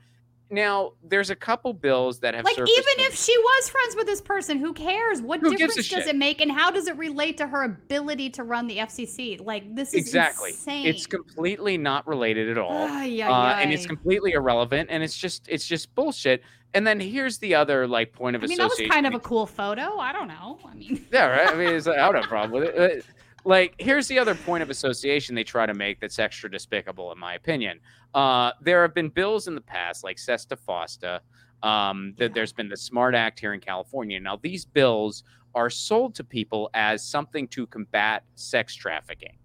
Now, 0.52 0.94
there's 1.04 1.30
a 1.30 1.36
couple 1.36 1.74
bills 1.74 2.22
that 2.22 2.34
have 2.34 2.44
Like 2.44 2.58
even 2.58 2.66
if 3.06 3.14
she 3.16 3.38
was 3.38 3.70
friends 3.70 3.96
with 3.96 4.08
this 4.08 4.20
person, 4.20 4.58
who 4.58 4.74
cares? 4.74 5.22
What 5.22 5.42
Who 5.42 5.52
difference 5.52 5.76
does 5.76 5.86
shit? 5.86 6.08
it 6.08 6.16
make, 6.16 6.42
and 6.42 6.52
how 6.52 6.72
does 6.72 6.88
it 6.88 6.98
relate 6.98 7.38
to 7.38 7.46
her 7.46 7.62
ability 7.66 8.32
to 8.32 8.44
run 8.44 8.66
the 8.66 8.78
FCC? 8.78 9.40
Like 9.46 9.76
this 9.76 9.90
is 9.90 9.94
exactly, 10.02 10.50
insane. 10.50 10.88
it's 10.88 11.06
completely 11.06 11.78
not 11.78 12.08
related 12.08 12.50
at 12.50 12.58
all. 12.58 12.72
Ay, 12.72 13.22
ay, 13.22 13.28
uh, 13.30 13.60
and 13.60 13.72
it's 13.72 13.86
completely 13.86 14.32
irrelevant 14.32 14.90
and 14.92 15.04
it's 15.04 15.16
just 15.16 15.48
it's 15.48 15.68
just 15.68 15.94
bullshit 15.94 16.42
and 16.74 16.86
then 16.86 17.00
here's 17.00 17.38
the 17.40 17.56
other 17.56 17.88
like 17.88 18.14
point 18.14 18.36
of 18.36 18.44
I 18.44 18.48
mean, 18.48 18.58
that 18.58 18.70
was 18.70 18.82
kind 18.90 19.08
of 19.08 19.14
a 19.14 19.20
cool 19.20 19.46
photo. 19.46 19.98
I 19.98 20.12
don't 20.12 20.28
know. 20.28 20.60
I 20.66 20.74
mean, 20.76 21.06
yeah 21.12 21.26
right 21.26 21.48
i 21.50 21.56
mean 21.56 21.70
it's 21.74 21.88
like, 21.88 21.98
i 21.98 22.06
don't 22.06 22.16
have 22.16 22.26
a 22.26 22.28
problem 22.28 22.62
with 22.62 22.70
it 22.76 23.06
like 23.46 23.74
here's 23.80 24.08
the 24.08 24.20
other 24.20 24.36
point 24.36 24.62
of 24.62 24.70
association 24.70 25.34
they 25.36 25.44
try 25.44 25.66
to 25.66 25.74
make 25.74 26.00
that's 26.00 26.20
extra 26.20 26.50
despicable 26.52 27.12
in 27.12 27.18
my 27.18 27.34
opinion 27.36 27.80
uh, 28.14 28.52
there 28.62 28.82
have 28.82 28.94
been 28.94 29.10
bills 29.10 29.48
in 29.48 29.56
the 29.56 29.62
past 29.62 30.04
like 30.04 30.18
sesta 30.18 30.56
fosta 30.58 31.20
um, 31.64 32.14
that 32.18 32.26
Yeah. 32.30 32.34
there's 32.36 32.54
been 32.54 32.70
the 32.70 32.78
smart 32.78 33.16
act 33.16 33.40
here 33.40 33.54
in 33.54 33.60
california 33.60 34.20
now 34.20 34.36
these 34.42 34.66
bills 34.66 35.24
are 35.56 35.70
sold 35.70 36.16
to 36.16 36.24
people 36.24 36.70
as 36.74 37.04
something 37.04 37.48
to 37.50 37.66
combat 37.68 38.24
sex 38.36 38.76
trafficking 38.76 39.38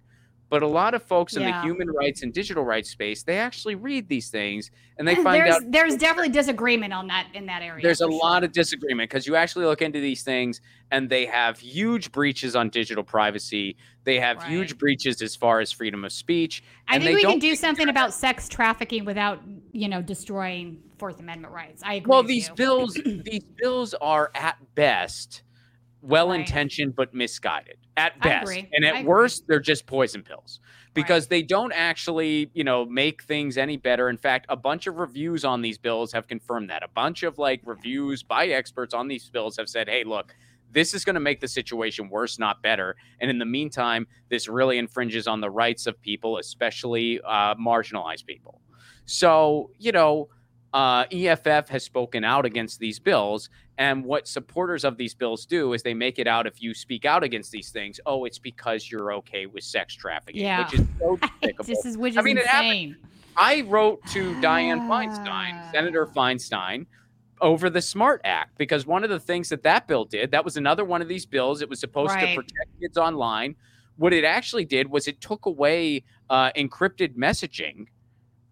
but 0.55 0.63
a 0.63 0.69
lot 0.69 0.95
of 0.95 1.03
folks 1.03 1.35
in 1.35 1.43
the 1.43 1.61
human 1.63 1.91
rights 1.91 2.23
and 2.23 2.33
digital 2.33 2.63
rights 2.63 2.89
space 2.89 3.25
they 3.25 3.39
actually 3.39 3.75
read 3.75 4.09
these 4.09 4.29
things 4.29 4.71
and 4.99 5.09
they 5.09 5.17
find 5.17 5.43
there's 5.43 5.57
out 5.57 5.63
there's 5.73 5.97
definitely 5.97 6.29
disagreement 6.29 6.93
on 6.93 7.09
that 7.09 7.27
in 7.35 7.45
that 7.47 7.61
area. 7.61 7.83
there's 7.83 8.01
a 8.01 8.05
sure. 8.05 8.13
lot 8.13 8.45
of 8.45 8.53
disagreement 8.53 9.11
because 9.11 9.27
you 9.27 9.35
actually 9.35 9.65
look 9.65 9.83
into 9.83 9.99
these 9.99 10.23
things 10.23 10.61
and 10.93 11.11
they 11.11 11.27
have 11.27 11.59
huge 11.59 12.13
breaches 12.13 12.55
on 12.55 12.69
digital 12.69 13.03
privacy. 13.03 13.77
They 14.05 14.21
have 14.21 14.45
huge 14.45 14.79
breaches 14.79 15.21
as 15.23 15.35
far 15.35 15.59
as 15.59 15.73
freedom 15.73 16.05
of 16.05 16.13
speech. 16.13 16.63
I 16.87 16.95
and 16.95 17.03
think 17.05 17.17
we 17.17 17.25
can 17.25 17.41
do 17.41 17.57
something 17.57 17.89
about 17.89 18.15
sex 18.15 18.49
trafficking 18.49 19.05
without, 19.05 19.43
you 19.73 19.89
know, 19.89 20.03
destroying 20.03 20.79
Fourth 20.99 21.19
Amendment 21.19 21.53
rights. 21.53 21.83
I 21.85 21.95
agree. 21.95 22.11
Well, 22.11 22.23
these 22.23 22.49
you. 22.49 22.55
bills, 22.55 22.95
these 22.95 23.43
bills 23.61 23.95
are 23.95 24.31
at 24.37 24.57
best 24.77 25.43
well 26.01 26.31
intentioned 26.31 26.95
but 26.95 27.13
misguided. 27.13 27.79
At 27.97 28.21
best, 28.21 28.51
and 28.73 28.85
at 28.85 29.05
worst, 29.05 29.45
they're 29.47 29.61
just 29.61 29.87
poison 29.87 30.23
pills 30.23 30.59
because 30.95 31.29
they 31.29 31.43
don't 31.43 31.73
actually, 31.73 32.51
you 32.53 32.65
know, 32.65 32.85
make 32.85 33.23
things 33.23 33.57
any 33.57 33.77
better. 33.77 34.09
In 34.09 34.17
fact, 34.17 34.47
a 34.49 34.57
bunch 34.57 34.87
of 34.87 34.97
reviews 34.97 35.45
on 35.45 35.63
these 35.63 35.79
bills 35.79 36.13
have 36.13 36.27
confirmed 36.27 36.71
that. 36.71 36.83
A 36.83 36.89
bunch 36.89 37.23
of 37.23 37.39
like 37.39 37.61
reviews 37.65 38.23
by 38.23 38.47
experts 38.47 38.95
on 38.95 39.07
these 39.07 39.29
bills 39.31 39.57
have 39.57 39.69
said, 39.69 39.89
"Hey, 39.89 40.05
look." 40.05 40.35
This 40.73 40.93
is 40.93 41.05
going 41.05 41.15
to 41.15 41.21
make 41.21 41.39
the 41.39 41.47
situation 41.47 42.09
worse, 42.09 42.37
not 42.37 42.61
better. 42.61 42.97
And 43.21 43.31
in 43.31 43.39
the 43.39 43.45
meantime, 43.45 44.09
this 44.29 44.49
really 44.49 44.77
infringes 44.79 45.29
on 45.29 45.41
the 45.41 45.49
rights 45.49 45.87
of 45.87 46.03
people, 46.03 46.39
especially 46.39 47.21
uh, 47.21 47.55
marginalized 47.55 48.27
people. 48.27 48.61
So, 49.07 49.71
you 49.79 49.93
know, 49.93 50.31
uh, 50.75 51.05
EFF 51.13 51.69
has 51.69 51.85
spoken 51.85 52.25
out 52.25 52.45
against 52.45 52.81
these 52.81 52.99
bills. 52.99 53.49
And 53.79 54.05
what 54.05 54.29
supporters 54.29 54.85
of 54.85 54.97
these 54.99 55.15
bills 55.15 55.47
do 55.47 55.73
is 55.73 55.83
they 55.83 55.95
make 55.95 56.19
it 56.19 56.27
out 56.27 56.47
if 56.47 56.61
you 56.61 56.75
speak 56.75 57.05
out 57.05 57.23
against 57.25 57.51
these 57.53 57.71
things, 57.71 57.99
oh, 58.07 58.25
it's 58.25 58.39
because 58.39 58.91
you're 58.91 59.13
okay 59.15 59.47
with 59.47 59.65
sex 59.65 59.95
trafficking, 59.95 60.43
Yeah. 60.43 60.65
which 60.65 60.81
is 60.81 60.87
so 61.01 61.19
this 61.65 61.85
is 61.87 61.97
which 61.97 62.13
is 62.13 62.19
I 62.19 62.23
mean, 62.23 62.37
it 62.39 62.43
insane. 62.45 62.97
I 63.37 63.63
wrote 63.63 64.05
to 64.09 64.35
Dianne 64.37 64.87
Feinstein, 64.89 65.53
Ah. 65.55 65.71
Senator 65.73 66.07
Feinstein, 66.07 66.87
over 67.41 67.69
the 67.71 67.83
SMART 67.83 68.21
Act 68.25 68.57
because 68.59 68.87
one 68.87 69.03
of 69.05 69.11
the 69.11 69.19
things 69.21 69.49
that 69.49 69.63
that 69.65 69.87
bill 69.89 70.05
did, 70.05 70.31
that 70.33 70.45
was 70.45 70.57
another 70.57 70.85
one 70.85 71.03
of 71.03 71.09
these 71.09 71.27
bills. 71.27 71.63
It 71.63 71.69
was 71.69 71.81
supposed 71.81 72.15
Right. 72.15 72.29
to 72.29 72.35
protect 72.35 72.81
kids 72.81 72.97
online. 72.99 73.55
What 73.97 74.13
it 74.13 74.25
actually 74.25 74.65
did 74.65 74.89
was 74.91 75.07
it 75.09 75.21
took 75.21 75.47
away 75.47 76.03
uh, 76.31 76.51
encrypted 76.53 77.17
messaging 77.17 77.87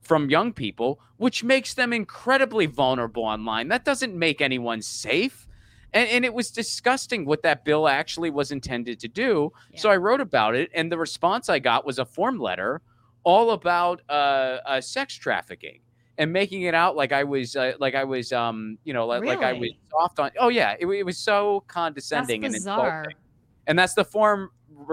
from 0.02 0.28
young 0.28 0.52
people, 0.52 1.00
which 1.16 1.42
makes 1.42 1.74
them 1.74 1.92
incredibly 1.92 2.66
vulnerable 2.66 3.24
online. 3.24 3.68
That 3.68 3.84
doesn't 3.84 4.14
make 4.14 4.40
anyone 4.40 4.82
safe. 4.82 5.46
And, 5.94 6.08
and 6.08 6.24
it 6.24 6.34
was 6.34 6.50
disgusting 6.50 7.24
what 7.24 7.42
that 7.42 7.64
bill 7.64 7.86
actually 7.86 8.30
was 8.30 8.50
intended 8.50 8.98
to 9.00 9.08
do. 9.08 9.52
So 9.76 9.90
I 9.90 9.96
wrote 9.96 10.20
about 10.20 10.54
it, 10.54 10.70
and 10.74 10.90
the 10.90 10.98
response 10.98 11.48
I 11.48 11.58
got 11.58 11.86
was 11.86 11.98
a 11.98 12.04
form 12.04 12.38
letter 12.38 12.82
all 13.24 13.52
about 13.52 14.00
uh, 14.08 14.58
uh, 14.66 14.80
sex 14.80 15.14
trafficking 15.14 15.80
and 16.18 16.32
making 16.32 16.62
it 16.62 16.74
out 16.74 16.96
like 16.96 17.12
I 17.12 17.24
was 17.24 17.56
uh, 17.56 17.72
like 17.78 17.94
I 17.94 18.04
was 18.04 18.32
um 18.32 18.78
you 18.84 18.92
know 18.92 19.06
like, 19.06 19.24
like 19.24 19.42
I 19.42 19.52
was 19.52 19.70
soft 19.90 20.18
on. 20.18 20.30
Oh 20.38 20.48
yeah, 20.48 20.74
it, 20.78 20.86
it 20.86 21.04
was 21.04 21.18
so 21.18 21.62
condescending 21.68 22.44
and 22.44 22.54
insulting. 22.54 23.12
And 23.66 23.78
that's 23.78 23.94
the 23.94 24.04
form. 24.04 24.50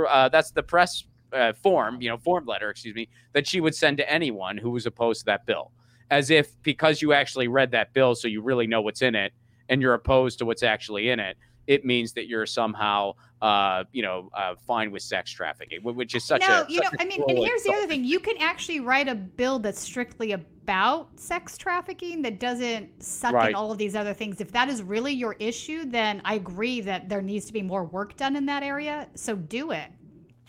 Uh, 0.07 0.29
that's 0.29 0.51
the 0.51 0.61
press 0.63 1.05
uh, 1.33 1.53
form. 1.53 2.01
You 2.01 2.09
know, 2.09 2.17
form 2.17 2.45
letter. 2.45 2.69
Excuse 2.69 2.95
me. 2.95 3.09
That 3.33 3.47
she 3.47 3.61
would 3.61 3.75
send 3.75 3.97
to 3.97 4.11
anyone 4.11 4.57
who 4.57 4.71
was 4.71 4.85
opposed 4.85 5.21
to 5.21 5.25
that 5.25 5.45
bill, 5.45 5.71
as 6.11 6.29
if 6.29 6.61
because 6.63 7.01
you 7.01 7.13
actually 7.13 7.47
read 7.47 7.71
that 7.71 7.93
bill, 7.93 8.15
so 8.15 8.27
you 8.27 8.41
really 8.41 8.67
know 8.67 8.81
what's 8.81 9.01
in 9.01 9.15
it, 9.15 9.33
and 9.69 9.81
you're 9.81 9.93
opposed 9.93 10.39
to 10.39 10.45
what's 10.45 10.63
actually 10.63 11.09
in 11.09 11.19
it. 11.19 11.37
It 11.67 11.85
means 11.85 12.13
that 12.13 12.27
you're 12.27 12.47
somehow, 12.47 13.13
uh, 13.43 13.83
you 13.91 14.01
know, 14.01 14.31
uh, 14.35 14.55
fine 14.65 14.89
with 14.89 15.03
sex 15.03 15.31
trafficking, 15.31 15.83
which 15.83 16.15
is 16.15 16.23
such 16.23 16.41
no, 16.41 16.47
a. 16.47 16.49
No, 16.61 16.65
you 16.67 16.81
know, 16.81 16.89
I 16.99 17.05
mean, 17.05 17.21
and 17.27 17.37
here's 17.37 17.61
the 17.61 17.73
other 17.73 17.85
thing: 17.85 18.03
you 18.03 18.19
can 18.19 18.37
actually 18.39 18.79
write 18.79 19.07
a 19.07 19.13
bill 19.13 19.59
that's 19.59 19.79
strictly 19.79 20.31
about 20.31 21.09
sex 21.19 21.57
trafficking 21.57 22.23
that 22.23 22.39
doesn't 22.39 23.03
suck 23.03 23.33
Right. 23.33 23.49
in 23.49 23.55
all 23.55 23.71
of 23.71 23.77
these 23.77 23.95
other 23.95 24.15
things. 24.15 24.41
If 24.41 24.51
that 24.53 24.67
is 24.67 24.81
really 24.81 25.13
your 25.13 25.35
issue, 25.39 25.85
then 25.85 26.23
I 26.25 26.35
agree 26.35 26.81
that 26.81 27.07
there 27.07 27.21
needs 27.21 27.45
to 27.45 27.53
be 27.53 27.61
more 27.61 27.83
work 27.83 28.15
done 28.17 28.35
in 28.35 28.47
that 28.47 28.63
area. 28.63 29.07
So 29.13 29.35
do 29.35 29.71
it. 29.71 29.89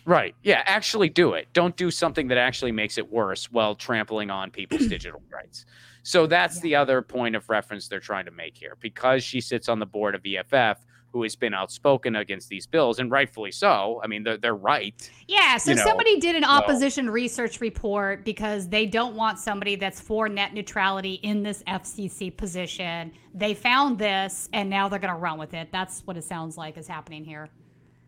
Right. 0.04 0.34
Yeah. 0.42 0.62
Actually 0.66 1.08
do 1.08 1.34
it. 1.34 1.48
Don't 1.52 1.76
do 1.76 1.90
something 1.90 2.28
that 2.28 2.38
actually 2.38 2.72
makes 2.72 2.98
it 2.98 3.10
worse 3.10 3.50
while 3.50 3.74
trampling 3.74 4.30
on 4.30 4.50
people's 4.50 4.86
digital 4.88 5.22
rights. 5.32 5.66
So 6.02 6.26
that's 6.26 6.56
Yeah. 6.56 6.62
the 6.62 6.74
other 6.76 7.02
point 7.02 7.36
of 7.36 7.48
reference 7.50 7.88
they're 7.88 8.00
trying 8.00 8.24
to 8.24 8.30
make 8.30 8.56
here. 8.56 8.76
Because 8.80 9.22
she 9.22 9.40
sits 9.40 9.68
on 9.68 9.78
the 9.78 9.86
board 9.86 10.14
of 10.14 10.22
EFF, 10.24 10.78
who 11.12 11.24
has 11.24 11.34
been 11.34 11.52
outspoken 11.52 12.14
against 12.14 12.48
these 12.48 12.68
bills, 12.68 13.00
and 13.00 13.10
rightfully 13.10 13.50
so. 13.50 14.00
I 14.02 14.06
mean, 14.06 14.22
they're, 14.22 14.36
they're 14.36 14.54
right. 14.54 14.94
Yeah, 15.26 15.56
so 15.56 15.72
You 15.72 15.76
know, 15.76 15.82
somebody 15.84 16.20
did 16.20 16.36
an 16.36 16.44
so- 16.44 16.48
opposition 16.50 17.10
research 17.10 17.60
report 17.60 18.24
because 18.24 18.68
they 18.68 18.86
don't 18.86 19.16
want 19.16 19.38
somebody 19.40 19.74
that's 19.74 20.00
for 20.00 20.28
net 20.28 20.54
neutrality 20.54 21.14
in 21.14 21.42
this 21.42 21.64
FCC 21.66 22.34
position. 22.36 23.12
They 23.34 23.54
found 23.54 23.98
this 23.98 24.48
and 24.52 24.70
now 24.70 24.88
they're 24.88 25.00
going 25.00 25.12
to 25.12 25.18
run 25.18 25.36
with 25.38 25.52
it. 25.52 25.68
That's 25.72 26.02
what 26.06 26.16
it 26.16 26.22
sounds 26.24 26.56
like 26.56 26.78
is 26.78 26.86
happening 26.86 27.24
here. 27.24 27.48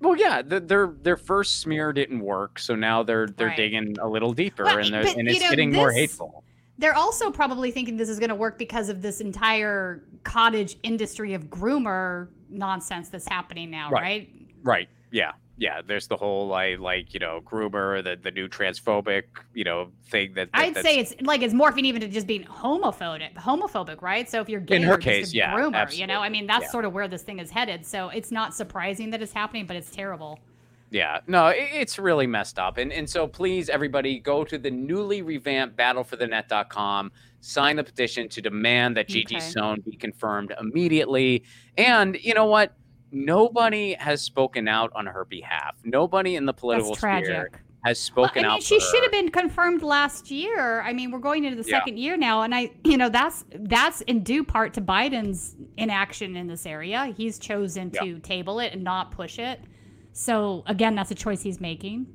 Well, 0.03 0.16
yeah, 0.16 0.42
the, 0.42 0.59
their 0.59 0.88
their 0.88 1.16
first 1.16 1.61
smear 1.61 1.92
didn't 1.92 2.20
work, 2.20 2.59
so 2.59 2.74
now 2.74 3.03
they're 3.05 3.28
they're 3.28 3.48
Right. 3.48 3.57
digging 3.57 3.96
a 4.00 4.09
little 4.09 4.32
deeper, 4.32 4.64
Well, 4.64 4.78
and 4.78 4.90
but, 4.90 5.16
and 5.16 5.28
it's 5.28 5.40
know, 5.40 5.48
getting 5.50 5.72
more 5.72 5.92
hateful. 5.92 6.42
They're 6.78 6.96
also 6.96 7.30
probably 7.30 7.70
thinking 7.70 7.96
this 7.96 8.09
is 8.09 8.18
going 8.18 8.30
to 8.30 8.34
work 8.34 8.59
because 8.59 8.88
of 8.88 9.00
this 9.00 9.20
entire 9.20 10.03
cottage 10.24 10.76
industry 10.82 11.34
of 11.34 11.44
groomer 11.44 12.28
nonsense 12.48 13.11
that's 13.11 13.28
happening 13.28 13.70
now, 13.70 13.90
Right. 13.90 14.03
right? 14.03 14.30
Right. 14.64 14.88
Yeah. 15.12 15.32
Yeah. 15.63 15.81
There's 15.87 16.09
the 16.09 16.17
whole 16.17 16.49
like 16.49 16.81
like 16.81 17.15
you 17.15 17.21
know 17.21 17.41
groomer, 17.45 18.03
the 18.03 18.17
the 18.21 18.33
new 18.33 18.49
transphobic 18.49 19.25
you 19.55 19.63
know 19.63 19.91
thing 20.07 20.35
that, 20.35 20.51
that 20.53 20.61
I'd 20.61 20.77
say 20.77 20.99
it's 20.99 21.15
like 21.23 21.41
it's 21.43 21.55
morphing 21.55 21.85
even 21.85 22.01
to 22.01 22.09
just 22.09 22.27
being 22.27 22.43
homophobic, 22.45 23.35
homophobic, 23.35 24.03
right? 24.03 24.29
So 24.29 24.41
if 24.41 24.49
you're 24.49 24.61
gay, 24.61 24.77
In 24.77 24.83
her 24.83 24.99
case, 24.99 25.33
yeah, 25.33 25.55
groomer, 25.55 25.97
you 25.97 26.09
know. 26.09 26.21
I 26.21 26.29
mean, 26.29 26.49
that's 26.49 26.65
Yeah. 26.65 26.71
sort 26.71 26.85
of 26.85 26.93
where 26.93 27.07
this 27.07 27.23
thing 27.23 27.39
is 27.39 27.51
headed. 27.51 27.87
So 27.87 28.09
it's 28.09 28.33
not 28.33 28.55
surprising 28.55 29.11
that 29.11 29.23
it's 29.23 29.33
happening, 29.33 29.67
but 29.67 29.77
it's 29.77 29.91
terrible. 29.91 30.41
Yeah, 30.91 31.21
no, 31.27 31.53
it's 31.57 31.99
really 31.99 32.27
messed 32.27 32.59
up. 32.59 32.77
And 32.77 32.93
and 32.93 33.09
so 33.09 33.27
please, 33.29 33.69
everybody, 33.71 34.19
go 34.19 34.45
to 34.45 34.59
the 34.59 34.71
newly 34.71 35.23
revamped 35.23 35.77
battleforthenet.com, 35.77 37.13
sign 37.41 37.77
the 37.77 37.85
petition 37.85 38.29
to 38.31 38.43
demand 38.43 38.97
that 38.97 39.09
Gigi 39.09 39.37
Okay. 39.37 39.45
Sohn 39.45 39.81
be 39.81 39.97
confirmed 39.97 40.53
immediately. 40.61 41.45
And 41.79 42.19
you 42.21 42.35
know 42.35 42.47
what? 42.47 42.75
Nobody 43.13 43.95
has 43.95 44.23
spoken 44.23 44.67
out 44.69 44.91
on 44.95 45.07
her 45.07 45.25
behalf. 45.27 45.77
Nobody 45.85 46.35
in 46.37 46.47
the 46.47 46.53
political 46.55 46.95
sphere 46.95 47.51
has 47.85 48.11
Well, 48.17 48.27
spoken 48.27 48.45
I 48.45 48.49
mean, 48.49 48.57
out. 48.57 48.63
she 48.63 48.81
should 48.81 49.03
have 49.03 49.13
been 49.13 49.31
confirmed 49.31 49.83
last 49.83 50.31
year. 50.31 50.81
I 50.83 50.93
mean, 50.93 51.11
we're 51.11 51.19
going 51.19 51.45
into 51.45 51.63
the 51.63 51.69
Yeah. 51.69 51.79
second 51.79 51.99
year 51.99 52.17
now, 52.17 52.43
and 52.43 52.55
I, 52.55 52.71
you 52.85 52.97
know, 52.97 53.09
that's 53.09 53.45
that's 53.51 54.01
in 54.03 54.23
due 54.23 54.45
part 54.45 54.73
to 54.75 54.81
Biden's 54.81 55.57
inaction 55.77 56.37
in 56.37 56.47
this 56.47 56.65
area. 56.65 57.13
He's 57.17 57.39
chosen 57.39 57.91
Yeah. 57.93 58.01
to 58.03 58.19
table 58.21 58.61
it 58.61 58.73
and 58.73 58.83
not 58.83 59.11
push 59.11 59.39
it. 59.39 59.61
So 60.13 60.63
again, 60.67 60.95
that's 60.95 61.11
a 61.11 61.15
choice 61.15 61.43
he's 61.43 61.61
making. 61.61 62.07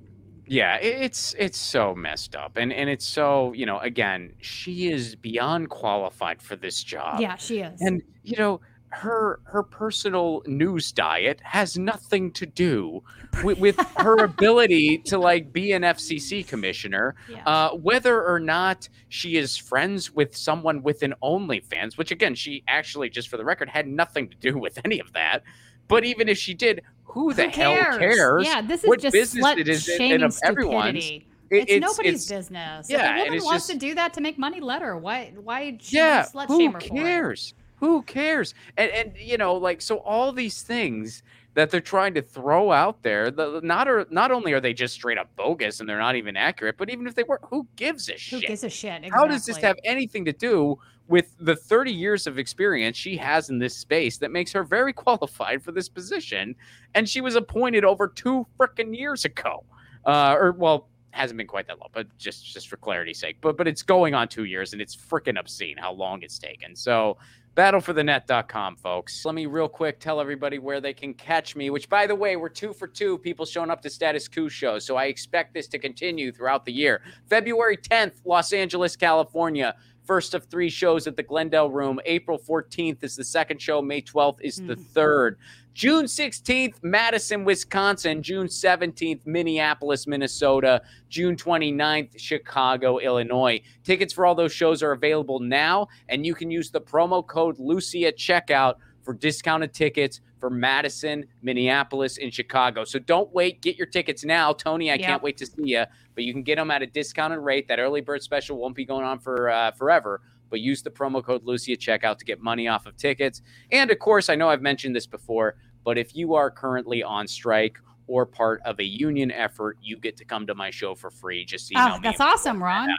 Yeah, 0.50 0.78
it's 0.78 1.36
it's 1.38 1.58
so 1.58 1.94
messed 1.94 2.34
up, 2.36 2.56
and 2.56 2.72
and 2.72 2.90
it's 2.90 3.06
so 3.06 3.52
you 3.54 3.66
know 3.66 3.80
again, 3.80 4.34
she 4.40 4.90
is 4.90 5.16
beyond 5.16 5.70
qualified 5.70 6.42
for 6.42 6.56
this 6.56 6.82
job. 6.82 7.20
yeah, 7.20 7.36
she 7.36 7.60
is. 7.60 7.82
and 7.82 8.02
you 8.24 8.38
know 8.38 8.62
her 8.90 9.40
her 9.44 9.64
personal 9.64 10.42
news 10.46 10.92
diet 10.92 11.42
has 11.44 11.78
nothing 11.78 12.32
to 12.32 12.46
do 12.46 13.04
with, 13.44 13.60
with 13.60 13.78
her 13.98 14.24
ability 14.24 15.00
to 15.00 15.18
like 15.18 15.52
be 15.52 15.74
an 15.74 15.82
FCC 15.84 16.48
commissioner. 16.48 17.16
Yeah. 17.30 17.44
Uh, 17.46 17.70
whether 17.76 18.24
or 18.26 18.40
not 18.40 18.88
she 19.10 19.36
is 19.38 19.58
friends 19.58 20.12
with 20.14 20.36
someone 20.36 20.82
with 20.84 21.04
an 21.04 21.14
OnlyFans, 21.22 21.98
which 21.98 22.12
again 22.12 22.34
she 22.36 22.64
actually, 22.68 23.10
just 23.10 23.28
for 23.28 23.38
the 23.38 23.46
record, 23.46 23.70
had 23.70 23.88
nothing 23.88 24.30
to 24.30 24.38
do 24.38 24.58
with 24.58 24.80
any 24.86 25.00
of 25.00 25.12
that. 25.14 25.44
But 25.88 26.04
even 26.06 26.28
if 26.30 26.38
she 26.38 26.54
did, 26.54 26.82
who 27.04 27.34
the 27.34 27.44
Who 27.46 27.50
hell 27.62 27.76
cares? 27.76 27.98
cares? 27.98 28.46
Yeah, 28.46 28.62
this 28.62 28.84
is 28.84 28.90
what 28.90 29.00
just 29.02 29.14
business 29.14 29.46
slut 29.46 29.58
it 29.58 29.68
is 29.68 29.88
in- 29.88 29.98
shaming 29.98 30.24
of 30.24 30.38
everyone's? 30.44 31.04
It- 31.04 31.24
it's, 31.50 31.80
nobody's 31.82 32.26
it's- 32.26 32.28
business. 32.28 32.90
yeah, 32.90 32.98
if 32.98 33.02
a 33.02 33.06
and 33.08 33.18
woman 33.20 33.34
it's 33.36 33.46
wants 33.46 33.68
just- 33.68 33.80
to 33.80 33.88
do 33.88 33.96
that 33.96 34.14
to 34.16 34.22
make 34.22 34.38
money, 34.38 34.60
let 34.60 34.82
her. 34.82 34.98
Why? 34.98 35.32
Why? 35.42 35.78
Yeah 35.84 36.26
who 36.48 36.58
shame 36.60 36.74
her 36.74 36.80
for 36.82 36.88
cares 36.90 37.54
who 37.78 38.02
cares 38.04 38.54
and 38.76 38.92
and 38.92 39.14
you 39.18 39.38
know 39.38 39.56
like 39.56 39.82
so 39.82 39.98
all 39.98 40.32
these 40.32 40.62
things 40.62 41.24
that 41.54 41.72
they're 41.72 41.82
trying 41.82 42.14
to 42.14 42.22
throw 42.22 42.72
out 42.72 43.02
there 43.02 43.32
the, 43.32 43.60
not 43.64 43.88
are 43.88 44.06
not 44.10 44.32
only 44.32 44.54
are 44.54 44.60
they 44.60 44.74
just 44.74 44.94
straight 44.94 45.18
up 45.18 45.34
bogus 45.36 45.80
and 45.80 45.88
they're 45.88 45.98
not 45.98 46.16
even 46.16 46.36
accurate 46.36 46.78
but 46.78 46.90
even 46.90 47.08
if 47.08 47.16
they 47.16 47.24
were 47.24 47.40
who 47.50 47.68
gives 47.76 48.10
a 48.10 48.14
Who 48.14 48.18
shit 48.18 48.42
Who 48.42 48.48
gives 48.48 48.64
a 48.64 48.70
shit? 48.70 49.04
Exactly. 49.04 49.12
how 49.12 49.28
does 49.28 49.46
this 49.46 49.58
have 49.58 49.78
anything 49.84 50.26
to 50.26 50.34
do 50.34 50.78
with 51.08 51.36
the 51.40 51.56
30 51.56 51.92
years 51.92 52.28
of 52.28 52.38
experience 52.38 52.98
she 52.98 53.16
has 53.18 53.50
in 53.50 53.60
this 53.60 53.76
space 53.78 54.18
that 54.18 54.32
makes 54.32 54.52
her 54.52 54.64
very 54.64 54.94
qualified 55.06 55.64
for 55.64 55.72
this 55.72 55.90
position 55.90 56.56
and 56.96 57.08
she 57.08 57.22
was 57.22 57.36
appointed 57.36 57.86
over 57.86 58.08
two 58.08 58.46
freaking 58.60 58.96
years 58.96 59.26
ago 59.26 59.64
uh 60.06 60.36
or 60.38 60.52
well 60.52 60.88
hasn't 61.12 61.38
been 61.38 61.48
quite 61.48 61.66
that 61.68 61.80
long 61.80 61.90
but 61.94 62.06
just 62.20 62.46
just 62.46 62.68
for 62.68 62.78
clarity's 62.78 63.20
sake 63.20 63.38
but 63.42 63.58
but 63.58 63.68
it's 63.68 63.82
going 63.82 64.14
on 64.14 64.28
two 64.28 64.44
years 64.44 64.74
and 64.74 64.82
it's 64.82 64.96
freaking 64.96 65.40
obscene 65.40 65.76
how 65.78 65.92
long 65.92 66.22
it's 66.22 66.38
taken 66.38 66.76
so 66.76 67.18
battleforthenet.com 67.58 68.76
folks. 68.76 69.26
Let 69.26 69.34
me 69.34 69.48
real 69.48 69.68
quick 69.68 70.00
tell 70.00 70.22
everybody 70.22 70.60
where 70.60 70.80
they 70.80 70.94
can 70.94 71.16
catch 71.16 71.56
me 71.56 71.72
which 71.72 71.90
by 71.90 72.06
the 72.06 72.14
way 72.14 72.36
we're 72.36 72.50
two 72.50 72.72
for 72.72 72.86
two 72.88 73.18
people 73.18 73.46
showing 73.48 73.72
up 73.72 73.82
to 73.82 73.90
Status 73.90 74.28
Coup 74.28 74.48
shows 74.48 74.86
so 74.86 74.96
i 74.96 75.06
expect 75.06 75.56
this 75.56 75.68
to 75.70 75.80
continue 75.80 76.32
throughout 76.32 76.66
the 76.66 76.72
year. 76.72 77.02
February 77.28 77.76
10th 77.76 78.22
los 78.26 78.54
angeles 78.54 78.96
california. 78.96 79.76
First 80.06 80.34
of 80.36 80.46
three 80.46 80.70
shows 80.70 81.06
at 81.06 81.18
the 81.18 81.24
glendale 81.24 81.70
room. 81.70 82.00
April 82.06 82.40
14th 82.40 83.04
is 83.04 83.18
the 83.18 83.26
second 83.26 83.62
show. 83.62 83.82
May 83.82 84.02
12th 84.02 84.40
is 84.42 84.56
the 84.56 84.76
Hmm. 84.76 84.82
third 84.94 85.38
June 85.78 86.06
16th, 86.06 86.78
Madison, 86.82 87.46
Wisconsin. 87.46 88.24
June 88.24 88.48
17th, 88.48 89.20
Minneapolis, 89.28 90.08
Minnesota. 90.08 90.82
June 91.08 91.36
29th, 91.36 92.20
Chicago, 92.20 92.98
Illinois. 92.98 93.62
Tickets 93.84 94.12
for 94.12 94.26
all 94.26 94.34
those 94.34 94.52
shows 94.52 94.82
are 94.82 94.94
available 94.94 95.40
now, 95.40 95.88
and 96.10 96.26
you 96.26 96.34
can 96.34 96.50
use 96.50 96.72
the 96.72 96.82
promo 96.82 97.24
code 97.24 97.60
Lucy 97.60 98.08
at 98.08 98.18
checkout 98.18 98.78
for 99.04 99.14
discounted 99.14 99.72
tickets 99.72 100.20
for 100.40 100.50
Madison, 100.50 101.26
Minneapolis, 101.44 102.18
and 102.18 102.34
Chicago. 102.34 102.84
So 102.84 102.98
don't 102.98 103.32
wait. 103.32 103.62
Get 103.62 103.78
your 103.78 103.86
tickets 103.86 104.26
now. 104.26 104.54
Tony, 104.54 104.90
I 104.90 104.96
Yep. 104.96 105.06
can't 105.06 105.22
wait 105.22 105.38
to 105.38 105.46
see 105.46 105.62
you, 105.66 105.84
but 106.16 106.24
you 106.24 106.34
can 106.34 106.42
get 106.42 106.56
them 106.56 106.72
at 106.72 106.82
a 106.82 106.88
discounted 106.88 107.38
rate. 107.38 107.68
That 107.68 107.78
early 107.78 108.02
bird 108.02 108.24
special 108.24 108.58
won't 108.58 108.76
be 108.76 108.84
going 108.84 109.06
on 109.06 109.20
for 109.20 109.52
uh, 109.52 109.70
forever 109.74 110.22
but 110.50 110.60
use 110.60 110.82
the 110.82 110.90
promo 110.90 111.24
code 111.24 111.44
Lucy 111.44 111.74
at 111.74 111.80
checkout 111.80 112.18
to 112.20 112.26
get 112.26 112.42
money 112.42 112.68
off 112.68 112.86
of 112.86 112.96
tickets. 112.98 113.42
And 113.72 113.92
of 113.92 114.00
course, 114.00 114.30
I 114.30 114.36
know 114.36 114.50
I've 114.50 114.62
mentioned 114.62 114.96
this 114.96 115.08
before, 115.08 115.56
but 115.88 115.98
if 115.98 116.14
you 116.14 116.36
are 116.36 116.52
currently 116.52 117.02
on 117.02 117.26
strike 117.26 117.80
or 118.08 118.26
part 118.26 118.62
of 118.66 118.78
a 118.82 118.84
union 118.84 119.32
effort, 119.32 119.78
you 119.82 119.96
get 119.96 120.18
to 120.18 120.26
come 120.26 120.46
to 120.46 120.54
my 120.54 120.70
show 120.70 120.94
for 120.94 121.10
free. 121.10 121.46
Just 121.46 121.72
email 121.72 121.94
Oh, 121.94 122.00
that's 122.04 122.20
awesome, 122.20 122.62
Ron. 122.62 122.90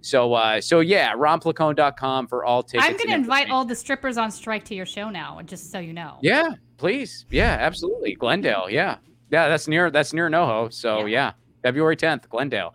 So 0.00 0.32
uh, 0.32 0.60
so 0.60 0.78
yeah, 0.78 1.12
ronplacone.com 1.14 2.28
for 2.28 2.44
all 2.44 2.62
tickets. 2.62 2.86
I'm 2.86 2.96
going 2.96 3.08
to 3.08 3.14
invite 3.16 3.50
all 3.50 3.64
the 3.64 3.74
strippers 3.74 4.16
on 4.16 4.30
strike 4.30 4.64
to 4.66 4.76
your 4.76 4.86
show 4.86 5.10
now, 5.10 5.40
just 5.44 5.72
so 5.72 5.80
you 5.80 5.92
know. 5.92 6.18
Yeah, 6.22 6.50
please. 6.76 7.26
Yeah, 7.30 7.56
absolutely. 7.58 8.14
Glendale. 8.14 8.70
Yeah. 8.70 8.98
Yeah, 9.28 9.48
that's 9.48 9.66
near 9.66 9.90
that's 9.90 10.12
near 10.12 10.30
NoHo. 10.30 10.72
So 10.72 11.06
yeah. 11.06 11.32
February 11.64 11.96
10th, 11.96 12.28
Glendale. 12.28 12.74